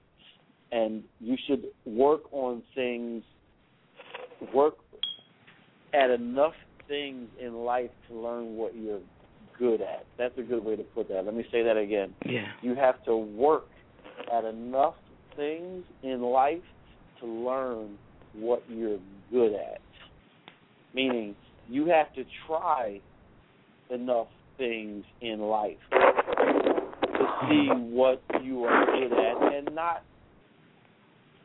and 0.72 1.03
you 1.20 1.38
should 1.47 1.65
work 1.86 2.22
on 2.32 2.61
things 2.76 3.24
work 4.53 4.76
at 5.93 6.09
enough 6.09 6.53
things 6.88 7.28
in 7.41 7.53
life 7.53 7.89
to 8.07 8.15
learn 8.15 8.55
what 8.55 8.76
you're 8.76 9.01
good 9.57 9.82
at. 9.82 10.05
That's 10.18 10.38
a 10.38 10.43
good 10.43 10.63
way 10.63 10.76
to 10.76 10.84
put 10.84 11.07
that. 11.09 11.26
Let 11.26 11.34
me 11.34 11.45
say 11.51 11.63
that 11.63 11.78
again. 11.78 12.13
Yeah. 12.26 12.47
You 12.61 12.76
have 12.76 13.03
to 13.05 13.15
work 13.15 13.65
at 14.32 14.45
enough 14.45 14.95
things 15.36 15.84
in 16.03 16.22
life 16.22 16.61
to 17.22 17.26
learn 17.26 17.97
what 18.34 18.63
you're 18.70 18.99
good 19.32 19.53
at. 19.53 19.82
Meaning 20.93 21.36
you 21.68 21.88
have 21.88 22.13
to 22.13 22.24
try 22.45 22.99
enough 23.89 24.28
things 24.57 25.03
in 25.22 25.39
life 25.39 25.78
to 25.91 27.28
see 27.49 27.70
what 27.72 28.22
you 28.43 28.63
are 28.63 28.86
good 28.86 29.13
at 29.13 29.53
and 29.53 29.76
not 29.76 30.03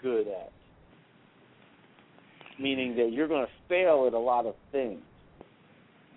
good 0.02 0.26
at. 0.28 0.52
Meaning 2.60 2.96
that 2.96 3.12
you're 3.12 3.28
going 3.28 3.46
to 3.46 3.52
fail 3.68 4.04
at 4.06 4.14
a 4.14 4.18
lot 4.18 4.46
of 4.46 4.54
things. 4.70 5.00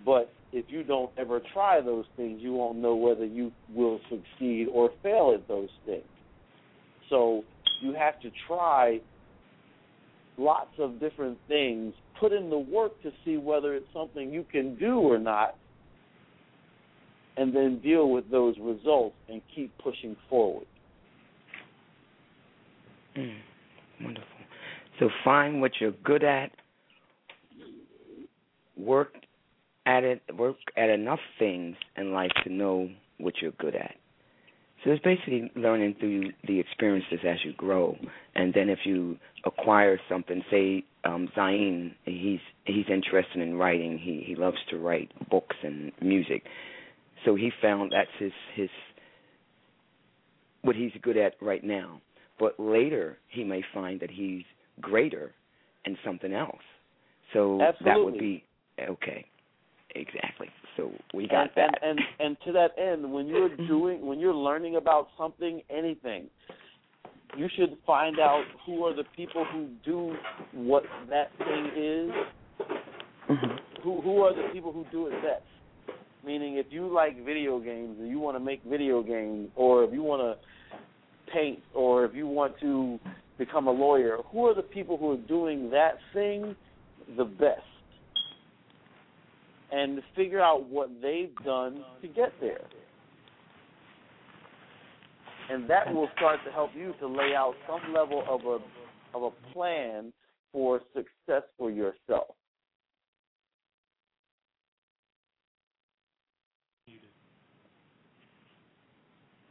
But 0.04 0.30
if 0.52 0.66
you 0.68 0.82
don't 0.84 1.10
ever 1.18 1.40
try 1.52 1.80
those 1.80 2.04
things, 2.16 2.40
you 2.40 2.52
won't 2.52 2.78
know 2.78 2.94
whether 2.94 3.24
you 3.24 3.52
will 3.74 4.00
succeed 4.08 4.68
or 4.72 4.90
fail 5.02 5.32
at 5.34 5.48
those 5.48 5.68
things. 5.84 6.04
So 7.10 7.42
you 7.80 7.94
have 7.94 8.20
to 8.20 8.30
try 8.46 9.00
lots 10.38 10.70
of 10.78 11.00
different 11.00 11.38
things, 11.48 11.94
put 12.20 12.32
in 12.32 12.50
the 12.50 12.58
work 12.58 13.00
to 13.02 13.10
see 13.24 13.36
whether 13.36 13.74
it's 13.74 13.86
something 13.92 14.32
you 14.32 14.44
can 14.50 14.76
do 14.76 14.98
or 14.98 15.18
not, 15.18 15.56
and 17.36 17.54
then 17.54 17.80
deal 17.80 18.10
with 18.10 18.30
those 18.30 18.54
results 18.60 19.16
and 19.28 19.42
keep 19.54 19.76
pushing 19.78 20.16
forward. 20.28 20.66
Mm. 23.16 23.36
Wonderful. 24.02 24.28
So 24.98 25.10
find 25.24 25.60
what 25.60 25.72
you're 25.80 25.94
good 26.04 26.24
at, 26.24 26.50
work 28.76 29.12
at 29.84 30.04
it, 30.04 30.22
work 30.36 30.56
at 30.76 30.90
enough 30.90 31.20
things 31.38 31.76
in 31.96 32.12
life 32.12 32.30
to 32.44 32.52
know 32.52 32.88
what 33.18 33.34
you're 33.40 33.52
good 33.52 33.74
at. 33.74 33.94
So 34.84 34.90
it's 34.90 35.02
basically 35.02 35.50
learning 35.56 35.96
through 35.98 36.30
the 36.46 36.60
experiences 36.60 37.20
as 37.26 37.38
you 37.44 37.52
grow, 37.54 37.96
and 38.34 38.52
then 38.54 38.68
if 38.68 38.80
you 38.84 39.16
acquire 39.44 39.98
something, 40.08 40.42
say 40.50 40.84
um, 41.04 41.28
Zain, 41.34 41.94
he's 42.04 42.40
he's 42.66 42.84
interested 42.90 43.40
in 43.40 43.56
writing. 43.56 43.98
He 43.98 44.22
he 44.24 44.36
loves 44.36 44.58
to 44.70 44.78
write 44.78 45.10
books 45.30 45.56
and 45.62 45.92
music. 46.00 46.42
So 47.24 47.34
he 47.34 47.50
found 47.62 47.92
that's 47.92 48.10
his 48.18 48.32
his 48.54 48.68
what 50.62 50.76
he's 50.76 50.92
good 51.02 51.16
at 51.16 51.34
right 51.40 51.64
now. 51.64 52.00
But 52.38 52.58
later 52.58 53.18
he 53.28 53.44
may 53.44 53.62
find 53.72 54.00
that 54.00 54.10
he's 54.10 54.42
greater 54.80 55.32
and 55.84 55.96
something 56.04 56.32
else. 56.32 56.60
So 57.32 57.60
Absolutely. 57.60 57.84
that 57.84 58.04
would 58.04 58.18
be 58.18 58.44
okay. 58.88 59.26
Exactly. 59.94 60.48
So 60.76 60.92
we 61.14 61.26
got 61.26 61.42
and, 61.42 61.50
that. 61.56 61.78
And, 61.82 61.98
and 61.98 62.00
and 62.20 62.36
to 62.44 62.52
that 62.52 62.70
end, 62.78 63.10
when 63.10 63.26
you're 63.26 63.48
Mm-hmm. 63.48 63.66
doing 63.68 64.06
when 64.06 64.18
you're 64.18 64.34
learning 64.34 64.76
about 64.76 65.08
something, 65.16 65.62
anything, 65.70 66.26
you 67.36 67.48
should 67.56 67.76
find 67.86 68.18
out 68.18 68.44
who 68.64 68.84
are 68.84 68.94
the 68.94 69.04
people 69.16 69.44
who 69.52 69.68
do 69.84 70.14
what 70.52 70.82
that 71.08 71.30
thing 71.38 71.70
is. 71.76 72.10
Mhm. 73.30 73.58
Who 73.82 74.00
who 74.02 74.22
are 74.22 74.34
the 74.34 74.48
people 74.52 74.72
who 74.72 74.84
do 74.90 75.06
it 75.06 75.22
best? 75.22 75.42
Meaning, 76.24 76.56
if 76.56 76.66
you 76.70 76.88
like 76.92 77.24
video 77.24 77.58
games 77.58 77.98
and 78.00 78.08
you 78.08 78.18
want 78.18 78.36
to 78.36 78.40
make 78.40 78.62
video 78.64 79.02
games, 79.02 79.48
or 79.54 79.84
if 79.84 79.92
you 79.92 80.02
want 80.02 80.20
to 80.22 80.65
paint, 81.32 81.60
or 81.74 82.04
if 82.04 82.14
you 82.14 82.26
want 82.26 82.58
to 82.60 82.98
become 83.38 83.66
a 83.66 83.70
lawyer, 83.70 84.18
who 84.30 84.46
are 84.46 84.54
the 84.54 84.62
people 84.62 84.96
who 84.96 85.12
are 85.12 85.28
doing 85.28 85.70
that 85.70 85.98
thing 86.12 86.56
the 87.16 87.24
best? 87.24 87.62
And 89.72 90.00
figure 90.14 90.40
out 90.40 90.68
what 90.68 90.90
they've 91.02 91.34
done 91.44 91.84
to 92.00 92.08
get 92.08 92.32
there. 92.40 92.64
And 95.50 95.68
that 95.68 95.92
will 95.92 96.08
start 96.16 96.40
to 96.46 96.52
help 96.52 96.70
you 96.74 96.94
to 97.00 97.06
lay 97.06 97.34
out 97.36 97.54
some 97.66 97.92
level 97.92 98.24
of 98.28 98.40
a 98.42 98.58
of 99.16 99.22
a 99.22 99.52
plan 99.52 100.12
for 100.52 100.80
success 100.94 101.42
for 101.56 101.70
yourself. 101.70 102.34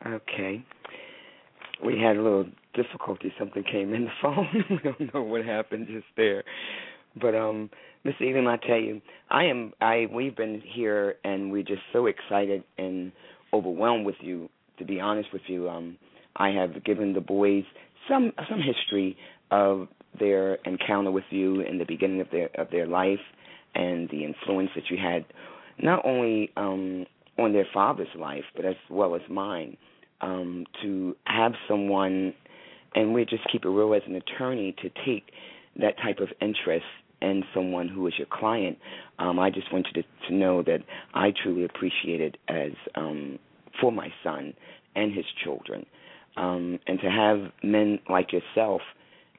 Okay. 0.06 0.64
We 1.84 2.00
had 2.00 2.18
a 2.18 2.22
little 2.22 2.46
difficulty. 2.74 3.34
Something 3.38 3.64
came 3.64 3.94
in 3.94 4.06
the 4.06 4.12
phone. 4.22 4.48
we 4.70 4.78
don't 4.78 5.14
know 5.14 5.22
what 5.22 5.46
happened 5.46 5.88
just 5.88 6.08
there. 6.18 6.44
But 7.20 7.36
um 7.36 7.70
Miss 8.04 8.16
Elam, 8.22 8.48
I 8.48 8.58
tell 8.58 8.78
you, 8.78 9.02
I 9.30 9.46
am 9.46 9.74
I 9.82 10.08
we've 10.12 10.36
been 10.36 10.62
here 10.62 11.16
and 11.24 11.52
we're 11.52 11.64
just 11.64 11.82
so 11.94 12.06
excited 12.06 12.64
and 12.78 13.12
overwhelmed 13.54 14.06
with 14.06 14.16
you, 14.22 14.50
to 14.78 14.86
be 14.86 15.00
honest 15.00 15.30
with 15.34 15.44
you. 15.48 15.70
Um 15.70 15.98
I 16.36 16.50
have 16.50 16.84
given 16.84 17.14
the 17.14 17.22
boys 17.22 17.64
some 18.10 18.32
some 18.50 18.62
history 18.62 19.18
of 19.52 19.88
their 20.20 20.56
encounter 20.66 21.12
with 21.12 21.24
you 21.30 21.62
in 21.62 21.78
the 21.78 21.86
beginning 21.86 22.22
of 22.22 22.30
their 22.32 22.50
of 22.56 22.70
their 22.72 22.88
life 22.88 23.20
and 23.74 24.10
the 24.10 24.24
influence 24.24 24.70
that 24.76 24.90
you 24.90 24.98
had 24.98 25.26
not 25.82 26.06
only 26.06 26.52
um 26.58 27.06
on 27.38 27.52
their 27.54 27.68
father's 27.74 28.08
life 28.18 28.46
but 28.56 28.66
as 28.66 28.76
well 28.90 29.16
as 29.16 29.22
mine 29.30 29.76
um, 30.22 30.66
to 30.82 31.16
have 31.26 31.54
someone, 31.68 32.34
and 32.94 33.14
we 33.14 33.26
just 33.26 33.44
keep 33.52 33.66
it 33.66 33.70
real 33.70 33.94
as 33.94 34.02
an 34.08 34.16
attorney, 34.16 34.76
to 34.82 34.90
take 35.06 35.32
that 35.78 35.98
type 35.98 36.20
of 36.20 36.30
interest 36.42 36.86
in 37.22 37.44
someone 37.54 37.88
who 37.88 38.08
is 38.08 38.14
your 38.18 38.28
client. 38.32 38.78
Um, 39.20 39.40
I 39.40 39.50
just 39.50 39.72
want 39.72 39.88
you 39.94 40.02
to, 40.02 40.08
to 40.30 40.36
know 40.36 40.64
that 40.64 40.80
I 41.14 41.34
truly 41.44 41.66
appreciate 41.66 42.22
it 42.22 42.38
as 42.48 42.72
um, 42.96 43.40
for 43.80 43.92
my 43.92 44.10
son 44.24 44.54
and 44.96 45.14
his 45.14 45.26
children, 45.44 45.86
um, 46.38 46.80
and 46.88 47.00
to 47.00 47.10
have 47.10 47.52
men 47.64 48.00
like 48.10 48.32
yourself 48.32 48.82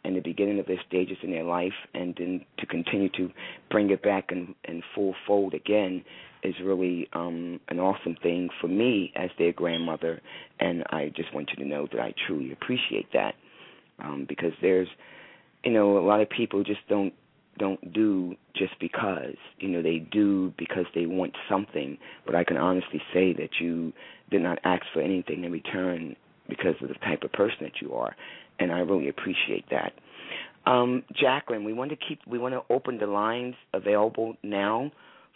in 0.05 0.15
the 0.15 0.21
beginning 0.21 0.59
of 0.61 0.67
their 0.67 0.81
stages 0.87 1.17
in 1.23 1.31
their 1.31 1.45
life, 1.45 1.73
and 1.95 2.15
then 2.19 2.45
to 2.59 2.67
continue 2.67 3.09
to 3.11 3.31
bring 3.71 3.91
it 3.91 4.03
back 4.03 4.31
in, 4.31 4.55
in 4.65 4.83
full 4.95 5.15
fold 5.27 5.53
again 5.53 6.05
is 6.47 6.55
really 6.65 7.09
um, 7.13 7.61
an 7.69 7.81
awesome 7.81 8.17
thing 8.23 8.49
for 8.61 8.69
me 8.69 9.13
as 9.17 9.31
their 9.39 9.53
grandmother, 9.53 10.21
and 10.61 10.85
I 10.91 11.13
just 11.17 11.35
want 11.35 11.51
you 11.51 11.63
to 11.65 11.69
know 11.69 11.89
that 11.93 12.01
I 12.01 12.15
truly 12.27 12.53
appreciate 12.53 13.13
that 13.13 13.35
um, 13.99 14.27
because 14.29 14.53
there's, 14.63 14.89
you 15.65 15.73
know, 15.73 15.99
a 15.99 16.05
lot 16.07 16.21
of 16.21 16.31
people 16.31 16.63
just 16.63 16.87
don't 16.89 17.13
don't 17.59 17.95
do 17.95 18.37
just 18.55 18.79
because 18.81 19.35
you 19.59 19.69
know 19.69 19.81
they 19.81 19.99
do 19.99 20.53
because 20.59 20.85
they 20.95 21.07
want 21.07 21.35
something, 21.49 21.99
but 22.27 22.35
I 22.35 22.45
can 22.45 22.57
honestly 22.57 23.01
say 23.13 23.33
that 23.33 23.49
you 23.61 23.93
did 24.31 24.43
not 24.43 24.59
ask 24.65 24.83
for 24.93 25.01
anything 25.01 25.45
in 25.45 25.51
return 25.51 26.17
because 26.49 26.75
of 26.83 26.89
the 26.89 26.95
type 26.95 27.23
of 27.23 27.33
person 27.33 27.59
that 27.63 27.81
you 27.81 27.95
are, 27.95 28.15
and 28.61 28.71
I 28.71 28.81
really 28.81 29.09
appreciate 29.09 29.65
that. 29.71 29.95
Um, 30.71 31.03
Jacqueline, 31.15 31.65
we 31.65 31.73
want 31.73 31.91
to 31.91 31.97
keep 31.97 32.21
we 32.27 32.39
want 32.39 32.55
to 32.55 32.63
open 32.73 32.99
the 32.99 33.07
lines 33.07 33.55
available 33.73 34.37
now 34.43 34.93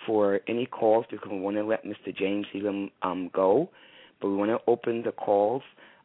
for 0.07 0.41
any 0.49 0.67
calls 0.67 1.07
because 1.11 1.31
we 1.31 1.41
want 1.41 1.57
to 1.57 1.65
let 1.65 1.85
Mr. 1.85 2.15
James 2.17 2.47
Elam 2.55 2.91
um, 3.03 3.31
go, 3.35 3.69
but 4.21 4.29
we 4.29 4.37
want 4.37 4.51
to 4.51 4.59
open 4.67 5.03
the 5.05 5.13
calls 5.13 5.63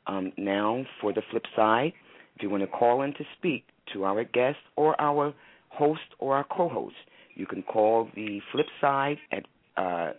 um, 0.07 0.31
now 0.37 0.83
for 1.01 1.13
the 1.13 1.21
flip 1.31 1.45
side. 1.55 1.93
If 2.35 2.43
you 2.43 2.49
want 2.49 2.63
to 2.63 2.67
call 2.67 3.01
in 3.01 3.13
to 3.13 3.23
speak 3.37 3.65
to 3.93 4.03
our 4.05 4.23
guest 4.23 4.57
or 4.75 4.99
our 4.99 5.33
host 5.69 6.01
or 6.19 6.35
our 6.35 6.45
co-host, 6.45 6.95
you 7.35 7.45
can 7.45 7.63
call 7.63 8.09
the 8.15 8.39
flip 8.51 8.67
side 8.81 9.17
at 9.31 9.45
uh, 9.77 10.11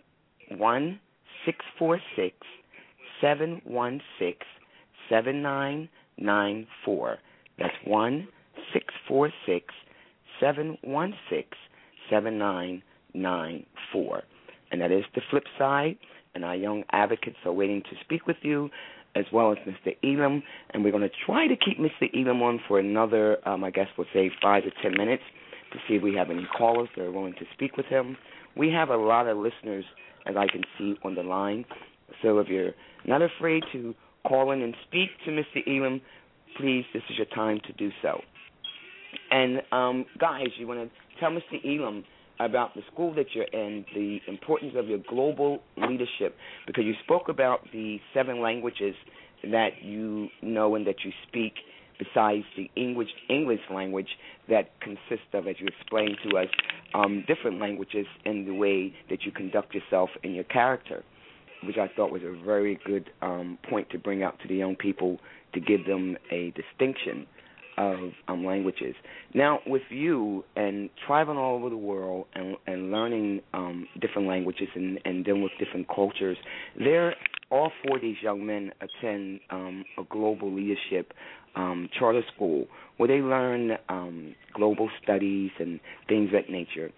one 0.57 0.99
six 1.45 1.59
four 1.77 1.99
six 2.15 2.35
seven 3.21 3.61
one 3.65 4.01
six 4.19 4.45
seven 5.09 5.41
nine 5.41 5.89
nine 6.17 6.67
four. 6.85 7.17
That's 7.57 7.73
one 7.85 8.27
six 8.73 8.93
four 9.07 9.31
six 9.45 9.73
seven 10.39 10.77
one 10.83 11.13
six 11.29 11.49
seven 12.09 12.37
nine 12.37 12.47
nine 12.47 12.81
four. 12.81 12.86
And 14.71 14.81
that 14.81 14.91
is 14.91 15.03
the 15.15 15.21
flip 15.29 15.43
side. 15.57 15.97
And 16.35 16.45
our 16.45 16.55
young 16.55 16.83
advocates 16.91 17.37
are 17.45 17.53
waiting 17.53 17.81
to 17.83 17.95
speak 18.01 18.27
with 18.27 18.37
you, 18.43 18.69
as 19.15 19.25
well 19.31 19.51
as 19.51 19.57
Mr. 19.59 19.95
Elam. 20.03 20.43
And 20.71 20.83
we're 20.83 20.91
going 20.91 21.03
to 21.03 21.15
try 21.25 21.47
to 21.47 21.55
keep 21.55 21.79
Mr. 21.79 22.09
Elam 22.13 22.41
on 22.41 22.59
for 22.67 22.79
another, 22.79 23.37
um, 23.47 23.63
I 23.63 23.71
guess 23.71 23.87
we'll 23.97 24.07
say 24.13 24.29
five 24.41 24.63
to 24.63 24.71
ten 24.81 24.91
minutes 24.97 25.23
to 25.73 25.79
see 25.87 25.95
if 25.95 26.03
we 26.03 26.15
have 26.15 26.29
any 26.29 26.47
callers 26.57 26.89
that 26.95 27.03
are 27.03 27.11
willing 27.11 27.33
to 27.33 27.45
speak 27.53 27.75
with 27.77 27.87
him. 27.87 28.17
We 28.55 28.71
have 28.71 28.89
a 28.89 28.97
lot 28.97 29.27
of 29.27 29.37
listeners, 29.37 29.85
as 30.25 30.35
I 30.37 30.47
can 30.47 30.63
see 30.77 30.95
on 31.03 31.15
the 31.15 31.23
line. 31.23 31.65
So 32.21 32.39
if 32.39 32.47
you're 32.47 32.73
not 33.05 33.21
afraid 33.21 33.63
to 33.73 33.93
call 34.27 34.51
in 34.51 34.61
and 34.61 34.75
speak 34.87 35.09
to 35.25 35.31
Mr. 35.31 35.61
Elam, 35.67 36.01
please, 36.57 36.85
this 36.93 37.03
is 37.09 37.17
your 37.17 37.27
time 37.27 37.59
to 37.65 37.73
do 37.73 37.91
so. 38.01 38.21
And 39.31 39.61
um, 39.71 40.05
guys, 40.19 40.47
you 40.57 40.67
want 40.67 40.89
to 40.89 41.19
tell 41.19 41.31
Mr. 41.31 41.63
Elam 41.65 42.03
about 42.39 42.73
the 42.75 42.81
school 42.91 43.13
that 43.15 43.27
you're 43.33 43.45
in, 43.45 43.85
the 43.93 44.19
importance 44.27 44.73
of 44.75 44.87
your 44.87 44.99
global 45.09 45.59
leadership, 45.77 46.35
because 46.65 46.83
you 46.83 46.93
spoke 47.03 47.29
about 47.29 47.61
the 47.71 47.99
seven 48.13 48.41
languages 48.41 48.95
that 49.43 49.81
you 49.81 50.27
know 50.41 50.75
and 50.75 50.85
that 50.87 51.03
you 51.03 51.11
speak 51.27 51.53
besides 51.99 52.43
the 52.55 52.69
English 52.75 53.09
English 53.29 53.61
language 53.71 54.09
that 54.49 54.79
consists 54.81 55.27
of, 55.33 55.47
as 55.47 55.55
you 55.59 55.67
explained 55.67 56.17
to 56.29 56.37
us, 56.37 56.47
um, 56.93 57.23
different 57.27 57.59
languages 57.59 58.05
in 58.25 58.45
the 58.45 58.53
way 58.53 58.93
that 59.09 59.23
you 59.23 59.31
conduct 59.31 59.73
yourself 59.73 60.09
and 60.23 60.35
your 60.35 60.43
character, 60.45 61.03
which 61.63 61.77
I 61.77 61.87
thought 61.95 62.11
was 62.11 62.21
a 62.23 62.43
very 62.45 62.79
good 62.85 63.09
um, 63.21 63.57
point 63.69 63.89
to 63.91 63.97
bring 63.97 64.23
out 64.23 64.39
to 64.41 64.47
the 64.47 64.55
young 64.55 64.75
people 64.75 65.17
to 65.53 65.59
give 65.59 65.85
them 65.85 66.17
a 66.31 66.51
distinction 66.51 67.25
of 67.77 68.11
um, 68.27 68.45
languages. 68.45 68.95
Now, 69.33 69.59
with 69.67 69.83
you 69.89 70.43
and 70.55 70.89
traveling 71.05 71.37
all 71.37 71.55
over 71.55 71.69
the 71.69 71.77
world 71.77 72.25
and, 72.33 72.57
and 72.65 72.91
learning 72.91 73.41
um, 73.53 73.87
different 74.01 74.27
languages 74.27 74.67
and, 74.75 74.99
and 75.05 75.23
dealing 75.23 75.43
with 75.43 75.51
different 75.59 75.87
cultures, 75.87 76.37
there 76.77 77.15
all 77.49 77.71
four 77.83 77.97
of 77.97 78.01
these 78.01 78.17
young 78.21 78.45
men 78.45 78.71
attend 78.81 79.39
um, 79.49 79.85
a 79.97 80.03
global 80.09 80.53
leadership 80.53 81.13
um, 81.55 81.89
charter 81.97 82.21
school 82.35 82.67
where 82.97 83.07
they 83.07 83.21
learn 83.21 83.71
um, 83.89 84.35
global 84.53 84.89
studies 85.01 85.51
and 85.59 85.79
things 86.07 86.27
of 86.27 86.33
that 86.33 86.49
nature. 86.49 86.91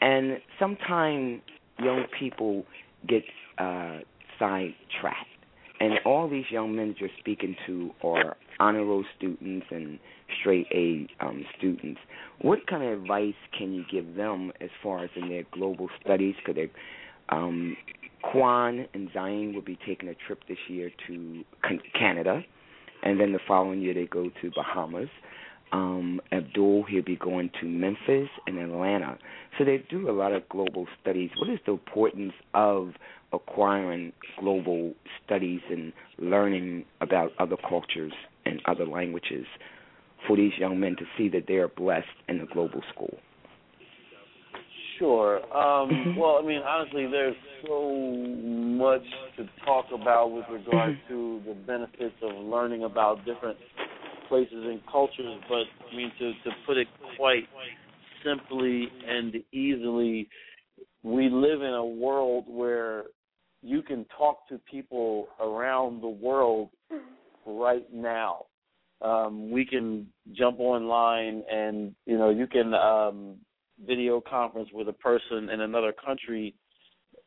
And 0.00 0.38
sometimes 0.58 1.42
young 1.78 2.04
people 2.18 2.64
get 3.06 3.24
uh, 3.58 3.98
sidetracked. 4.38 5.26
And 5.80 5.94
all 6.04 6.28
these 6.28 6.46
young 6.50 6.74
men 6.74 6.96
you're 6.98 7.10
speaking 7.20 7.54
to 7.66 7.90
are 8.02 8.36
honor 8.60 8.84
roll 8.84 9.04
students 9.16 9.66
and 9.70 9.98
straight 10.40 10.66
A 10.72 11.06
um, 11.24 11.44
students. 11.56 12.00
What 12.40 12.66
kind 12.66 12.82
of 12.82 13.00
advice 13.02 13.34
can 13.56 13.72
you 13.72 13.84
give 13.90 14.14
them 14.14 14.52
as 14.60 14.70
far 14.82 15.04
as 15.04 15.10
in 15.16 15.28
their 15.28 15.44
global 15.52 15.88
studies? 16.02 16.34
Because 16.44 16.68
um, 17.28 17.76
Quan 18.22 18.86
and 18.94 19.08
Zion 19.12 19.54
will 19.54 19.62
be 19.62 19.78
taking 19.86 20.08
a 20.08 20.14
trip 20.26 20.40
this 20.48 20.58
year 20.68 20.90
to 21.06 21.44
Canada, 21.98 22.42
and 23.02 23.20
then 23.20 23.32
the 23.32 23.40
following 23.46 23.80
year 23.80 23.94
they 23.94 24.06
go 24.06 24.30
to 24.42 24.50
Bahamas. 24.54 25.08
Um, 25.70 26.20
Abdul 26.32 26.84
he'll 26.84 27.02
be 27.02 27.16
going 27.16 27.50
to 27.60 27.66
Memphis 27.66 28.30
and 28.46 28.58
Atlanta. 28.58 29.18
So 29.58 29.64
they 29.64 29.84
do 29.90 30.10
a 30.10 30.12
lot 30.12 30.32
of 30.32 30.48
global 30.48 30.86
studies. 31.00 31.30
What 31.38 31.50
is 31.50 31.58
the 31.66 31.72
importance 31.72 32.32
of 32.54 32.92
acquiring 33.34 34.14
global 34.40 34.94
studies 35.24 35.60
and 35.70 35.92
learning 36.18 36.86
about 37.02 37.32
other 37.38 37.56
cultures 37.68 38.14
and 38.48 38.60
other 38.66 38.86
languages 38.86 39.46
for 40.26 40.36
these 40.36 40.52
young 40.58 40.80
men 40.80 40.96
to 40.96 41.04
see 41.16 41.28
that 41.28 41.44
they 41.46 41.54
are 41.54 41.68
blessed 41.68 42.06
in 42.28 42.40
a 42.40 42.46
global 42.46 42.82
school? 42.92 43.18
Sure. 44.98 45.36
Um, 45.56 45.90
Mm-hmm. 45.90 46.18
well, 46.18 46.40
I 46.42 46.46
mean, 46.46 46.60
honestly, 46.62 47.06
there's 47.06 47.36
so 47.66 47.92
much 47.92 49.04
to 49.36 49.48
talk 49.64 49.86
about 49.94 50.32
with 50.32 50.44
regard 50.50 50.94
Mm-hmm. 50.94 51.12
to 51.12 51.40
the 51.46 51.54
benefits 51.54 52.16
of 52.22 52.34
learning 52.44 52.84
about 52.84 53.24
different 53.24 53.58
places 54.28 54.52
and 54.52 54.80
cultures, 54.90 55.40
but 55.48 55.64
I 55.90 55.96
mean 55.96 56.10
to 56.18 56.32
to 56.32 56.50
put 56.66 56.76
it 56.76 56.88
quite 57.16 57.44
simply 58.24 58.88
and 59.08 59.36
easily, 59.52 60.28
we 61.02 61.28
live 61.28 61.62
in 61.62 61.72
a 61.72 61.84
world 61.84 62.44
where 62.48 63.04
you 63.62 63.82
can 63.82 64.04
talk 64.16 64.48
to 64.48 64.60
people 64.70 65.28
around 65.40 66.02
the 66.02 66.08
world 66.08 66.70
right 67.48 67.86
now. 67.92 68.46
Um, 69.00 69.50
we 69.50 69.64
can 69.64 70.08
jump 70.32 70.58
online 70.58 71.44
and 71.50 71.94
you 72.04 72.18
know 72.18 72.30
you 72.30 72.46
can 72.46 72.74
um, 72.74 73.36
video 73.86 74.20
conference 74.20 74.70
with 74.72 74.88
a 74.88 74.92
person 74.92 75.48
in 75.50 75.60
another 75.60 75.92
country 75.92 76.54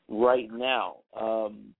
right 0.09 0.49
now. 0.51 0.97
Um, 1.19 1.74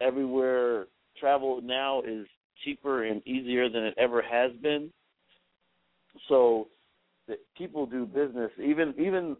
everywhere 0.00 0.86
travel 1.18 1.60
now 1.62 2.02
is 2.02 2.26
cheaper 2.64 3.04
and 3.04 3.26
easier 3.26 3.68
than 3.68 3.84
it 3.84 3.94
ever 3.98 4.22
has 4.22 4.50
been. 4.62 4.90
So 6.28 6.68
people 7.56 7.86
do 7.86 8.06
business 8.06 8.50
even 8.58 8.94
even 8.98 9.36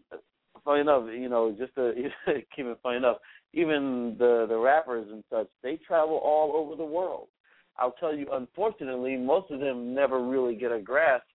funny 0.63 0.81
enough, 0.81 1.05
you 1.11 1.29
know, 1.29 1.55
just 1.57 1.73
to 1.75 1.93
keep 2.55 2.65
it 2.65 2.79
funny 2.83 2.97
enough, 2.97 3.17
even 3.53 4.15
the 4.17 4.45
the 4.47 4.57
rappers 4.57 5.07
and 5.11 5.23
such, 5.29 5.47
they 5.63 5.77
travel 5.87 6.19
all 6.23 6.53
over 6.55 6.75
the 6.75 6.85
world. 6.85 7.27
I'll 7.81 7.95
tell 7.99 8.15
you, 8.15 8.27
unfortunately, 8.31 9.17
most 9.17 9.51
of 9.51 9.59
them 9.59 9.95
never 9.95 10.23
really 10.23 10.55
get 10.55 10.71
a 10.71 10.79
grasp 10.79 11.25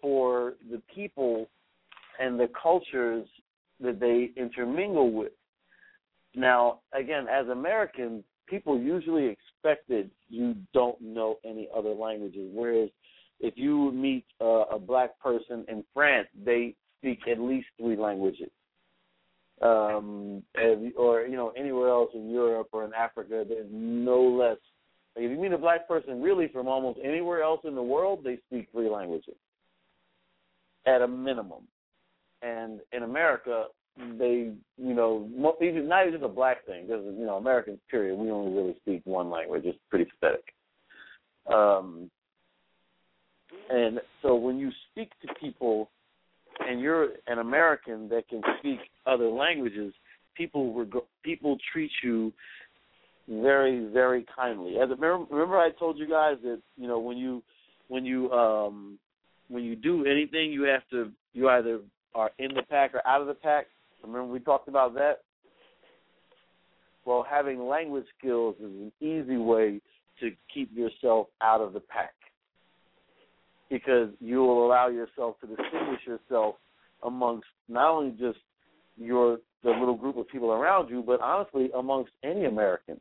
for 0.00 0.54
the 0.70 0.82
people 0.94 1.48
and 2.20 2.38
the 2.38 2.48
cultures 2.60 3.26
that 3.80 3.98
they 3.98 4.30
intermingle 4.36 5.12
with. 5.12 5.32
Now, 6.34 6.80
again, 6.92 7.26
as 7.28 7.48
Americans, 7.48 8.22
people 8.46 8.78
usually 8.78 9.26
expect 9.26 9.88
that 9.88 10.08
you 10.28 10.56
don't 10.74 11.00
know 11.00 11.38
any 11.44 11.68
other 11.74 11.94
languages, 11.94 12.50
whereas 12.52 12.90
if 13.40 13.54
you 13.56 13.92
meet 13.92 14.24
uh, 14.40 14.64
a 14.70 14.78
black 14.78 15.18
person 15.20 15.64
in 15.68 15.84
France, 15.94 16.28
they 16.44 16.74
speak 16.98 17.20
at 17.30 17.40
least 17.40 17.66
three 17.78 17.96
languages. 17.96 18.50
Um, 19.60 20.42
or 20.96 21.22
you 21.22 21.36
know 21.36 21.52
anywhere 21.56 21.88
else 21.88 22.10
in 22.14 22.30
Europe 22.30 22.68
or 22.72 22.84
in 22.84 22.92
Africa, 22.94 23.44
there's 23.48 23.68
no 23.70 24.20
less. 24.20 24.56
If 25.14 25.30
you 25.30 25.36
meet 25.36 25.52
a 25.52 25.58
black 25.58 25.86
person 25.86 26.22
really 26.22 26.48
from 26.48 26.68
almost 26.68 26.98
anywhere 27.04 27.42
else 27.42 27.60
in 27.64 27.74
the 27.74 27.82
world, 27.82 28.20
they 28.24 28.38
speak 28.48 28.68
three 28.72 28.88
languages 28.88 29.34
at 30.86 31.02
a 31.02 31.08
minimum. 31.08 31.62
And 32.40 32.80
in 32.92 33.02
America, 33.02 33.66
they 34.18 34.52
you 34.78 34.94
know 34.94 35.28
even 35.60 35.88
not 35.88 36.06
even 36.06 36.12
just 36.12 36.24
a 36.24 36.34
black 36.34 36.64
thing 36.64 36.86
because 36.86 37.04
you 37.04 37.26
know 37.26 37.36
Americans 37.36 37.78
period 37.90 38.16
we 38.16 38.30
only 38.30 38.52
really 38.52 38.74
speak 38.80 39.02
one 39.04 39.30
language. 39.30 39.62
It's 39.64 39.78
pretty 39.90 40.06
pathetic. 40.06 40.44
Um, 41.52 42.10
and 43.70 44.00
so 44.22 44.34
when 44.34 44.58
you 44.58 44.70
speak 44.90 45.10
to 45.20 45.34
people 45.40 45.90
and 46.60 46.80
you're 46.80 47.10
an 47.26 47.38
American 47.38 48.08
that 48.08 48.28
can 48.28 48.40
speak 48.58 48.78
other 49.06 49.28
languages, 49.28 49.92
people 50.36 50.74
reg- 50.74 51.04
people 51.22 51.56
treat 51.72 51.90
you 52.02 52.32
very 53.40 53.88
very 53.92 54.26
kindly. 54.34 54.76
As 54.78 54.90
a, 54.90 54.96
remember, 54.96 55.58
I 55.58 55.70
told 55.78 55.98
you 55.98 56.08
guys 56.08 56.36
that 56.42 56.60
you 56.76 56.86
know 56.86 56.98
when 56.98 57.16
you 57.16 57.42
when 57.88 58.04
you 58.04 58.30
um 58.32 58.98
when 59.48 59.64
you 59.64 59.76
do 59.76 60.04
anything 60.06 60.52
you 60.52 60.64
have 60.64 60.82
to 60.90 61.10
you 61.32 61.48
either 61.48 61.80
are 62.14 62.30
in 62.38 62.54
the 62.54 62.62
pack 62.62 62.94
or 62.94 63.06
out 63.06 63.20
of 63.20 63.26
the 63.26 63.34
pack. 63.34 63.66
Remember 64.02 64.32
we 64.32 64.40
talked 64.40 64.68
about 64.68 64.94
that. 64.94 65.20
Well, 67.04 67.26
having 67.28 67.66
language 67.66 68.04
skills 68.18 68.56
is 68.58 68.64
an 68.64 68.92
easy 69.00 69.36
way 69.36 69.80
to 70.20 70.30
keep 70.52 70.70
yourself 70.76 71.26
out 71.40 71.60
of 71.60 71.72
the 71.72 71.80
pack 71.80 72.14
because 73.70 74.10
you 74.20 74.38
will 74.38 74.66
allow 74.66 74.88
yourself 74.88 75.36
to 75.40 75.46
distinguish 75.46 76.00
yourself 76.06 76.56
amongst 77.02 77.48
not 77.68 77.90
only 77.90 78.10
just 78.12 78.38
your 78.96 79.38
the 79.64 79.70
little 79.70 79.96
group 79.96 80.16
of 80.16 80.28
people 80.28 80.50
around 80.50 80.90
you, 80.90 81.02
but 81.06 81.20
honestly 81.20 81.70
amongst 81.76 82.10
any 82.22 82.44
American. 82.44 83.00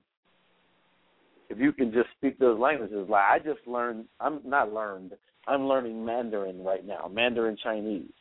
If 1.51 1.59
you 1.59 1.73
can 1.73 1.91
just 1.91 2.07
speak 2.17 2.39
those 2.39 2.57
languages, 2.57 3.07
like 3.09 3.25
I 3.29 3.37
just 3.37 3.67
learned, 3.67 4.05
I'm 4.21 4.39
not 4.45 4.71
learned, 4.71 5.11
I'm 5.47 5.67
learning 5.67 6.05
Mandarin 6.05 6.63
right 6.63 6.85
now, 6.85 7.11
Mandarin 7.13 7.57
Chinese. 7.61 8.13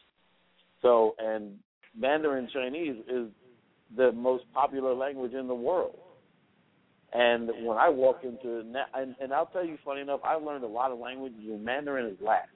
So, 0.82 1.14
and 1.20 1.52
Mandarin 1.96 2.48
Chinese 2.52 2.96
is 3.08 3.28
the 3.96 4.10
most 4.10 4.44
popular 4.52 4.94
language 4.94 5.32
in 5.32 5.46
the 5.46 5.54
world. 5.54 5.96
And 7.12 7.50
when 7.64 7.78
I 7.78 7.88
walk 7.88 8.24
into 8.24 8.64
and, 8.94 9.14
and 9.20 9.32
I'll 9.32 9.46
tell 9.46 9.64
you, 9.64 9.78
funny 9.84 10.00
enough, 10.00 10.20
I 10.24 10.34
learned 10.34 10.64
a 10.64 10.68
lot 10.68 10.90
of 10.90 10.98
languages, 10.98 11.38
and 11.44 11.64
Mandarin 11.64 12.06
is 12.06 12.18
last. 12.20 12.48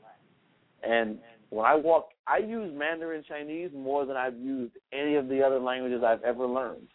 And 0.82 1.18
when 1.50 1.66
I 1.66 1.76
walk, 1.76 2.08
I 2.26 2.38
use 2.38 2.72
Mandarin 2.76 3.22
Chinese 3.28 3.70
more 3.72 4.06
than 4.06 4.16
I've 4.16 4.38
used 4.38 4.72
any 4.92 5.14
of 5.14 5.28
the 5.28 5.40
other 5.40 5.60
languages 5.60 6.02
I've 6.04 6.22
ever 6.24 6.46
learned. 6.46 6.88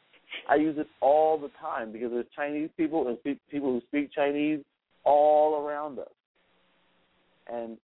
I 0.49 0.55
use 0.55 0.77
it 0.77 0.87
all 1.01 1.37
the 1.37 1.51
time 1.59 1.91
because 1.91 2.11
there's 2.11 2.25
Chinese 2.35 2.69
people 2.77 3.07
and 3.07 3.17
people 3.49 3.71
who 3.71 3.81
speak 3.87 4.11
Chinese 4.13 4.59
all 5.03 5.65
around 5.65 5.99
us, 5.99 6.07
and 7.51 7.77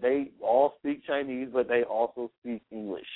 they 0.00 0.30
all 0.42 0.74
speak 0.78 1.04
Chinese, 1.06 1.48
but 1.52 1.68
they 1.68 1.82
also 1.82 2.30
speak 2.40 2.62
English 2.70 3.06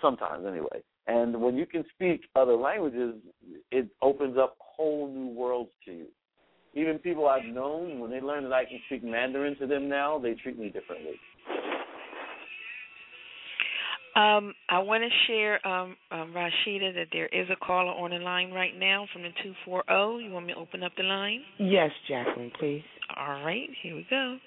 sometimes, 0.00 0.46
anyway. 0.46 0.82
And 1.06 1.40
when 1.40 1.56
you 1.56 1.66
can 1.66 1.84
speak 1.94 2.22
other 2.36 2.54
languages, 2.54 3.14
it 3.70 3.88
opens 4.02 4.36
up 4.38 4.56
whole 4.58 5.08
new 5.08 5.28
worlds 5.28 5.70
to 5.86 5.92
you. 5.92 6.06
Even 6.74 6.98
people 6.98 7.26
I've 7.26 7.44
known, 7.44 7.98
when 7.98 8.10
they 8.10 8.20
learn 8.20 8.44
that 8.44 8.52
I 8.52 8.64
can 8.64 8.80
speak 8.86 9.02
Mandarin 9.02 9.56
to 9.58 9.66
them 9.66 9.88
now, 9.88 10.18
they 10.18 10.34
treat 10.34 10.58
me 10.58 10.68
differently. 10.68 11.14
Um, 14.16 14.54
I 14.68 14.80
want 14.80 15.04
to 15.04 15.10
share, 15.28 15.64
um, 15.66 15.96
um, 16.10 16.34
Rashida, 16.34 16.92
that 16.94 17.06
there 17.12 17.26
is 17.26 17.48
a 17.50 17.56
caller 17.64 17.92
on 17.92 18.10
the 18.10 18.16
line 18.16 18.50
right 18.50 18.76
now 18.76 19.06
from 19.12 19.22
the 19.22 19.28
240. 19.42 20.24
You 20.24 20.32
want 20.32 20.46
me 20.46 20.52
to 20.54 20.58
open 20.58 20.82
up 20.82 20.92
the 20.96 21.04
line? 21.04 21.42
Yes, 21.58 21.90
Jacqueline, 22.08 22.50
please. 22.58 22.82
All 23.16 23.44
right, 23.44 23.68
here 23.82 23.94
we 23.94 24.06
go. 24.10 24.38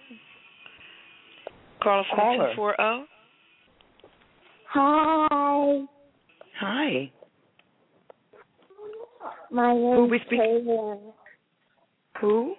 Caller 1.82 2.04
from 2.10 2.20
caller. 2.20 2.50
the 2.50 2.56
240. 2.56 3.08
Hi. 4.74 5.86
Hi. 6.60 7.12
My 9.52 9.74
name 9.74 9.96
Who 9.96 10.06
we 10.06 10.20
speak? 10.26 10.40
Kayla. 10.40 11.14
Who? 12.20 12.56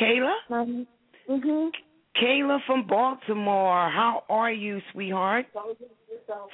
Kayla? 0.00 0.34
My, 0.48 0.84
mhm. 1.28 1.70
Kayla 2.22 2.58
from 2.66 2.86
Baltimore. 2.86 3.90
How 3.90 4.24
are 4.28 4.52
you, 4.52 4.80
sweetheart? 4.92 5.46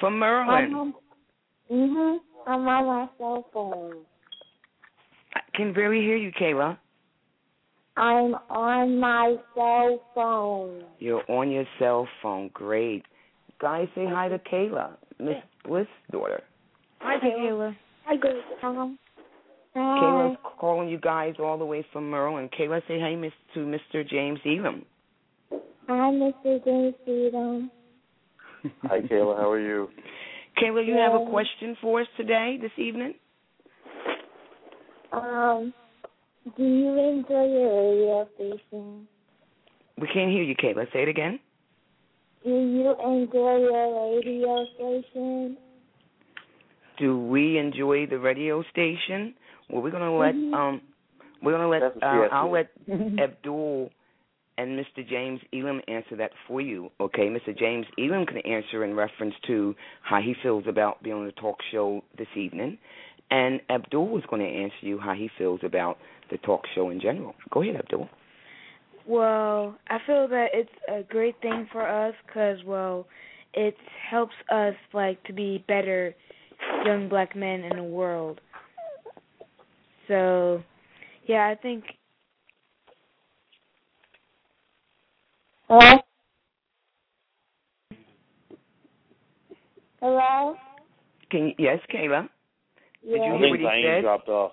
From 0.00 0.18
Maryland. 0.18 0.74
I'm 0.74 0.94
mhm. 1.70 2.18
I'm 2.46 2.68
on 2.68 2.86
my 2.86 3.08
cell 3.18 3.46
phone. 3.52 4.04
I 5.34 5.40
can 5.54 5.72
barely 5.72 6.00
hear 6.00 6.16
you, 6.16 6.32
Kayla. 6.32 6.76
I'm 7.96 8.34
on 8.50 8.98
my 8.98 9.36
cell 9.54 10.00
phone. 10.14 10.84
You're 10.98 11.30
on 11.30 11.50
your 11.50 11.64
cell 11.78 12.08
phone. 12.22 12.50
Great. 12.54 13.04
Guys, 13.60 13.86
say 13.94 14.06
hi 14.08 14.28
to 14.28 14.38
Kayla, 14.38 14.96
Miss 15.20 15.36
Bliss' 15.64 15.86
daughter. 16.10 16.42
Hi, 17.00 17.16
Kayla. 17.18 17.76
Hi, 18.06 18.16
Tom. 18.60 18.98
Kayla's 19.76 20.36
calling 20.58 20.88
you 20.88 20.98
guys 20.98 21.34
all 21.38 21.58
the 21.58 21.64
way 21.64 21.84
from 21.92 22.10
Maryland. 22.10 22.50
Kayla, 22.58 22.80
say 22.88 23.00
hi 23.00 23.14
miss, 23.14 23.32
to 23.54 23.60
Mr. 23.60 24.08
James 24.08 24.40
Elam. 24.44 24.84
Hi, 25.88 26.10
Mr. 26.10 26.64
James 26.64 26.94
Elam. 27.06 27.70
Hi, 28.82 29.00
Kayla. 29.00 29.36
How 29.36 29.50
are 29.50 29.60
you? 29.60 29.88
Kayla, 30.62 30.86
you 30.86 30.94
have 30.94 31.20
a 31.20 31.30
question 31.30 31.76
for 31.80 32.00
us 32.00 32.06
today, 32.16 32.58
this 32.60 32.70
evening? 32.76 33.14
Um, 35.12 35.72
do 36.56 36.62
you 36.62 36.98
enjoy 36.98 37.46
your 37.46 37.90
radio 37.90 38.28
station? 38.34 39.08
We 39.98 40.06
can't 40.12 40.30
hear 40.30 40.42
you, 40.42 40.54
Kayla. 40.56 40.92
Say 40.92 41.02
it 41.02 41.08
again. 41.08 41.40
Do 42.44 42.50
you 42.50 42.90
enjoy 42.90 43.58
your 43.58 44.16
radio 44.16 44.66
station? 44.74 45.56
Do 46.98 47.18
we 47.18 47.58
enjoy 47.58 48.06
the 48.06 48.18
radio 48.18 48.62
station? 48.70 49.34
Well, 49.70 49.82
we're 49.82 49.90
gonna 49.90 50.16
let 50.16 50.34
mm-hmm. 50.34 50.54
um, 50.54 50.80
we're 51.42 51.52
gonna 51.52 51.68
let 51.68 51.82
uh, 51.82 52.28
I'll 52.32 52.50
let 52.50 52.70
Abdul 53.22 53.90
and 54.58 54.78
Mr. 54.78 55.06
James 55.08 55.40
Elam 55.52 55.80
answer 55.88 56.16
that 56.16 56.30
for 56.46 56.60
you. 56.60 56.90
Okay, 57.00 57.28
Mr. 57.28 57.56
James 57.56 57.86
Elam 57.98 58.26
can 58.26 58.38
answer 58.38 58.84
in 58.84 58.94
reference 58.94 59.34
to 59.46 59.74
how 60.02 60.20
he 60.20 60.34
feels 60.42 60.64
about 60.66 61.02
being 61.02 61.16
on 61.16 61.26
the 61.26 61.32
talk 61.32 61.56
show 61.70 62.02
this 62.18 62.28
evening, 62.36 62.78
and 63.30 63.60
Abdul 63.70 64.18
is 64.18 64.24
going 64.28 64.42
to 64.42 64.48
answer 64.48 64.76
you 64.82 64.98
how 64.98 65.14
he 65.14 65.30
feels 65.38 65.60
about 65.64 65.98
the 66.30 66.38
talk 66.38 66.62
show 66.74 66.90
in 66.90 67.00
general. 67.00 67.34
Go 67.50 67.62
ahead, 67.62 67.76
Abdul. 67.76 68.08
Well, 69.06 69.76
I 69.88 69.98
feel 70.06 70.28
that 70.28 70.48
it's 70.52 70.70
a 70.88 71.02
great 71.02 71.34
thing 71.42 71.66
for 71.72 71.86
us 71.86 72.14
because, 72.26 72.58
well, 72.64 73.06
it 73.54 73.74
helps 74.10 74.34
us 74.50 74.74
like 74.92 75.22
to 75.24 75.32
be 75.32 75.64
better 75.66 76.14
young 76.84 77.08
black 77.08 77.34
men 77.34 77.64
in 77.64 77.76
the 77.76 77.82
world. 77.82 78.40
So, 80.08 80.62
yeah, 81.26 81.48
I 81.48 81.60
think. 81.60 81.84
Hello? 85.72 85.98
Hello? 90.02 90.56
Can 91.30 91.48
you, 91.48 91.54
yes, 91.56 91.78
Kayla. 91.90 92.28
Did 93.02 93.22
Yeah. 93.22 93.24
you 93.24 93.32
I 93.32 93.38
hear 93.38 93.38
think 93.38 93.50
what 93.52 93.60
he 93.60 93.64
Diane 93.64 93.82
said? 93.82 94.02
dropped 94.02 94.28
off. 94.28 94.52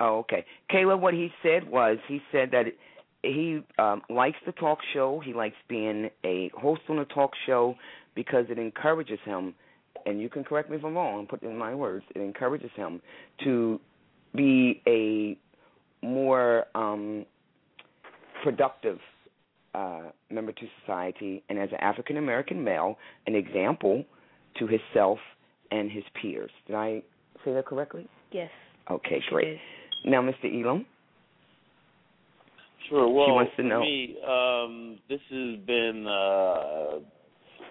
Oh, 0.00 0.18
okay. 0.18 0.44
Kayla, 0.68 0.98
what 0.98 1.14
he 1.14 1.32
said 1.44 1.68
was 1.70 1.98
he 2.08 2.20
said 2.32 2.50
that 2.50 2.66
he 3.22 3.62
um, 3.78 4.02
likes 4.10 4.38
the 4.46 4.50
talk 4.50 4.80
show. 4.92 5.20
He 5.20 5.32
likes 5.32 5.54
being 5.68 6.10
a 6.24 6.50
host 6.60 6.82
on 6.88 6.98
a 6.98 7.04
talk 7.04 7.30
show 7.46 7.76
because 8.16 8.46
it 8.50 8.58
encourages 8.58 9.20
him. 9.24 9.54
And 10.06 10.20
you 10.20 10.28
can 10.28 10.42
correct 10.42 10.70
me 10.70 10.76
if 10.76 10.84
I'm 10.84 10.96
wrong. 10.96 11.28
Put 11.28 11.44
in 11.44 11.56
my 11.56 11.72
words. 11.72 12.04
It 12.16 12.20
encourages 12.20 12.72
him 12.74 13.00
to 13.44 13.80
be 14.34 14.82
a 14.88 15.38
more 16.04 16.64
um, 16.74 17.24
productive 18.42 18.98
uh, 19.78 20.10
member 20.30 20.52
to 20.52 20.66
society, 20.80 21.42
and 21.48 21.58
as 21.58 21.68
an 21.70 21.78
African 21.80 22.16
American 22.16 22.62
male, 22.64 22.98
an 23.26 23.34
example 23.34 24.04
to 24.58 24.66
himself 24.66 25.18
and 25.70 25.90
his 25.90 26.02
peers. 26.20 26.50
Did 26.66 26.76
I 26.76 27.02
say 27.44 27.52
that 27.52 27.66
correctly? 27.66 28.08
Yes. 28.32 28.50
Okay, 28.90 29.22
great. 29.28 29.44
did. 29.44 29.58
Now, 30.04 30.22
Mr. 30.22 30.44
Elam. 30.44 30.84
Sure. 32.88 33.08
Well, 33.08 33.34
wants 33.34 33.52
to 33.56 33.62
know. 33.62 33.80
me, 33.80 34.16
um, 34.26 34.98
this 35.08 35.20
has 35.30 35.58
been 35.66 36.06
uh, 36.06 37.00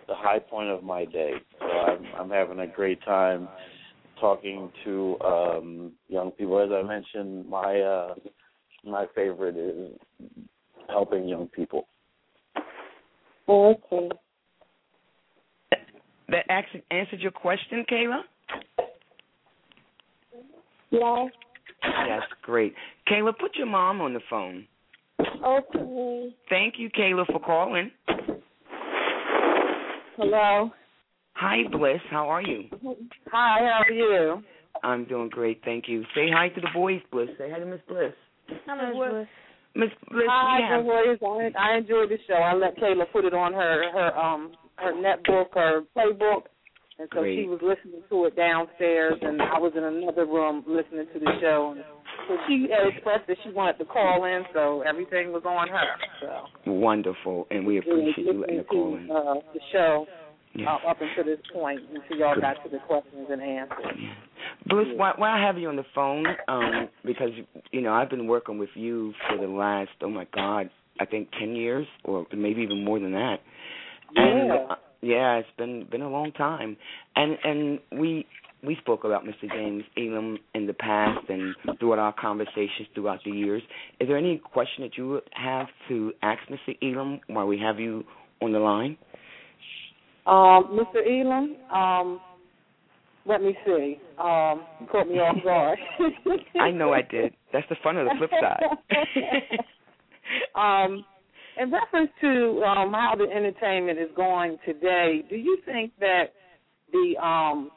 the 0.07 0.15
high 0.15 0.39
point 0.39 0.69
of 0.69 0.83
my 0.83 1.05
day. 1.05 1.31
So 1.59 1.65
I'm, 1.65 2.05
I'm 2.19 2.29
having 2.29 2.59
a 2.59 2.67
great 2.67 3.03
time 3.03 3.47
talking 4.21 4.71
to 4.85 5.17
um, 5.25 5.91
young 6.07 6.31
people. 6.31 6.59
As 6.61 6.69
I 6.71 6.87
mentioned, 6.87 7.49
my 7.49 7.79
uh, 7.79 8.15
my 8.85 9.05
favorite 9.15 9.57
is 9.57 9.91
helping 10.87 11.27
young 11.27 11.47
people. 11.47 11.87
Okay. 13.49 14.09
That 16.29 16.45
actually 16.49 16.83
answered 16.91 17.21
your 17.21 17.31
question, 17.31 17.85
Kayla? 17.89 18.21
Yes. 20.91 21.31
Yes, 21.83 22.21
great. 22.41 22.73
Kayla, 23.09 23.31
put 23.39 23.55
your 23.55 23.67
mom 23.67 24.01
on 24.01 24.13
the 24.13 24.19
phone. 24.29 24.67
Okay. 25.19 26.35
Thank 26.49 26.75
you, 26.77 26.89
Kayla, 26.89 27.25
for 27.27 27.39
calling. 27.39 27.91
Hello. 30.17 30.71
Hi, 31.33 31.57
Bliss. 31.71 32.01
How 32.09 32.27
are 32.27 32.41
you? 32.41 32.63
Hi, 33.31 33.59
how 33.59 33.83
are 33.87 33.91
you? 33.91 34.43
I'm 34.83 35.05
doing 35.05 35.29
great, 35.29 35.61
thank 35.63 35.87
you. 35.87 36.03
Say 36.15 36.29
hi 36.31 36.49
to 36.49 36.61
the 36.61 36.69
boys, 36.73 37.01
Bliss. 37.11 37.29
Say 37.37 37.49
hi 37.51 37.59
to 37.59 37.65
Miss 37.65 37.79
Bliss. 37.87 38.13
Hi, 38.65 38.87
Miss 38.87 38.95
Bliss. 38.95 39.27
Miss 39.75 39.89
Bliss, 40.09 40.25
Hi, 40.29 40.59
have 40.67 40.85
boys. 40.85 41.51
I, 41.55 41.73
I 41.73 41.77
enjoyed 41.77 42.09
the 42.09 42.17
show. 42.27 42.35
I 42.35 42.53
let 42.53 42.77
Kayla 42.77 43.11
put 43.11 43.25
it 43.25 43.33
on 43.33 43.53
her 43.53 43.91
her 43.91 44.17
um 44.17 44.51
her 44.77 44.93
netbook 44.93 45.55
or 45.55 45.83
playbook, 45.95 46.43
and 46.99 47.07
so 47.13 47.21
Great. 47.21 47.39
she 47.39 47.47
was 47.47 47.59
listening 47.61 48.01
to 48.09 48.25
it 48.25 48.35
downstairs, 48.35 49.17
and 49.21 49.41
I 49.41 49.59
was 49.59 49.73
in 49.75 49.83
another 49.83 50.25
room 50.25 50.63
listening 50.67 51.07
to 51.13 51.19
the 51.19 51.31
show. 51.41 51.73
And 51.75 51.83
so 52.27 52.37
she 52.47 52.67
expressed 52.71 53.27
that 53.27 53.37
she 53.43 53.51
wanted 53.51 53.77
to 53.79 53.85
call 53.85 54.25
in, 54.25 54.43
so 54.53 54.81
everything 54.81 55.31
was 55.31 55.43
on 55.45 55.67
her. 55.69 55.87
So 56.65 56.71
wonderful, 56.71 57.47
and 57.51 57.65
we 57.65 57.77
appreciate 57.79 58.17
you 58.17 58.39
letting 58.41 58.57
her 58.57 58.63
call 58.63 58.97
in. 58.97 59.09
uh, 59.11 59.35
the 59.53 59.59
show 59.71 60.07
Yes. 60.57 60.67
uh, 60.67 60.89
up 60.89 60.97
until 61.01 61.23
this 61.23 61.43
point, 61.53 61.81
until 61.93 62.17
y'all 62.17 62.33
Good. 62.35 62.41
got 62.41 62.63
to 62.63 62.69
the 62.69 62.79
questions 62.79 63.27
and 63.29 63.41
answers. 63.41 63.97
Bliss, 64.65 64.87
why, 64.95 65.13
why 65.15 65.39
I 65.39 65.45
have 65.45 65.57
you 65.57 65.69
on 65.69 65.75
the 65.75 65.85
phone? 65.93 66.25
Um, 66.47 66.89
because 67.05 67.29
you 67.71 67.81
know 67.81 67.93
I've 67.93 68.09
been 68.09 68.27
working 68.27 68.57
with 68.57 68.69
you 68.75 69.13
for 69.29 69.37
the 69.37 69.51
last 69.51 69.91
oh 70.01 70.09
my 70.09 70.25
god, 70.33 70.69
I 70.99 71.05
think 71.05 71.29
ten 71.39 71.55
years 71.55 71.85
or 72.03 72.25
maybe 72.35 72.61
even 72.61 72.83
more 72.83 72.99
than 72.99 73.11
that. 73.11 73.37
And 74.15 74.47
Yeah. 74.47 74.65
uh, 74.69 74.75
yeah, 75.01 75.35
it's 75.35 75.49
been 75.57 75.85
been 75.89 76.01
a 76.01 76.09
long 76.09 76.31
time. 76.31 76.75
And 77.15 77.37
and 77.43 77.79
we 77.91 78.25
we 78.65 78.75
spoke 78.81 79.03
about 79.03 79.23
Mr. 79.23 79.49
James 79.51 79.83
Elam 79.95 80.39
in 80.55 80.65
the 80.65 80.73
past 80.73 81.29
and 81.29 81.55
throughout 81.79 81.99
our 81.99 82.13
conversations 82.19 82.87
throughout 82.95 83.19
the 83.23 83.31
years. 83.31 83.61
Is 83.99 84.07
there 84.07 84.17
any 84.17 84.39
question 84.39 84.83
that 84.83 84.97
you 84.97 85.09
would 85.09 85.29
have 85.33 85.67
to 85.89 86.11
ask 86.23 86.39
Mr. 86.49 86.75
Elam 86.81 87.19
while 87.27 87.45
we 87.45 87.59
have 87.59 87.79
you 87.79 88.03
on 88.41 88.51
the 88.53 88.59
line? 88.59 88.97
Um, 90.27 90.77
Mr. 90.77 90.99
Elam, 91.07 91.55
um, 91.73 92.19
let 93.25 93.41
me 93.41 93.55
see. 93.65 93.97
Um, 94.17 94.65
caught 94.91 95.07
me 95.07 95.19
off 95.19 95.41
guard. 95.41 95.79
I 96.59 96.69
know 96.69 96.91
I 96.91 97.01
did. 97.01 97.33
That's 97.53 97.67
the 97.69 97.77
fun 97.81 97.95
of 97.97 98.07
the 98.07 98.15
flip 98.17 98.31
side. 98.41 98.63
um, 100.55 101.05
in 101.57 101.71
reference 101.71 102.11
to 102.21 102.61
um, 102.63 102.91
how 102.91 103.15
the 103.17 103.23
entertainment 103.23 103.99
is 103.99 104.09
going 104.17 104.57
today, 104.65 105.23
do 105.29 105.37
you 105.37 105.59
think 105.65 105.93
that 106.01 106.33
the 106.91 107.15
um, 107.25 107.71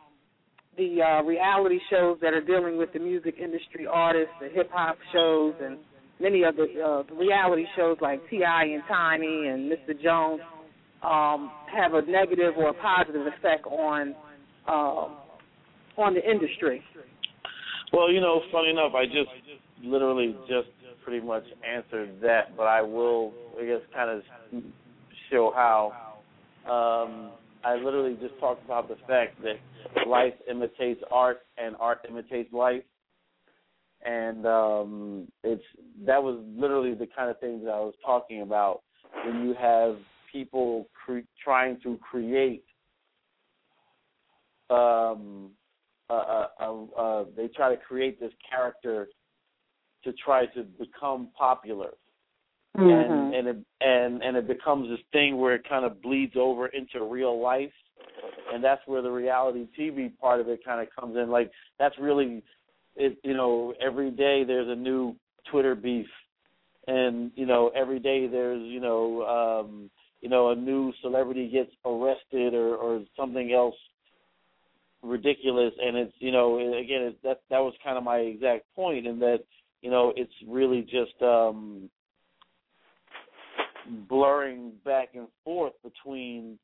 the 0.77 1.03
uh, 1.03 1.23
reality 1.23 1.79
shows 1.89 2.19
that 2.21 2.33
are 2.33 2.41
dealing 2.41 2.79
with 2.79 2.93
the 2.93 2.99
music 2.99 3.37
industry 3.43 3.87
artists, 3.87 4.33
the 4.41 4.49
hip 4.49 4.71
hop 4.73 4.97
shows, 5.13 5.55
and 5.63 5.79
many 6.21 6.43
of 6.43 6.57
the 6.57 6.67
uh, 6.83 7.15
reality 7.15 7.65
shows 7.77 7.97
like 8.01 8.21
T.I. 8.29 8.65
and 8.65 8.83
Tiny 8.89 9.49
and 9.49 9.71
Mr. 9.71 10.01
Jones 10.03 10.41
um, 11.03 11.51
have 11.75 11.95
a 11.95 12.03
negative 12.03 12.55
or 12.57 12.69
a 12.69 12.75
positive 12.75 13.27
effect 13.27 13.67
on 13.67 14.15
um, 14.69 15.17
on 15.97 16.15
the 16.15 16.29
industry? 16.29 16.83
Well, 17.93 18.13
you 18.13 18.21
know, 18.21 18.41
funny 18.53 18.71
enough, 18.71 18.93
I 18.95 19.07
just 19.07 19.31
literally 19.83 20.37
just 20.49 20.69
pretty 21.05 21.25
much 21.25 21.45
answered 21.67 22.21
that, 22.23 22.57
but 22.57 22.65
I 22.65 22.83
will, 22.83 23.33
I 23.61 23.65
guess, 23.65 23.81
kind 23.95 24.11
of 24.11 24.63
show 25.31 25.53
how. 25.55 25.93
Um, 26.71 27.33
I 27.65 27.75
literally 27.77 28.17
just 28.21 28.39
talked 28.41 28.65
about 28.65 28.89
the 28.89 28.97
fact 29.07 29.41
that 29.43 30.07
life 30.07 30.35
imitates 30.51 31.01
art 31.11 31.41
and 31.59 31.75
art 31.79 31.99
imitates 32.09 32.53
life, 32.53 32.83
and 34.05 34.47
um, 34.47 35.29
it's 35.43 35.63
that 36.07 36.23
was 36.23 36.43
literally 36.57 36.95
the 36.95 37.07
kind 37.15 37.31
of 37.31 37.39
things 37.41 37.63
I 37.65 37.81
was 37.81 37.95
talking 38.05 38.43
about 38.43 38.83
when 39.25 39.47
you 39.47 39.55
have 39.61 39.97
people 40.33 40.89
cre- 41.05 41.26
trying 41.43 41.78
to 41.83 41.99
create 41.99 42.64
um, 44.70 45.51
uh, 46.09 46.12
uh, 46.12 46.47
uh, 46.61 47.01
uh, 47.01 47.24
they 47.37 47.49
try 47.49 47.74
to 47.74 47.76
create 47.76 48.18
this 48.20 48.33
character 48.49 49.09
to 50.05 50.12
try 50.24 50.47
to 50.47 50.62
become 50.62 51.28
popular, 51.37 51.91
and 52.74 53.35
and 53.35 53.49
it 53.49 53.57
and 53.81 54.22
and 54.22 54.37
it 54.37 54.49
becomes 54.49 54.89
this 54.89 55.01
thing 55.12 55.39
where 55.39 55.55
it 55.55 55.68
kind 55.68 55.85
of 55.85 56.01
bleeds 56.03 56.35
over 56.37 56.68
into 56.68 57.05
real 57.05 57.41
life, 57.41 57.72
and 58.53 58.62
that's 58.62 58.81
where 58.87 59.03
the 59.03 59.11
reality 59.11 59.66
TV 59.78 60.16
part 60.18 60.41
of 60.41 60.49
it 60.49 60.64
kind 60.64 60.81
of 60.81 60.89
comes 60.99 61.16
in. 61.16 61.31
Like 61.31 61.51
that's 61.78 61.97
really, 62.01 62.43
it 62.97 63.18
you 63.22 63.35
know, 63.35 63.74
every 63.81 64.11
day 64.11 64.45
there's 64.45 64.68
a 64.68 64.74
new 64.74 65.14
Twitter 65.51 65.74
beef, 65.74 66.09
and 66.87 67.31
you 67.35 67.47
know 67.47 67.70
every 67.74 67.99
day 67.99 68.26
there's 68.26 68.62
you 68.62 68.81
know 68.81 69.62
um, 69.64 69.91
you 70.21 70.29
know 70.29 70.51
a 70.51 70.57
new 70.57 70.93
celebrity 71.03 71.49
gets 71.49 71.71
arrested 71.85 72.55
or 72.55 72.77
or 72.77 73.03
something 73.16 73.53
else 73.53 73.75
ridiculous 75.03 75.73
and 75.83 75.97
it's 75.97 76.12
you 76.18 76.31
know 76.31 76.57
again 76.57 77.03
it, 77.03 77.18
that 77.23 77.41
that 77.49 77.59
was 77.59 77.75
kind 77.83 77.97
of 77.97 78.05
my 78.05 78.18
exact 78.18 78.64
point 78.75 79.07
in 79.07 79.18
that 79.18 79.39
you 79.83 79.91
know 79.91 80.12
it's 80.16 80.33
really 80.47 80.83
just 80.83 81.21
um 81.23 81.89
blurring 84.09 84.73
back 84.85 85.09
and 85.14 85.27
forth 85.43 85.73
between 85.83 86.59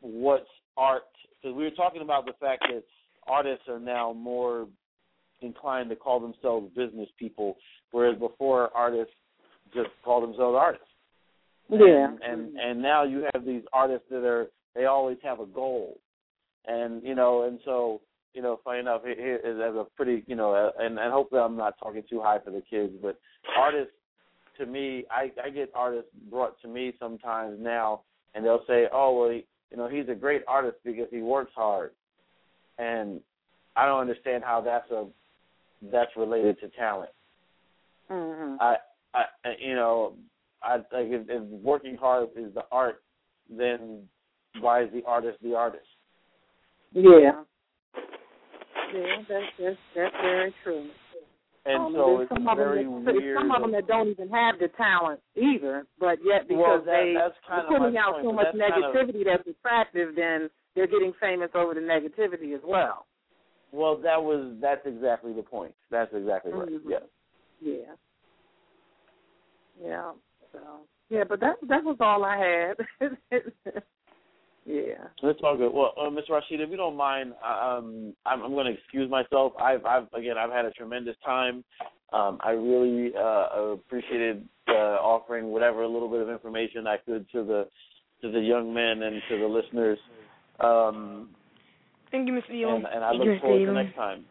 what's 0.00 0.44
art 0.76 1.04
because 1.40 1.56
we 1.56 1.62
were 1.62 1.70
talking 1.70 2.02
about 2.02 2.26
the 2.26 2.32
fact 2.40 2.64
that 2.68 2.82
artists 3.26 3.64
are 3.68 3.78
now 3.78 4.12
more 4.12 4.66
inclined 5.40 5.88
to 5.88 5.96
call 5.96 6.18
themselves 6.18 6.68
business 6.74 7.08
people 7.18 7.56
whereas 7.92 8.18
before 8.18 8.70
artists 8.76 9.14
just 9.72 9.88
call 10.04 10.20
themselves 10.20 10.56
artists 10.58 10.86
Yeah. 11.72 12.08
and 12.08 12.22
and, 12.22 12.56
and 12.58 12.82
now 12.82 13.04
you 13.04 13.26
have 13.32 13.44
these 13.44 13.62
artists 13.72 14.06
that 14.10 14.24
are 14.24 14.48
they 14.74 14.84
always 14.84 15.18
have 15.22 15.40
a 15.40 15.46
goal 15.46 15.98
and 16.66 17.02
you 17.02 17.14
know, 17.14 17.44
and 17.44 17.58
so 17.64 18.00
you 18.34 18.40
know, 18.40 18.60
funny 18.64 18.80
enough, 18.80 19.02
is 19.04 19.40
as 19.44 19.74
a 19.74 19.86
pretty 19.96 20.24
you 20.26 20.36
know, 20.36 20.52
uh, 20.52 20.70
and 20.78 20.98
and 20.98 21.12
hopefully 21.12 21.40
I'm 21.40 21.56
not 21.56 21.78
talking 21.78 22.02
too 22.08 22.20
high 22.20 22.38
for 22.44 22.50
the 22.50 22.62
kids, 22.68 22.92
but 23.02 23.18
artists 23.56 23.92
to 24.58 24.66
me, 24.66 25.04
I 25.10 25.30
I 25.42 25.50
get 25.50 25.70
artists 25.74 26.10
brought 26.30 26.60
to 26.62 26.68
me 26.68 26.94
sometimes 26.98 27.58
now, 27.60 28.02
and 28.34 28.44
they'll 28.44 28.64
say, 28.66 28.86
oh 28.92 29.18
well, 29.18 29.30
he, 29.30 29.44
you 29.70 29.76
know, 29.76 29.88
he's 29.88 30.08
a 30.08 30.14
great 30.14 30.42
artist 30.46 30.76
because 30.84 31.08
he 31.10 31.20
works 31.20 31.52
hard, 31.54 31.92
and 32.78 33.20
I 33.76 33.86
don't 33.86 34.00
understand 34.00 34.44
how 34.44 34.60
that's 34.60 34.90
a 34.90 35.06
that's 35.90 36.12
related 36.16 36.60
to 36.60 36.68
talent. 36.68 37.10
Mm-hmm. 38.10 38.56
I, 38.60 38.76
I, 39.14 39.24
you 39.58 39.74
know, 39.74 40.14
I 40.64 40.76
like 40.76 40.86
if, 41.10 41.26
if 41.28 41.42
working 41.42 41.96
hard 41.96 42.28
is 42.36 42.52
the 42.54 42.64
art, 42.70 43.02
then 43.50 44.02
why 44.60 44.84
is 44.84 44.90
the 44.92 45.02
artist 45.06 45.38
the 45.42 45.54
artist? 45.54 45.86
Yeah. 46.92 47.42
Yeah, 48.94 49.22
that's 49.28 49.44
that's 49.58 49.76
that's 49.96 50.14
very 50.20 50.54
true. 50.62 50.88
and 51.64 51.86
um, 51.86 51.92
so 51.94 52.20
it's 52.20 52.28
some 52.28 52.44
very 52.56 52.84
of 52.84 52.92
them 52.92 53.04
that, 53.06 53.14
weird. 53.14 53.38
Some 53.38 53.50
of 53.50 53.62
them 53.62 53.72
that 53.72 53.86
don't 53.86 54.08
even 54.08 54.28
have 54.28 54.58
the 54.58 54.68
talent 54.76 55.20
either, 55.34 55.86
but 55.98 56.18
yet 56.24 56.44
well, 56.50 56.80
because 56.80 56.86
that, 56.86 56.92
they 56.92 57.14
that's 57.16 57.34
are 57.48 57.78
putting 57.78 57.96
out 57.96 58.14
point, 58.14 58.26
so 58.26 58.32
much 58.32 58.46
that's 58.52 58.74
kind 58.74 58.84
of- 58.84 58.94
negativity 58.94 59.24
that's 59.24 59.48
attractive, 59.48 60.14
then 60.14 60.50
they're 60.74 60.86
getting 60.86 61.12
famous 61.20 61.50
over 61.54 61.74
the 61.74 61.80
negativity 61.80 62.54
as 62.54 62.60
well. 62.64 63.06
well, 63.72 63.96
that 63.96 64.22
was 64.22 64.54
that's 64.60 64.84
exactly 64.84 65.32
the 65.32 65.42
point. 65.42 65.74
That's 65.90 66.12
exactly 66.12 66.52
right. 66.52 66.68
Mhm. 66.68 66.80
Yes. 66.88 67.02
Yeah. 67.60 67.94
Yeah. 69.82 70.12
So 70.52 70.58
yeah, 71.10 71.24
but 71.28 71.40
that 71.40 71.56
that 71.68 71.84
was 71.84 71.96
all 72.00 72.24
I 72.24 72.36
had. 72.36 73.10
yeah. 74.64 75.08
That's 75.22 75.38
all 75.42 75.56
good. 75.56 75.72
Well, 75.72 75.92
uh, 76.00 76.10
Ms. 76.10 76.24
Rashid, 76.30 76.60
if 76.60 76.70
you 76.70 76.76
don't 76.76 76.96
mind, 76.96 77.32
um, 77.44 78.14
I'm, 78.24 78.42
I'm 78.42 78.52
going 78.52 78.66
to 78.66 78.72
excuse 78.72 79.10
myself. 79.10 79.52
I've, 79.60 79.84
I've 79.84 80.06
again, 80.14 80.38
I've 80.38 80.50
had 80.50 80.64
a 80.64 80.70
tremendous 80.70 81.16
time. 81.24 81.64
Um, 82.12 82.38
I 82.42 82.50
really 82.50 83.12
uh, 83.14 83.72
appreciated 83.72 84.46
uh, 84.68 84.98
offering 85.00 85.46
whatever 85.46 85.82
a 85.82 85.88
little 85.88 86.08
bit 86.08 86.20
of 86.20 86.28
information 86.28 86.86
I 86.86 86.96
could 86.98 87.26
to 87.32 87.44
the 87.44 87.68
to 88.22 88.30
the 88.30 88.40
young 88.40 88.72
men 88.72 89.02
and 89.02 89.20
to 89.28 89.38
the 89.38 89.46
listeners. 89.46 89.98
Um, 90.60 91.30
Thank 92.10 92.28
you, 92.28 92.34
Mr. 92.34 92.62
Elam. 92.62 92.84
and, 92.84 92.94
and 92.94 93.04
I 93.04 93.10
Thank 93.10 93.18
look 93.18 93.26
you, 93.26 93.32
Mr. 93.34 93.40
forward 93.40 93.58
to 93.58 93.64
Elam. 93.64 93.74
next 93.74 93.96
time. 93.96 94.24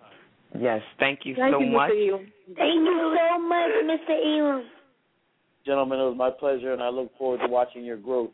Yes, 0.59 0.81
thank 0.99 1.19
you 1.23 1.35
Thank 1.35 1.53
so 1.53 1.59
you, 1.59 1.71
much. 1.71 1.89
Thank 1.89 1.99
you 1.99 3.15
so 3.17 3.39
much, 3.39 3.71
Mr. 3.85 4.39
Elam. 4.39 4.63
Gentlemen, 5.65 5.99
it 5.99 6.03
was 6.03 6.17
my 6.17 6.29
pleasure, 6.31 6.73
and 6.73 6.81
I 6.81 6.89
look 6.89 7.15
forward 7.17 7.39
to 7.41 7.47
watching 7.47 7.83
your 7.83 7.97
growth. 7.97 8.31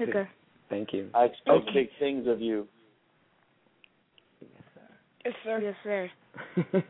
Okay. 0.00 0.28
Thank 0.68 0.92
you. 0.92 1.08
I 1.14 1.24
expect 1.24 1.48
Okay. 1.48 1.72
big 1.72 1.88
things 1.98 2.26
of 2.26 2.40
you. 2.40 2.68
Yes, 5.24 5.34
sir. 5.44 5.60
Yes, 5.60 5.74
sir. 5.82 6.10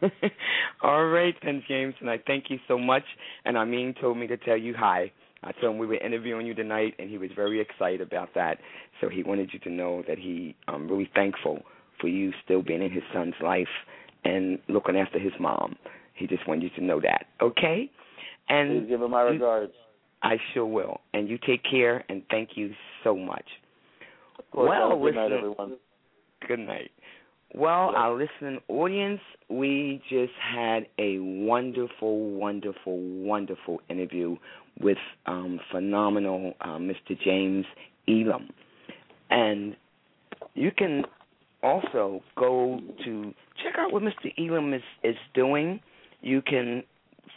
All 0.83 1.07
right, 1.07 1.35
then, 1.43 1.63
James, 1.67 1.95
and 2.01 2.11
I 2.11 2.19
thank 2.27 2.51
you 2.51 2.59
so 2.69 2.79
much. 2.79 3.05
And 3.45 3.57
Amin 3.57 3.95
told 4.01 4.19
me 4.19 4.27
to 4.27 4.37
tell 4.37 4.57
you 4.57 4.75
hi. 4.77 5.11
I 5.43 5.53
told 5.53 5.75
him 5.75 5.79
we 5.79 5.87
were 5.87 5.97
interviewing 5.97 6.47
you 6.47 6.55
tonight, 6.55 6.95
and 6.99 7.09
he 7.09 7.17
was 7.17 7.31
very 7.35 7.61
excited 7.61 8.01
about 8.01 8.31
that. 8.35 8.59
So 9.01 9.09
he 9.09 9.23
wanted 9.23 9.51
you 9.53 9.59
to 9.61 9.71
know 9.71 10.03
that 10.09 10.19
he 10.19 10.55
um 10.69 10.89
really 10.89 11.11
thankful 11.15 11.63
for 12.01 12.09
you 12.09 12.33
still 12.45 12.63
being 12.63 12.83
in 12.83 12.91
his 12.91 13.03
son's 13.15 13.35
life 13.43 13.69
and 14.25 14.59
looking 14.69 14.97
after 14.97 15.19
his 15.19 15.33
mom. 15.41 15.77
He 16.15 16.27
just 16.27 16.47
wanted 16.47 16.65
you 16.65 16.71
to 16.71 16.85
know 16.85 17.01
that. 17.01 17.27
Okay? 17.41 17.91
And 18.49 18.83
Please 18.83 18.89
give 18.89 19.03
him 19.03 19.11
my 19.11 19.25
you- 19.25 19.31
regards. 19.33 19.73
I 20.23 20.39
sure 20.55 20.67
will. 20.67 21.01
And 21.13 21.29
you 21.29 21.39
take 21.47 21.63
care, 21.63 22.05
and 22.09 22.23
thank 22.31 22.51
you 22.57 22.73
so 23.05 23.15
much. 23.17 23.45
Course, 24.51 24.69
well, 24.71 24.99
good 24.99 25.15
night, 25.15 25.33
everyone. 25.33 25.77
Good 26.49 26.61
night. 26.61 26.91
Well, 27.55 27.91
Yeah. 27.93 28.01
our 28.01 28.15
listening 28.17 28.61
audience, 28.69 29.21
we 29.49 30.03
just 30.09 30.33
had 30.35 30.87
a 30.99 31.19
wonderful, 31.19 32.19
wonderful, 32.31 32.99
wonderful 32.99 33.81
interview 33.89 34.37
with 34.81 34.99
um, 35.27 35.61
phenomenal 35.71 36.55
uh, 36.61 36.79
Mr. 36.79 37.19
James 37.25 37.67
Elam. 38.09 38.49
And 39.31 39.77
you 40.55 40.71
can 40.71 41.05
also 41.63 42.23
go 42.37 42.81
to 43.05 43.35
check 43.63 43.75
out 43.79 43.93
what 43.93 44.03
Mr. 44.03 44.33
Elam 44.39 44.73
is, 44.75 44.83
is 45.03 45.17
doing. 45.35 45.81
You 46.21 46.43
can 46.43 46.83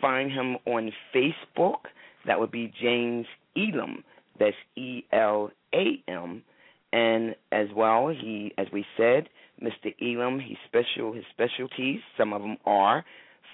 find 0.02 0.32
him 0.32 0.58
on 0.66 0.92
Facebook. 1.14 1.88
That 2.26 2.40
would 2.40 2.52
be 2.52 2.72
James 2.82 3.26
Elam. 3.56 4.04
That's 4.40 4.56
E 4.76 5.04
L 5.12 5.52
A 5.74 6.04
M. 6.08 6.44
And 6.92 7.36
as 7.52 7.68
well, 7.76 8.08
he, 8.08 8.52
as 8.58 8.68
we 8.74 8.86
said, 8.98 9.30
Mr. 9.62 9.94
Elam, 10.02 10.40
he's 10.40 10.58
special. 10.66 11.14
His 11.14 11.26
specialties, 11.32 12.00
some 12.18 12.34
of 12.34 12.42
them 12.42 12.58
are 12.66 13.06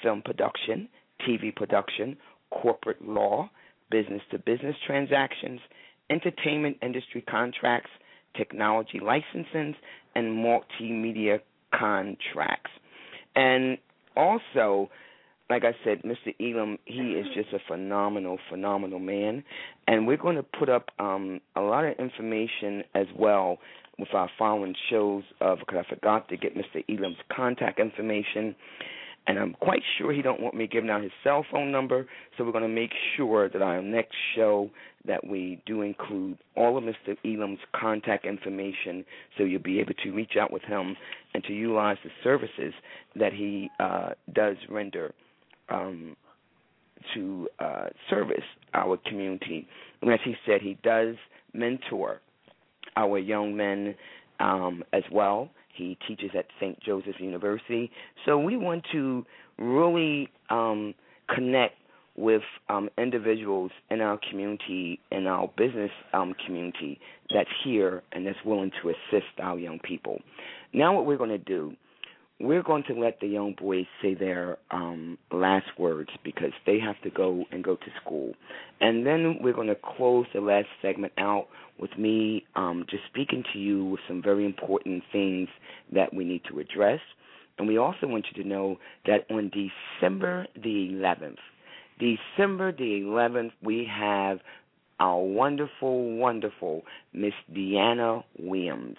film 0.02 0.22
production, 0.22 0.88
TV 1.28 1.54
production, 1.54 2.18
corporate 2.52 3.06
law, 3.06 3.50
business 3.92 4.22
to 4.32 4.40
business 4.40 4.76
transactions, 4.86 5.60
entertainment 6.10 6.78
industry 6.82 7.22
contracts, 7.22 7.90
technology 8.38 9.00
licensing, 9.02 9.76
and 10.16 10.46
multimedia 10.46 11.40
contracts. 11.74 12.72
And 13.36 13.78
also, 14.16 14.90
like 15.50 15.64
I 15.64 15.76
said, 15.84 16.02
Mr. 16.04 16.34
Elam, 16.40 16.80
he 16.86 17.12
is 17.12 17.28
just 17.36 17.54
a 17.54 17.60
phenomenal, 17.68 18.40
phenomenal 18.50 19.00
man. 19.00 19.44
And 19.88 20.08
we're 20.08 20.18
going 20.18 20.38
to 20.38 20.44
put 20.44 20.70
up 20.70 20.90
um, 20.98 21.40
a 21.56 21.62
lot 21.62 21.86
of 21.86 21.98
information 22.00 22.84
as 22.96 23.06
well 23.18 23.60
with 24.00 24.14
our 24.14 24.30
following 24.38 24.76
shows 24.90 25.24
of 25.42 25.60
because 25.60 25.86
I 25.86 25.94
forgot 25.94 26.28
to 26.30 26.38
get 26.38 26.56
Mr. 26.56 26.84
Elam's 26.90 27.18
contact 27.36 27.80
information. 27.80 28.56
And 29.28 29.40
I'm 29.40 29.54
quite 29.54 29.82
sure 29.98 30.14
he 30.14 30.22
don't 30.22 30.40
want 30.40 30.56
me 30.56 30.68
giving 30.68 30.90
out 30.90 31.02
his 31.02 31.12
cell 31.24 31.44
phone 31.52 31.72
number, 31.72 32.06
so 32.38 32.44
we're 32.44 32.52
going 32.52 32.62
to 32.64 32.68
make 32.68 32.92
sure 33.18 33.50
that 33.50 33.62
our 33.62 33.82
next 33.82 34.16
show 34.36 34.70
that 35.08 35.26
we 35.26 35.60
do 35.66 35.82
include 35.82 36.38
all 36.56 36.78
of 36.78 36.84
Mr. 36.84 37.16
Elam's 37.26 37.60
contact 37.76 38.26
information, 38.26 39.04
so 39.36 39.44
you'll 39.44 39.64
be 39.64 39.80
able 39.80 39.94
to 40.04 40.12
reach 40.12 40.34
out 40.40 40.52
with 40.52 40.62
him 40.64 40.96
and 41.34 41.44
to 41.46 41.54
utilize 41.54 41.98
the 42.04 42.12
services 42.24 42.74
that 43.16 43.34
he 43.34 43.70
uh, 43.80 44.10
does 44.32 44.58
render 44.70 45.12
um, 45.70 46.16
to 47.14 47.48
uh, 47.60 47.88
service 48.10 48.44
our 48.74 48.98
community. 49.06 49.68
And 50.02 50.12
as 50.12 50.20
he 50.24 50.36
said, 50.46 50.62
he 50.62 50.78
does 50.84 51.16
mentor 51.54 52.22
our 52.96 53.18
young 53.20 53.56
men 53.56 53.96
um, 54.40 54.84
as 54.94 55.04
well. 55.12 55.50
He 55.76 55.98
teaches 56.08 56.32
at 56.38 56.46
St. 56.60 56.80
Joseph's 56.82 57.20
University. 57.20 57.92
So 58.26 58.38
we 58.40 58.58
want 58.58 58.86
to 58.94 59.26
really 59.60 60.30
um, 60.50 60.94
connect 61.34 61.76
with 62.18 62.44
um, 62.70 62.90
individuals 62.98 63.72
in 63.90 64.00
our 64.00 64.18
community, 64.30 65.00
in 65.12 65.28
our 65.28 65.52
business 65.58 65.92
um, 66.14 66.34
community 66.46 67.00
that's 67.34 67.50
here 67.64 68.04
and 68.14 68.26
that's 68.26 68.38
willing 68.46 68.72
to 68.82 68.90
assist 68.90 69.28
our 69.42 69.60
young 69.60 69.80
people. 69.80 70.20
Now, 70.74 70.94
what 70.94 71.06
we're 71.06 71.18
going 71.18 71.30
to 71.30 71.38
do, 71.38 71.74
we're 72.40 72.64
going 72.64 72.84
to 72.84 72.94
let 72.94 73.20
the 73.22 73.28
young 73.28 73.56
boys 73.58 73.86
say 74.02 74.14
their 74.14 74.58
um, 74.72 75.18
last 75.32 75.68
words 75.78 76.10
because 76.24 76.52
they 76.66 76.80
have 76.80 77.00
to 77.04 77.10
go 77.10 77.46
and 77.52 77.64
go 77.64 77.76
to 77.76 77.86
school. 78.04 78.34
And 78.82 79.06
then 79.06 79.38
we're 79.42 79.54
going 79.54 79.68
to 79.68 79.76
close 79.76 80.26
the 80.34 80.42
last 80.42 80.68
segment 80.82 81.14
out 81.18 81.48
with 81.80 81.98
me 81.98 82.46
um, 82.56 82.86
just 82.90 83.04
speaking 83.10 83.44
to 83.54 83.60
you 83.60 83.86
with 83.86 84.02
some 84.08 84.22
very 84.22 84.46
important 84.46 85.04
things 85.12 85.48
that 85.94 86.14
we 86.14 86.26
need 86.26 86.42
to 86.52 86.60
address. 86.60 87.00
And 87.58 87.68
we 87.68 87.78
also 87.78 88.06
want 88.08 88.26
you 88.34 88.44
to 88.44 88.50
know 88.50 88.78
that 89.06 89.26
on 89.30 89.50
December 89.50 90.46
the 90.56 90.90
11th, 90.92 91.38
December 92.00 92.74
the 92.74 93.02
11th, 93.02 93.52
we 93.64 93.90
have 93.90 94.40
our 95.00 95.22
wonderful, 95.22 96.18
wonderful 96.18 96.82
Miss 97.14 97.34
Deanna 97.54 98.24
Williams 98.38 98.98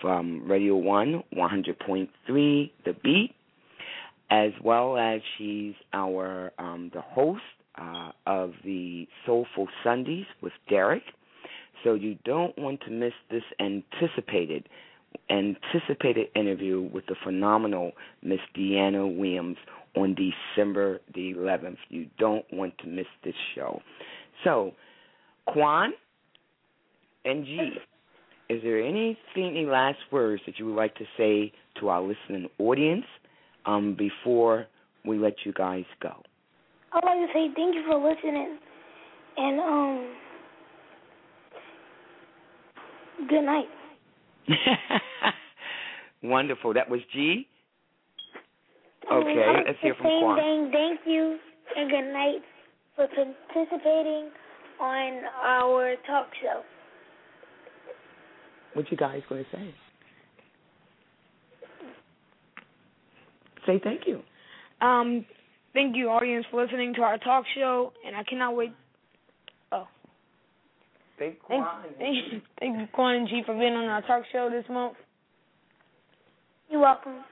from 0.00 0.46
Radio 0.48 0.76
1, 0.76 1.22
100.3, 1.34 2.70
The 2.84 2.92
Beat, 3.02 3.34
as 4.30 4.52
well 4.62 4.96
as 4.96 5.20
she's 5.36 5.74
our 5.92 6.52
um, 6.58 6.90
the 6.92 7.00
host 7.00 7.42
uh, 7.78 8.10
of 8.26 8.52
the 8.64 9.06
Soulful 9.24 9.68
Sundays 9.84 10.26
with 10.42 10.52
Derek. 10.68 11.02
So 11.84 11.94
you 11.94 12.16
don't 12.24 12.56
want 12.58 12.80
to 12.86 12.90
miss 12.90 13.12
this 13.30 13.44
anticipated 13.60 14.68
anticipated 15.30 16.28
interview 16.34 16.88
with 16.92 17.06
the 17.06 17.16
phenomenal 17.24 17.92
Miss 18.22 18.40
Deanna 18.56 19.16
Williams 19.16 19.56
on 19.96 20.14
December 20.14 21.00
the 21.14 21.32
11th. 21.34 21.78
You 21.88 22.06
don't 22.18 22.44
want 22.52 22.76
to 22.78 22.86
miss 22.86 23.06
this 23.24 23.34
show. 23.54 23.80
So, 24.44 24.72
Quan 25.46 25.92
and 27.24 27.44
G, 27.44 27.70
is 28.48 28.62
there 28.62 28.80
anything, 28.80 29.16
any 29.36 29.66
last 29.66 29.98
words 30.12 30.42
that 30.46 30.58
you 30.58 30.66
would 30.66 30.76
like 30.76 30.94
to 30.96 31.04
say 31.16 31.52
to 31.80 31.88
our 31.88 32.00
listening 32.00 32.48
audience 32.58 33.04
um, 33.64 33.96
before 33.96 34.66
we 35.04 35.18
let 35.18 35.34
you 35.44 35.52
guys 35.52 35.84
go? 36.00 36.22
I'd 36.92 37.04
like 37.04 37.18
to 37.18 37.26
say 37.32 37.48
thank 37.54 37.74
you 37.74 37.82
for 37.86 37.96
listening, 37.96 38.58
and 39.36 39.60
um, 39.60 40.14
good 43.28 43.42
night. 43.42 43.66
Wonderful. 46.22 46.74
That 46.74 46.88
was 46.88 47.00
G. 47.12 47.46
Okay, 49.12 49.62
let's 49.66 49.78
hear 49.82 49.94
from 49.94 50.06
Quan. 50.20 50.38
Thank, 50.38 50.72
thank 50.72 51.00
you 51.06 51.38
and 51.76 51.90
good 51.90 52.12
night 52.12 52.42
for 52.94 53.06
participating 53.08 54.30
on 54.80 55.22
our 55.44 55.94
talk 56.06 56.28
show. 56.42 56.62
What 58.76 58.90
you 58.90 58.96
guys 58.98 59.22
going 59.26 59.42
to 59.42 59.56
say? 59.56 59.74
Say 63.66 63.80
thank 63.82 64.02
you. 64.06 64.20
Um, 64.86 65.24
thank 65.72 65.96
you, 65.96 66.10
audience, 66.10 66.44
for 66.50 66.62
listening 66.62 66.92
to 66.96 67.00
our 67.00 67.16
talk 67.16 67.44
show, 67.56 67.94
and 68.06 68.14
I 68.14 68.22
cannot 68.22 68.54
wait. 68.54 68.72
Oh, 69.72 69.88
Thank 71.18 71.38
thank, 71.48 71.64
thank 71.98 72.16
you, 72.30 72.40
thank 72.60 72.78
you, 72.78 72.86
Quan 72.92 73.14
and 73.14 73.28
G, 73.28 73.40
for 73.46 73.54
being 73.58 73.72
on 73.72 73.86
our 73.86 74.02
talk 74.02 74.24
show 74.30 74.50
this 74.52 74.66
month. 74.68 74.96
You're 76.68 76.82
welcome. 76.82 77.24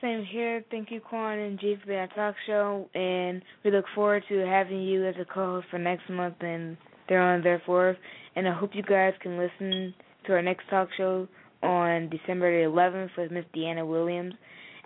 Same 0.00 0.24
here. 0.24 0.62
Thank 0.70 0.92
you, 0.92 1.00
Quan 1.00 1.40
and 1.40 1.58
G, 1.58 1.74
for 1.80 1.86
being 1.88 1.98
on 1.98 2.08
our 2.16 2.30
talk 2.30 2.36
show, 2.46 2.88
and 2.94 3.42
we 3.64 3.72
look 3.72 3.86
forward 3.92 4.22
to 4.28 4.46
having 4.46 4.82
you 4.82 5.04
as 5.04 5.16
a 5.20 5.24
co-host 5.24 5.66
for 5.68 5.80
next 5.80 6.08
month 6.08 6.36
and 6.42 6.76
there 7.08 7.22
on 7.22 7.42
therefore. 7.42 7.96
And 8.34 8.46
I 8.46 8.52
hope 8.52 8.70
you 8.74 8.82
guys 8.82 9.14
can 9.22 9.38
listen 9.38 9.94
to 10.26 10.32
our 10.32 10.42
next 10.42 10.68
talk 10.68 10.88
show 10.96 11.26
on 11.62 12.10
December 12.10 12.64
the 12.64 12.70
11th 12.70 13.10
with 13.16 13.30
Miss 13.30 13.44
Deanna 13.54 13.86
Williams. 13.86 14.34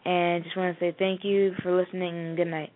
And 0.05 0.45
just 0.45 0.57
want 0.57 0.79
to 0.79 0.81
say 0.81 0.97
thank 0.99 1.25
you 1.25 1.53
for 1.63 1.77
listening 1.77 2.15
and 2.15 2.37
good 2.37 2.47
night. 2.47 2.71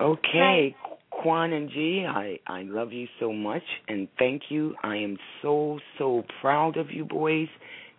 Okay, 0.00 0.74
Quan 1.10 1.52
and 1.52 1.68
G, 1.68 2.06
I 2.08 2.38
I 2.46 2.62
love 2.62 2.92
you 2.92 3.06
so 3.18 3.32
much 3.32 3.62
and 3.88 4.08
thank 4.18 4.42
you. 4.48 4.74
I 4.82 4.96
am 4.96 5.18
so 5.42 5.78
so 5.98 6.24
proud 6.40 6.76
of 6.76 6.90
you 6.90 7.04
boys. 7.04 7.48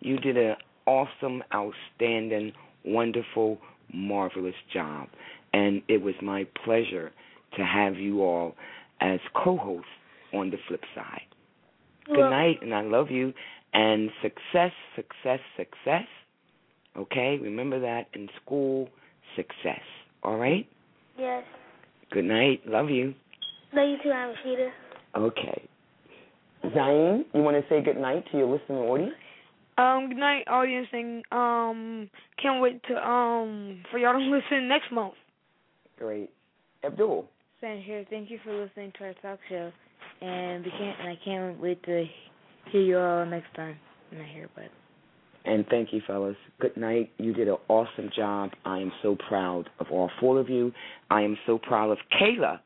You 0.00 0.18
did 0.18 0.36
an 0.36 0.56
awesome, 0.86 1.44
outstanding, 1.54 2.52
wonderful, 2.84 3.58
marvelous 3.92 4.54
job, 4.72 5.08
and 5.52 5.82
it 5.88 6.02
was 6.02 6.14
my 6.22 6.46
pleasure 6.64 7.12
to 7.56 7.64
have 7.64 7.96
you 7.96 8.22
all 8.22 8.56
as 9.00 9.20
co-hosts 9.34 9.86
on 10.32 10.50
the 10.50 10.56
flip 10.68 10.82
side. 10.94 11.22
Good 12.06 12.30
night, 12.30 12.58
and 12.62 12.74
I 12.74 12.82
love 12.82 13.10
you. 13.10 13.32
And 13.74 14.10
success, 14.22 14.72
success, 14.96 15.40
success. 15.56 16.06
Okay, 16.96 17.38
remember 17.40 17.80
that 17.80 18.08
in 18.14 18.28
school, 18.44 18.88
success. 19.36 19.80
All 20.22 20.36
right. 20.36 20.68
Yes. 21.18 21.44
Good 22.10 22.24
night. 22.24 22.60
Love 22.66 22.90
you. 22.90 23.14
Love 23.72 23.88
you 23.88 23.96
too, 24.02 24.10
Rashida. 24.10 24.68
Okay. 25.16 25.68
Zain, 26.74 27.24
you 27.34 27.42
want 27.42 27.56
to 27.56 27.68
say 27.68 27.82
good 27.82 27.96
night 27.96 28.24
to 28.30 28.38
your 28.38 28.46
listening 28.46 28.78
audience? 28.78 29.14
Um, 29.78 30.10
good 30.10 30.18
night, 30.18 30.44
audience, 30.48 30.86
and 30.92 31.24
um, 31.32 32.10
can't 32.40 32.60
wait 32.60 32.82
to 32.84 32.94
um 32.94 33.82
for 33.90 33.98
y'all 33.98 34.12
to 34.12 34.18
listen 34.18 34.68
next 34.68 34.92
month. 34.92 35.14
Great. 35.98 36.30
Abdul. 36.84 37.26
Same 37.60 37.80
here. 37.80 38.04
Thank 38.10 38.30
you 38.30 38.38
for 38.44 38.52
listening 38.52 38.92
to 38.98 39.04
our 39.04 39.14
talk 39.22 39.38
show, 39.48 39.72
and 40.22 40.64
we 40.64 40.70
can't 40.70 41.00
and 41.00 41.08
I 41.08 41.18
can't 41.24 41.60
wait 41.60 41.82
to 41.84 42.04
hear 42.70 42.80
you 42.80 42.98
all 42.98 43.26
next 43.26 43.54
time. 43.54 43.76
I'm 44.10 44.18
not 44.18 44.28
here, 44.28 44.48
but. 44.54 44.64
And 45.44 45.66
thank 45.68 45.92
you, 45.92 46.00
fellas. 46.06 46.36
Good 46.60 46.76
night. 46.76 47.10
You 47.18 47.32
did 47.32 47.48
an 47.48 47.56
awesome 47.68 48.10
job. 48.14 48.50
I 48.64 48.78
am 48.78 48.92
so 49.02 49.16
proud 49.28 49.68
of 49.80 49.86
all 49.90 50.08
four 50.20 50.38
of 50.38 50.48
you. 50.48 50.72
I 51.10 51.22
am 51.22 51.36
so 51.46 51.58
proud 51.58 51.90
of 51.90 51.98
Kayla. 52.20 52.60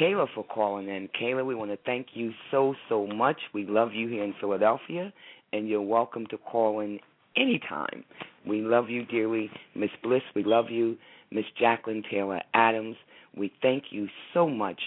Kayla 0.00 0.26
for 0.34 0.42
calling 0.44 0.88
in. 0.88 1.08
Kayla, 1.20 1.44
we 1.44 1.54
want 1.54 1.70
to 1.70 1.78
thank 1.84 2.08
you 2.14 2.32
so, 2.50 2.74
so 2.88 3.06
much. 3.06 3.36
We 3.52 3.66
love 3.66 3.92
you 3.92 4.08
here 4.08 4.24
in 4.24 4.34
Philadelphia, 4.40 5.12
and 5.52 5.68
you're 5.68 5.82
welcome 5.82 6.26
to 6.28 6.38
call 6.38 6.80
in 6.80 6.98
anytime. 7.36 8.04
We 8.46 8.62
love 8.62 8.88
you 8.88 9.04
dearly. 9.04 9.50
Miss 9.74 9.90
Bliss, 10.02 10.22
we 10.34 10.44
love 10.44 10.70
you. 10.70 10.96
Miss 11.30 11.44
Jacqueline 11.60 12.02
Taylor 12.10 12.40
Adams, 12.54 12.96
we 13.36 13.52
thank 13.60 13.84
you 13.90 14.08
so 14.32 14.48
much 14.48 14.80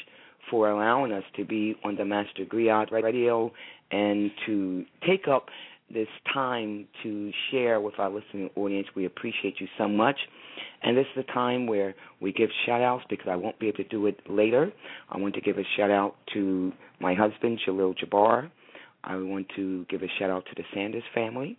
for 0.49 0.69
allowing 0.69 1.11
us 1.11 1.23
to 1.35 1.45
be 1.45 1.75
on 1.83 1.95
the 1.95 2.05
Master 2.05 2.45
Griot 2.45 2.91
Radio 2.91 3.51
and 3.91 4.31
to 4.45 4.85
take 5.05 5.27
up 5.27 5.47
this 5.93 6.07
time 6.33 6.87
to 7.03 7.31
share 7.49 7.79
with 7.79 7.97
our 7.97 8.09
listening 8.09 8.49
audience. 8.55 8.87
We 8.95 9.05
appreciate 9.05 9.55
you 9.59 9.67
so 9.77 9.87
much. 9.87 10.17
And 10.83 10.97
this 10.97 11.05
is 11.15 11.23
a 11.27 11.33
time 11.33 11.65
where 11.65 11.95
we 12.19 12.33
give 12.33 12.49
shout 12.65 12.81
outs 12.81 13.05
because 13.09 13.27
I 13.29 13.35
won't 13.35 13.57
be 13.59 13.67
able 13.67 13.77
to 13.77 13.83
do 13.85 14.05
it 14.07 14.19
later. 14.29 14.71
I 15.09 15.17
want 15.17 15.35
to 15.35 15.41
give 15.41 15.57
a 15.57 15.63
shout 15.77 15.91
out 15.91 16.15
to 16.33 16.73
my 16.99 17.13
husband, 17.13 17.59
Jalil 17.65 17.95
Jabbar. 17.97 18.49
I 19.03 19.15
want 19.15 19.47
to 19.55 19.85
give 19.89 20.03
a 20.03 20.07
shout 20.19 20.29
out 20.29 20.45
to 20.47 20.55
the 20.55 20.63
Sanders 20.73 21.03
family. 21.13 21.57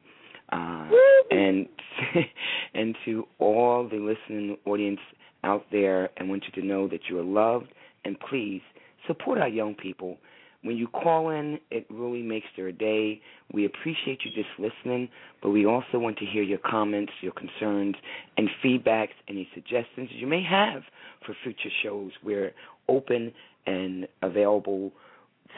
Uh, 0.50 0.88
and 1.30 1.66
and 2.74 2.96
to 3.04 3.26
all 3.38 3.88
the 3.88 3.96
listening 3.96 4.56
audience 4.66 5.00
out 5.44 5.64
there, 5.70 6.10
I 6.18 6.24
want 6.24 6.44
you 6.44 6.62
to 6.62 6.66
know 6.66 6.88
that 6.88 7.00
you 7.08 7.18
are 7.18 7.24
loved 7.24 7.72
and 8.04 8.18
please 8.20 8.62
support 9.08 9.38
our 9.38 9.48
young 9.48 9.74
people 9.74 10.18
when 10.62 10.76
you 10.76 10.88
call 10.88 11.30
in, 11.30 11.60
it 11.70 11.86
really 11.88 12.22
makes 12.22 12.48
their 12.56 12.72
day. 12.72 13.20
We 13.52 13.64
appreciate 13.64 14.20
you 14.24 14.30
just 14.32 14.48
listening, 14.58 15.08
but 15.40 15.50
we 15.50 15.66
also 15.66 15.98
want 15.98 16.18
to 16.18 16.26
hear 16.26 16.42
your 16.42 16.58
comments, 16.58 17.12
your 17.20 17.32
concerns, 17.32 17.94
and 18.36 18.48
feedbacks, 18.64 19.14
any 19.28 19.48
suggestions 19.54 20.10
you 20.12 20.26
may 20.26 20.42
have 20.42 20.82
for 21.24 21.34
future 21.44 21.70
shows. 21.82 22.10
We're 22.24 22.52
open 22.88 23.32
and 23.66 24.08
available 24.22 24.92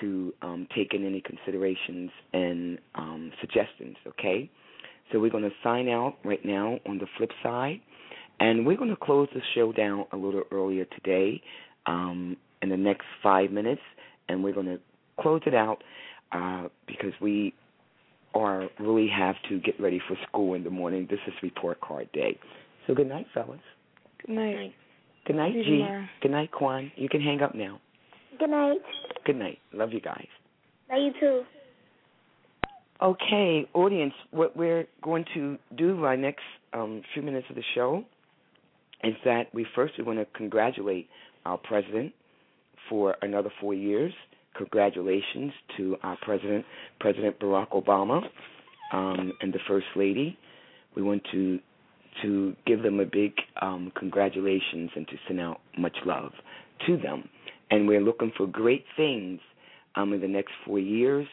to 0.00 0.34
um, 0.42 0.66
take 0.76 0.92
in 0.92 1.06
any 1.06 1.22
considerations 1.22 2.10
and 2.32 2.78
um, 2.94 3.32
suggestions, 3.40 3.96
okay? 4.06 4.50
So 5.10 5.18
we're 5.18 5.30
going 5.30 5.44
to 5.44 5.50
sign 5.64 5.88
out 5.88 6.16
right 6.24 6.44
now 6.44 6.78
on 6.86 6.98
the 6.98 7.06
flip 7.16 7.30
side, 7.42 7.80
and 8.38 8.66
we're 8.66 8.76
going 8.76 8.90
to 8.90 8.96
close 8.96 9.28
the 9.34 9.40
show 9.54 9.72
down 9.72 10.04
a 10.12 10.16
little 10.16 10.44
earlier 10.52 10.84
today 10.84 11.42
um, 11.86 12.36
in 12.62 12.68
the 12.68 12.76
next 12.76 13.06
five 13.22 13.50
minutes, 13.50 13.82
and 14.28 14.42
we're 14.44 14.54
going 14.54 14.66
to 14.66 14.78
close 15.20 15.42
it 15.46 15.54
out 15.54 15.82
uh, 16.32 16.68
because 16.86 17.12
we 17.20 17.54
are 18.34 18.68
really 18.78 19.08
have 19.08 19.34
to 19.48 19.58
get 19.60 19.78
ready 19.80 20.00
for 20.06 20.16
school 20.28 20.54
in 20.54 20.64
the 20.64 20.70
morning. 20.70 21.06
This 21.10 21.18
is 21.26 21.34
report 21.42 21.80
card 21.80 22.10
day. 22.12 22.38
So 22.86 22.94
good 22.94 23.08
night, 23.08 23.26
fellas. 23.34 23.60
Good 24.24 24.34
night. 24.34 24.72
Good 25.26 25.36
night, 25.36 25.52
G. 25.52 25.82
night. 25.82 26.08
Good 26.22 26.30
night, 26.30 26.50
Quan. 26.52 26.92
You 26.96 27.08
can 27.08 27.20
hang 27.20 27.42
up 27.42 27.54
now. 27.54 27.80
Good 28.38 28.50
night. 28.50 28.78
Good 29.24 29.36
night. 29.36 29.58
Love 29.72 29.92
you 29.92 30.00
guys. 30.00 30.26
Love 30.90 31.00
you 31.02 31.12
too. 31.20 31.42
Okay, 33.02 33.66
audience, 33.72 34.12
what 34.30 34.56
we're 34.56 34.86
going 35.02 35.24
to 35.34 35.58
do 35.76 36.04
our 36.04 36.16
next 36.16 36.42
um, 36.74 37.02
few 37.14 37.22
minutes 37.22 37.46
of 37.48 37.56
the 37.56 37.62
show 37.74 38.04
is 39.02 39.14
that 39.24 39.44
we 39.54 39.66
first 39.74 39.94
we 39.96 40.04
want 40.04 40.18
to 40.18 40.26
congratulate 40.36 41.08
our 41.46 41.56
president 41.56 42.12
for 42.90 43.16
another 43.22 43.50
four 43.60 43.72
years. 43.72 44.12
Congratulations 44.56 45.52
to 45.78 45.96
our 46.02 46.18
president, 46.20 46.66
President 46.98 47.40
Barack 47.40 47.70
Obama, 47.70 48.20
um, 48.92 49.32
and 49.40 49.52
the 49.54 49.60
First 49.66 49.86
Lady. 49.96 50.36
We 50.94 51.02
want 51.02 51.22
to 51.32 51.60
to 52.22 52.54
give 52.66 52.82
them 52.82 52.98
a 53.00 53.04
big 53.04 53.32
um, 53.62 53.92
congratulations 53.96 54.90
and 54.96 55.06
to 55.08 55.14
send 55.28 55.40
out 55.40 55.60
much 55.78 55.96
love 56.04 56.32
to 56.86 56.96
them. 56.96 57.28
And 57.70 57.86
we're 57.86 58.00
looking 58.00 58.32
for 58.36 58.48
great 58.48 58.84
things 58.96 59.40
um, 59.94 60.12
in 60.12 60.20
the 60.20 60.28
next 60.28 60.50
four 60.66 60.80
years, 60.80 61.26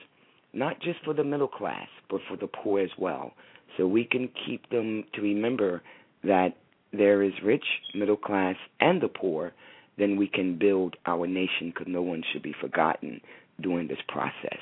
not 0.53 0.80
just 0.80 0.99
for 1.03 1.16
the 1.16 1.24
middle 1.24 1.47
class, 1.47 1.88
but 2.10 2.22
for 2.30 2.38
the 2.38 2.47
poor 2.47 2.80
as 2.80 2.91
well. 2.97 3.34
So 3.76 3.88
we 3.88 4.05
can 4.05 4.30
keep 4.45 4.70
them 4.70 5.03
to 5.16 5.22
remember 5.22 5.82
that 6.24 6.49
there 6.93 7.24
is 7.24 7.34
rich, 7.43 7.66
middle 7.93 8.18
class, 8.18 8.55
and 8.80 9.01
the 9.01 9.08
poor. 9.08 9.53
Then 9.98 10.16
we 10.18 10.28
can 10.28 10.58
build 10.58 10.95
our 11.06 11.28
nation 11.28 11.72
because 11.74 11.88
no 11.88 12.02
one 12.02 12.24
should 12.32 12.44
be 12.44 12.53
forgotten 12.60 13.22
during 13.61 13.88
this 13.88 13.98
process. 14.07 14.60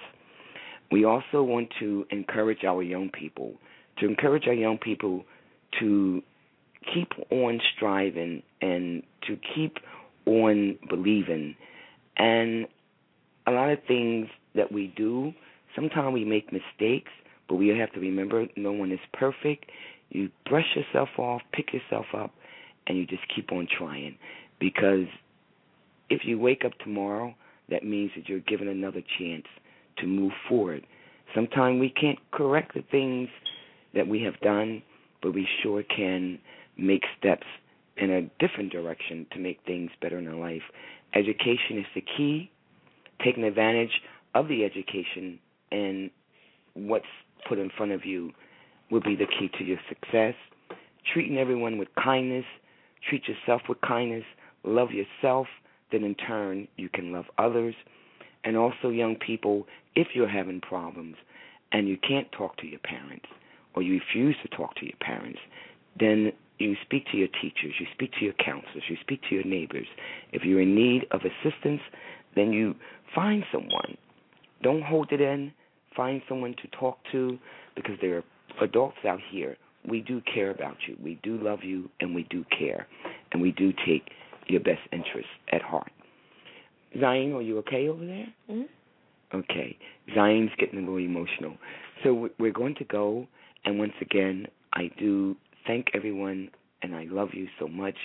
We 0.92 1.04
also 1.04 1.44
want 1.44 1.70
to 1.80 2.06
encourage 2.10 2.64
our 2.64 2.82
young 2.82 3.10
people, 3.10 3.54
to 3.98 4.08
encourage 4.08 4.48
our 4.48 4.54
young 4.54 4.78
people 4.78 5.26
to 5.80 6.22
keep 6.94 7.12
on 7.32 7.60
striving 7.76 8.44
and 8.62 9.04
to 9.28 9.38
keep 9.56 9.78
on 10.26 10.78
believing. 10.90 11.56
And 12.18 12.68
a 13.48 13.52
lot 13.52 13.72
of 13.72 13.80
things 13.88 14.28
that 14.56 14.72
we 14.72 14.94
do, 14.96 15.34
sometimes 15.76 16.14
we 16.14 16.24
make 16.24 16.52
mistakes, 16.54 17.12
but 17.48 17.56
we 17.56 17.70
have 17.70 17.92
to 17.94 18.00
remember 18.00 18.46
no 18.56 18.72
one 18.72 18.92
is 18.92 19.00
perfect. 19.14 19.70
You 20.10 20.30
brush 20.48 20.76
yourself 20.76 21.10
off, 21.18 21.42
pick 21.52 21.74
yourself 21.74 22.06
up, 22.16 22.32
and 22.88 22.98
you 22.98 23.06
just 23.06 23.24
keep 23.36 23.52
on 23.52 23.68
trying. 23.78 24.16
Because 24.60 25.08
if 26.10 26.22
you 26.26 26.40
wake 26.40 26.64
up 26.66 26.74
tomorrow, 26.84 27.34
that 27.70 27.84
means 27.84 28.12
that 28.16 28.30
you're 28.30 28.40
given 28.42 28.68
another 28.68 29.02
chance 29.18 29.46
to 29.98 30.08
move 30.08 30.32
forward. 30.48 30.86
Sometimes 31.34 31.80
we 31.80 31.90
can't 31.90 32.20
correct 32.32 32.74
the 32.76 32.84
things 32.92 33.30
that 33.94 34.08
we 34.08 34.22
have 34.24 34.40
done, 34.42 34.84
but 35.22 35.34
we 35.34 35.48
sure 35.64 35.84
can 35.84 36.40
make 36.78 37.04
steps 37.18 37.48
in 37.98 38.12
a 38.12 38.22
different 38.46 38.72
direction 38.72 39.26
to 39.32 39.40
make 39.40 39.60
things 39.66 39.90
better 40.02 40.20
in 40.20 40.28
our 40.28 40.36
life. 40.36 40.62
Education 41.14 41.80
is 41.80 41.86
the 41.96 42.02
key. 42.02 42.52
Taking 43.24 43.46
advantage 43.46 44.02
of 44.34 44.48
the 44.50 44.66
education 44.66 45.40
and 45.72 46.12
what's 46.74 47.06
put 47.48 47.58
in 47.58 47.70
front 47.76 47.94
of 47.94 48.06
you 48.06 48.32
will 48.92 49.02
be 49.02 49.16
the 49.16 49.26
key 49.26 49.50
to 49.58 49.64
your 49.64 49.80
success. 49.88 50.36
Treating 51.14 51.38
everyone 51.38 51.78
with 51.78 51.88
kindness, 51.96 52.46
treat 53.10 53.24
yourself 53.28 53.62
with 53.70 53.80
kindness, 53.82 54.26
love 54.64 54.90
yourself, 54.92 55.48
then 55.96 56.04
in 56.04 56.16
turn 56.16 56.68
you 56.76 56.90
can 56.90 57.12
love 57.12 57.26
others. 57.38 57.76
And 58.44 58.58
also, 58.58 58.90
young 58.90 59.16
people, 59.16 59.66
if 59.96 60.10
you're 60.14 60.30
having 60.30 60.62
problems 60.62 61.16
and 61.72 61.88
you 61.88 61.98
can't 61.98 62.32
talk 62.32 62.58
to 62.58 62.68
your 62.68 62.80
parents 62.80 63.26
or 63.76 63.82
you 63.82 64.00
refuse 64.00 64.36
to 64.44 64.56
talk 64.56 64.76
to 64.76 64.86
your 64.86 64.98
parents, 65.00 65.40
then 66.00 66.32
you 66.60 66.76
speak 66.86 67.06
to 67.12 67.18
your 67.18 67.28
teachers, 67.42 67.74
you 67.80 67.88
speak 67.94 68.12
to 68.20 68.24
your 68.26 68.34
counselors, 68.34 68.84
you 68.88 68.98
speak 69.02 69.22
to 69.30 69.36
your 69.36 69.44
neighbors. 69.44 69.88
If 70.32 70.44
you're 70.44 70.62
in 70.62 70.76
need 70.76 71.06
of 71.12 71.22
assistance, 71.22 71.82
then 72.36 72.54
you 72.54 72.76
find 73.14 73.44
someone. 73.52 73.98
Don't 74.62 74.84
hold 74.84 75.12
it 75.12 75.22
in. 75.22 75.52
Find 75.96 76.22
someone 76.30 76.56
to 76.62 76.68
talk 76.78 76.98
to 77.12 77.38
because 77.76 77.96
there 78.02 78.18
are 78.18 78.24
adults 78.64 78.98
out 79.08 79.20
here 79.32 79.58
we 79.88 80.02
do 80.02 80.22
care 80.22 80.52
about 80.52 80.78
you. 80.88 80.98
We 81.02 81.20
do 81.24 81.38
love 81.38 81.60
you, 81.64 81.90
and 82.00 82.16
we 82.16 82.24
do 82.30 82.44
care, 82.58 82.88
and 83.32 83.42
we 83.42 83.52
do 83.52 83.72
take 83.86 84.10
your 84.48 84.62
best 84.62 84.82
interests 84.92 85.32
at 85.52 85.62
heart. 85.62 85.92
Zain, 87.00 87.34
are 87.34 87.42
you 87.42 87.58
okay 87.60 87.88
over 87.90 88.06
there? 88.06 88.28
Mm-hmm. 88.50 89.38
Okay. 89.38 89.78
Zain's 90.14 90.52
getting 90.58 90.80
a 90.80 90.82
little 90.82 90.98
emotional. 90.98 91.58
So 92.04 92.30
we're 92.40 92.54
going 92.54 92.76
to 92.76 92.86
go, 92.86 93.28
and 93.66 93.80
once 93.80 93.94
again, 94.02 94.48
I 94.74 94.92
do 94.98 95.36
thank 95.68 95.88
everyone, 95.94 96.50
and 96.82 96.96
I 96.96 97.06
love 97.10 97.30
you 97.34 97.48
so 97.60 97.68
much. 97.68 97.96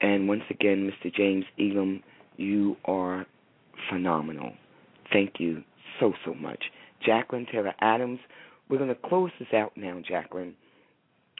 And 0.00 0.28
once 0.28 0.42
again, 0.50 0.90
Mr. 0.90 1.14
James 1.14 1.44
Elam, 1.58 2.02
you 2.36 2.76
are 2.84 3.26
phenomenal. 3.90 4.52
Thank 5.12 5.34
you 5.38 5.62
so, 6.00 6.12
so 6.24 6.34
much. 6.34 6.64
Jacqueline 7.04 7.46
Taylor 7.50 7.74
Adams, 7.80 8.20
we're 8.68 8.78
going 8.78 8.88
to 8.88 9.08
close 9.08 9.30
this 9.38 9.48
out 9.52 9.72
now, 9.76 10.00
Jacqueline, 10.06 10.54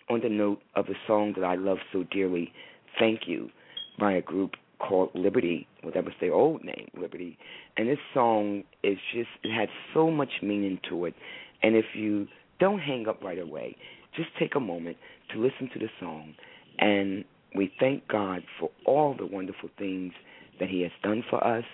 on 0.09 0.21
the 0.21 0.29
note 0.29 0.61
of 0.75 0.87
a 0.87 0.95
song 1.07 1.35
that 1.37 1.45
I 1.45 1.55
love 1.57 1.79
so 1.93 2.05
dearly, 2.11 2.53
Thank 2.99 3.23
You, 3.27 3.51
by 3.99 4.13
a 4.13 4.23
group 4.23 4.53
called 4.79 5.11
Liberty, 5.15 5.67
well, 5.83 5.93
that 5.95 6.05
was 6.05 6.15
their 6.21 6.33
old 6.33 6.65
name, 6.65 6.89
Liberty. 6.99 7.39
And 7.77 7.89
this 7.89 7.99
song 8.15 8.65
is 8.83 8.99
just, 9.13 9.29
it 9.43 9.53
had 9.53 9.69
so 9.93 10.11
much 10.11 10.31
meaning 10.43 10.79
to 10.89 11.07
it. 11.07 11.15
And 11.63 11.75
if 11.75 11.87
you 11.95 12.29
don't 12.61 12.79
hang 12.79 13.09
up 13.09 13.23
right 13.23 13.39
away, 13.39 13.77
just 14.15 14.29
take 14.39 14.55
a 14.55 14.61
moment 14.61 14.97
to 15.33 15.41
listen 15.41 15.69
to 15.73 15.79
the 15.79 15.89
song. 16.01 16.35
And 16.79 17.25
we 17.55 17.73
thank 17.81 18.07
God 18.09 18.43
for 18.59 18.71
all 18.87 19.15
the 19.19 19.27
wonderful 19.27 19.69
things 19.79 20.13
that 20.61 20.69
He 20.69 20.83
has 20.83 20.93
done 21.03 21.25
for 21.29 21.45
us. 21.45 21.65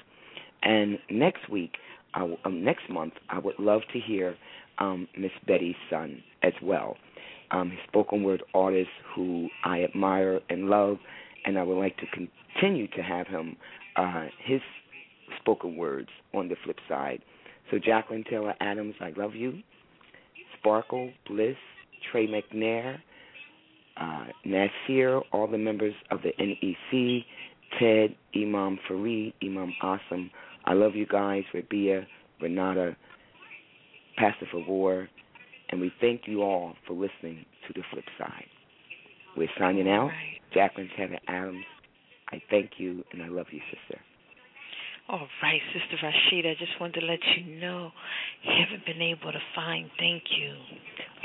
And 0.63 0.99
next 1.11 1.51
week, 1.51 1.73
I, 2.15 2.35
um, 2.45 2.65
next 2.65 2.89
month, 2.89 3.15
I 3.29 3.39
would 3.39 3.59
love 3.59 3.83
to 3.93 4.01
hear 4.01 4.37
um, 4.79 5.09
Miss 5.17 5.33
Betty's 5.47 5.75
son 5.91 6.23
as 6.43 6.53
well. 6.63 6.97
Um, 7.51 7.71
his 7.71 7.81
spoken 7.87 8.23
word 8.23 8.43
artist 8.55 8.91
who 9.15 9.49
I 9.65 9.85
admire 9.85 10.41
and 10.49 10.69
love, 10.71 10.99
and 11.45 11.59
I 11.59 11.63
would 11.63 11.79
like 11.79 11.97
to 11.99 12.07
continue 12.07 12.89
to 12.89 13.03
have 13.03 13.27
him 13.27 13.57
uh, 13.97 14.27
his 14.45 14.61
spoken 15.41 15.77
words 15.77 16.09
on 16.33 16.49
the 16.49 16.57
flip 16.65 16.79
side. 16.89 17.23
So 17.71 17.79
Jacqueline 17.79 18.25
Taylor 18.29 18.55
Adams, 18.61 18.95
I 19.01 19.13
love 19.17 19.35
you. 19.35 19.61
Sparkle, 20.59 21.11
Bliss, 21.27 21.57
Trey 22.11 22.27
McNair, 22.27 22.99
uh, 23.97 24.27
Nasir, 24.45 25.21
all 25.33 25.47
the 25.47 25.59
members 25.59 25.95
of 26.11 26.21
the 26.23 26.33
NEC, 26.39 27.25
Ted, 27.79 28.17
Imam 28.35 28.79
Fareed, 28.89 29.35
Imam 29.43 29.73
Awesome. 29.83 30.31
I 30.65 30.73
love 30.75 30.95
you 30.95 31.07
guys, 31.07 31.45
Rabia, 31.53 32.07
Renata, 32.41 32.97
Pastor 34.17 34.47
War, 34.67 35.09
and 35.71 35.81
we 35.81 35.93
thank 36.01 36.23
you 36.27 36.43
all 36.43 36.75
for 36.87 36.95
listening 36.95 37.45
to 37.67 37.73
the 37.75 37.83
flip 37.91 38.05
side. 38.19 38.47
We're 39.37 39.49
signing 39.59 39.89
out. 39.89 40.09
Right. 40.09 40.41
Jacqueline 40.53 40.91
Taylor 40.97 41.19
Adams, 41.27 41.65
I 42.31 42.41
thank 42.51 42.73
you 42.79 43.05
and 43.13 43.23
I 43.23 43.29
love 43.29 43.47
you, 43.51 43.61
sister. 43.71 44.01
All 45.07 45.29
right, 45.43 45.61
Sister 45.75 45.99
Rashida, 46.03 46.53
I 46.53 46.55
just 46.59 46.81
wanted 46.81 47.01
to 47.01 47.07
let 47.07 47.19
you 47.37 47.61
know 47.61 47.91
you 48.43 48.51
haven't 48.59 48.87
been 48.87 49.03
able 49.03 49.33
to 49.33 49.39
find 49.55 49.91
thank 49.99 50.23
you. 50.39 50.55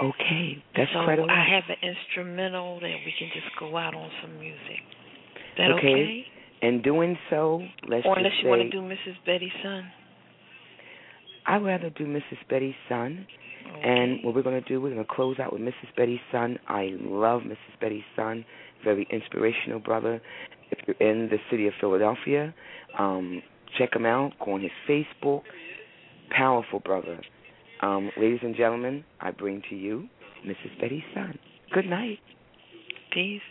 Okay, 0.03 0.61
that's 0.75 0.91
so 0.91 1.05
quite 1.05 1.17
all 1.17 1.29
I 1.29 1.45
have 1.47 1.63
an 1.69 1.77
instrumental 1.81 2.81
that 2.81 2.95
we 3.05 3.13
can 3.17 3.29
just 3.33 3.47
go 3.57 3.77
out 3.77 3.95
on 3.95 4.09
some 4.21 4.37
music. 4.37 4.83
Is 5.35 5.57
that 5.57 5.71
Okay. 5.71 5.87
okay? 5.87 6.25
In 6.61 6.81
doing 6.81 7.17
so, 7.29 7.63
let's 7.87 8.05
Or 8.05 8.17
unless 8.17 8.33
say 8.33 8.43
you 8.43 8.49
want 8.49 8.63
to 8.63 8.69
do 8.69 8.81
Mrs. 8.81 9.15
Betty's 9.25 9.51
son. 9.63 9.89
I'd 11.45 11.63
rather 11.63 11.89
do 11.89 12.05
Mrs. 12.05 12.37
Betty's 12.49 12.75
son. 12.89 13.25
And 13.83 14.23
what 14.23 14.35
we're 14.35 14.43
going 14.43 14.61
to 14.61 14.67
do, 14.67 14.81
we're 14.81 14.93
going 14.93 15.05
to 15.05 15.13
close 15.13 15.39
out 15.39 15.53
with 15.53 15.61
Mrs. 15.61 15.95
Betty's 15.95 16.19
son. 16.31 16.59
I 16.67 16.95
love 16.99 17.41
Mrs. 17.41 17.79
Betty's 17.79 18.03
son. 18.15 18.45
Very 18.83 19.07
inspirational 19.11 19.79
brother. 19.79 20.21
If 20.71 20.79
you're 20.87 21.09
in 21.11 21.29
the 21.29 21.37
city 21.49 21.67
of 21.67 21.73
Philadelphia, 21.79 22.53
um, 22.97 23.41
check 23.77 23.95
him 23.95 24.05
out. 24.05 24.33
Go 24.43 24.53
on 24.53 24.61
his 24.61 24.71
Facebook. 24.87 25.43
Powerful 26.29 26.79
brother. 26.79 27.19
Um, 27.81 28.11
ladies 28.17 28.39
and 28.43 28.55
gentlemen, 28.55 29.03
I 29.21 29.31
bring 29.31 29.61
to 29.69 29.75
you 29.75 30.07
Mrs. 30.45 30.79
Betty's 30.79 31.03
son. 31.13 31.39
Good 31.73 31.85
night. 31.85 32.19
Peace. 33.11 33.41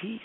Peace. 0.00 0.20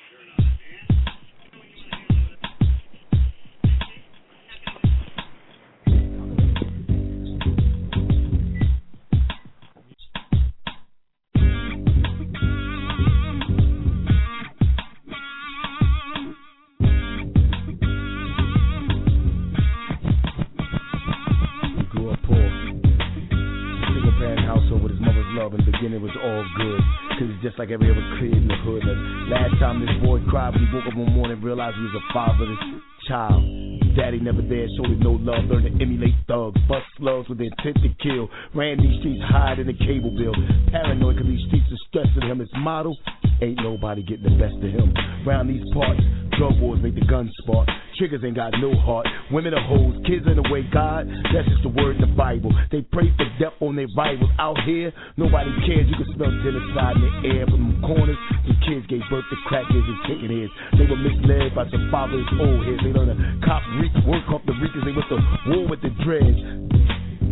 Intent 37.48 37.78
to 37.84 37.90
kill. 38.02 38.30
Ran 38.56 38.78
these 38.78 39.00
streets 39.00 39.24
higher 39.26 39.56
than 39.56 39.68
the 39.68 39.78
cable 39.78 40.12
bill. 40.12 40.34
Paranoid 40.72 41.18
cause 41.18 41.28
these 41.28 41.46
streets 41.48 41.68
are 41.72 41.84
stressing 41.90 42.30
him. 42.30 42.40
His 42.40 42.50
model, 42.58 42.98
ain't 43.42 43.60
nobody 43.62 44.04
getting 44.04 44.24
the 44.24 44.38
best 44.40 44.56
of 44.56 44.72
him. 44.72 44.94
Round 45.26 45.50
these 45.50 45.64
parts, 45.74 46.02
drug 46.38 46.60
wars 46.60 46.80
make 46.82 46.96
the 46.96 47.06
guns 47.06 47.32
spark. 47.44 47.68
Triggers 47.98 48.24
ain't 48.26 48.36
got 48.36 48.54
no 48.58 48.74
heart. 48.82 49.06
Women 49.32 49.54
are 49.54 49.62
hoes, 49.62 49.94
kids 50.08 50.26
in 50.26 50.36
the 50.36 50.48
way. 50.50 50.66
God, 50.74 51.06
that's 51.30 51.48
just 51.48 51.62
the 51.62 51.70
word 51.70 52.02
in 52.02 52.02
the 52.02 52.14
Bible. 52.18 52.50
They 52.72 52.82
pray 52.82 53.14
for 53.16 53.28
death 53.38 53.54
on 53.62 53.76
their 53.76 53.88
rivals. 53.96 54.30
Out 54.40 54.58
here, 54.66 54.92
nobody 55.16 55.52
cares. 55.66 55.86
You 55.86 55.98
can 56.02 56.10
smell 56.18 56.34
genocide 56.42 56.98
in 56.98 57.04
the 57.06 57.14
air 57.38 57.46
from 57.46 57.62
the 57.70 57.78
corners. 57.86 58.18
Some 58.50 58.60
kids 58.66 58.86
gave 58.90 59.06
birth 59.14 59.26
to 59.30 59.38
crackheads 59.46 59.86
and 59.86 60.00
chicken 60.10 60.30
heads. 60.34 60.54
They 60.82 60.88
were 60.90 60.98
misled 60.98 61.54
by 61.54 61.70
some 61.70 61.88
fathers, 61.94 62.26
old 62.42 62.66
heads. 62.66 62.82
They 62.82 62.92
learned 62.92 63.14
to 63.14 63.18
cop 63.46 63.62
reek, 63.78 63.94
work 64.10 64.26
off 64.34 64.42
the 64.50 64.58
reekers. 64.58 64.84
They 64.90 64.96
went 64.96 65.10
to 65.14 65.20
war 65.54 65.70
with 65.70 65.82
the 65.86 65.94
dreads. 66.02 66.42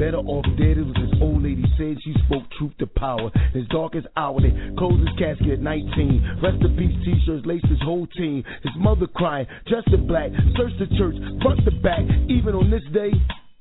Better 0.02 0.18
off 0.18 0.49
dead, 0.57 0.82
it 0.82 0.86
was 0.90 0.98
his 0.98 1.14
old 1.22 1.45
lady 1.45 1.61
said 1.78 1.94
she 2.02 2.18
spoke 2.26 2.41
truth 2.57 2.73
to 2.80 2.88
power. 2.88 3.30
His 3.53 3.69
darkest 3.69 4.07
hour, 4.18 4.41
they 4.41 4.49
closed 4.73 5.06
his 5.06 5.14
casket 5.14 5.45
at 5.45 5.61
19. 5.61 6.41
Rest 6.41 6.57
in 6.57 6.73
peace 6.73 6.98
t-shirts 7.06 7.45
laced 7.45 7.69
his 7.69 7.78
whole 7.86 8.07
team. 8.18 8.41
His 8.65 8.73
mother 8.82 9.06
crying, 9.06 9.45
dressed 9.69 9.94
in 9.94 10.07
black, 10.07 10.34
searched 10.57 10.82
the 10.82 10.90
church, 10.98 11.14
front 11.45 11.61
to 11.69 11.72
back. 11.86 12.02
Even 12.34 12.57
on 12.57 12.73
this 12.73 12.82
day, 12.90 13.14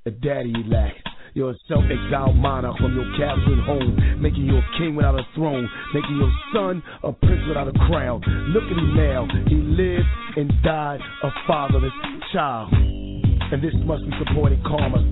a 0.09 0.11
daddy 0.11 0.49
he 0.57 0.65
lacked. 0.65 1.05
You're 1.37 1.53
a 1.53 1.61
self-exiled 1.69 2.37
monarch 2.37 2.81
from 2.81 2.97
your 2.97 3.05
and 3.05 3.61
home, 3.61 4.23
making 4.23 4.49
you 4.49 4.57
a 4.57 4.65
king 4.81 4.97
without 4.97 5.21
a 5.21 5.29
throne, 5.37 5.69
making 5.93 6.17
your 6.17 6.33
son 6.57 6.83
a 7.05 7.13
prince 7.13 7.45
without 7.49 7.69
a 7.69 7.77
crown. 7.85 8.25
Look 8.57 8.65
at 8.65 8.81
him 8.81 8.97
now. 8.97 9.29
He 9.45 9.57
lived 9.61 10.09
and 10.41 10.49
died 10.65 11.01
a 11.23 11.29
fatherless 11.47 11.93
child. 12.33 12.73
And 12.73 13.61
this 13.61 13.77
must 13.85 14.09
be 14.09 14.13
supporting 14.25 14.63
karma. 14.65 15.05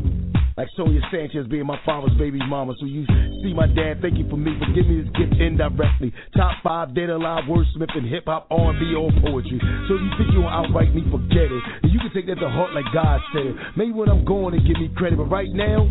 Like 0.58 0.66
Sonia 0.76 1.00
Sanchez 1.12 1.46
being 1.46 1.66
my 1.66 1.78
father's 1.86 2.18
baby 2.18 2.40
mama. 2.42 2.74
So 2.80 2.84
you 2.84 3.06
see 3.46 3.54
my 3.54 3.68
dad, 3.68 4.02
thank 4.02 4.18
you 4.18 4.28
for 4.28 4.34
me, 4.36 4.58
for 4.58 4.66
giving 4.74 4.90
me 4.90 5.02
this 5.06 5.12
gift 5.14 5.40
indirectly. 5.40 6.12
Top 6.34 6.58
five 6.64 6.96
dead 6.96 7.10
alive 7.10 7.44
wordsmith 7.46 7.94
in 7.96 8.02
hip 8.02 8.24
hop, 8.26 8.48
R&B, 8.50 8.92
or 8.98 9.14
poetry. 9.22 9.62
So 9.86 9.94
you 9.94 10.10
think 10.18 10.34
you 10.34 10.42
to 10.42 10.48
outright 10.50 10.92
me, 10.92 11.06
forget 11.14 11.46
it. 11.46 11.62
And 11.86 11.92
you 11.92 12.00
can 12.02 12.10
take 12.12 12.26
that 12.26 12.42
to 12.42 12.50
heart 12.50 12.74
like 12.74 12.90
God 12.92 13.20
said. 13.32 13.54
Maybe 13.76 13.92
when 13.92 14.08
I'm 14.08 14.24
going 14.24 14.50
to 14.50 14.58
give 14.58 14.82
me 14.82 14.90
credit, 14.96 15.16
but 15.16 15.30
right 15.30 15.46
now, 15.54 15.86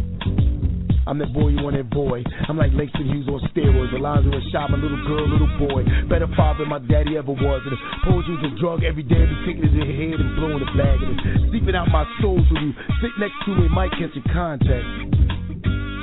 I'm 1.08 1.18
that 1.24 1.32
boy 1.32 1.56
you 1.56 1.64
want 1.64 1.80
that 1.80 1.88
boy. 1.88 2.20
I'm 2.52 2.60
like 2.60 2.76
Langston 2.76 3.08
Hughes 3.08 3.32
on 3.32 3.40
steroids. 3.56 3.96
Alonzo 3.96 4.28
and 4.28 4.44
shot 4.52 4.68
my 4.68 4.76
little 4.76 5.00
girl, 5.08 5.24
little 5.24 5.54
boy. 5.56 5.88
Better 6.12 6.28
father 6.36 6.68
than 6.68 6.70
my 6.70 6.84
daddy 6.84 7.16
ever 7.16 7.32
was. 7.32 7.64
And 7.64 7.72
if 7.72 7.82
poetry 8.04 8.36
was 8.36 8.52
a 8.52 8.54
drug 8.60 8.84
every 8.84 9.08
day, 9.08 9.24
I'd 9.24 9.32
be 9.32 9.40
taking 9.48 9.64
it 9.64 9.72
in 9.72 9.88
the 9.88 9.96
head 9.96 10.20
and 10.20 10.36
blowing 10.36 10.60
the 10.60 10.68
bag. 10.76 11.00
And 11.00 11.16
it's 11.16 11.48
seeping 11.56 11.80
out 11.80 11.88
my 11.88 12.04
soul 12.20 12.44
so 12.44 12.54
you 12.60 12.76
sit 13.00 13.16
next 13.24 13.40
to 13.48 13.56
me, 13.56 13.72
might 13.72 13.96
catch 13.96 14.12
a 14.20 14.24
contact. 14.36 14.84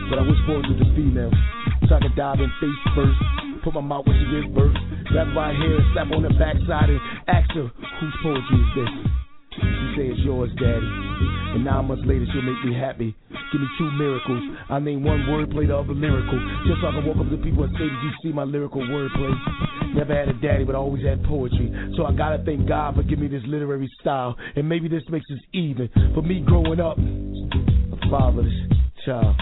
But 0.09 0.21
I 0.21 0.25
wish 0.25 0.41
poetry 0.49 0.73
was 0.73 0.89
a 0.89 0.91
female. 0.97 1.33
So 1.85 1.97
I 1.97 2.01
could 2.01 2.17
dive 2.17 2.41
in 2.41 2.49
face 2.57 2.83
first. 2.97 3.21
Put 3.61 3.77
my 3.77 3.85
mouth 3.85 4.09
where 4.09 4.17
she 4.17 4.25
gives 4.33 4.49
birth. 4.57 4.77
Grab 5.13 5.37
by 5.37 5.53
hair 5.53 5.85
slap 5.93 6.09
on 6.17 6.25
her 6.25 6.33
backside 6.41 6.89
and 6.89 7.01
ask 7.29 7.53
her, 7.53 7.69
whose 8.01 8.17
poetry 8.25 8.57
is 8.57 8.71
this? 8.73 9.24
She 9.61 9.87
say 9.97 10.05
it's 10.11 10.21
yours, 10.21 10.51
daddy. 10.59 10.91
And 11.55 11.65
nine 11.65 11.87
months 11.87 12.03
later, 12.07 12.27
she'll 12.33 12.43
make 12.43 12.59
me 12.65 12.75
happy. 12.75 13.15
Give 13.53 13.61
me 13.61 13.69
two 13.79 13.91
miracles. 13.93 14.43
I 14.69 14.79
name 14.81 15.05
one 15.05 15.27
wordplay, 15.31 15.69
the 15.69 15.77
other 15.77 15.95
lyrical. 15.95 16.39
Just 16.67 16.81
so 16.83 16.89
I 16.89 16.93
can 16.93 17.07
walk 17.07 17.19
up 17.19 17.31
to 17.31 17.39
people 17.39 17.65
and 17.65 17.73
say, 17.75 17.87
Did 17.87 18.03
you 18.03 18.13
see 18.23 18.33
my 18.33 18.43
lyrical 18.43 18.83
wordplay? 18.83 19.35
Never 19.95 20.15
had 20.15 20.29
a 20.29 20.35
daddy, 20.35 20.65
but 20.65 20.75
I 20.75 20.79
always 20.79 21.05
had 21.05 21.23
poetry. 21.25 21.71
So 21.97 22.05
I 22.05 22.13
gotta 22.13 22.43
thank 22.45 22.67
God 22.69 22.97
for 22.97 23.03
giving 23.03 23.25
me 23.25 23.29
this 23.29 23.47
literary 23.47 23.91
style. 24.01 24.37
And 24.57 24.69
maybe 24.69 24.89
this 24.89 25.05
makes 25.09 25.27
us 25.31 25.39
even. 25.53 25.89
For 26.15 26.23
me 26.23 26.43
growing 26.45 26.81
up, 26.81 26.99
a 26.99 28.11
fatherless 28.11 28.53
child. 29.07 29.37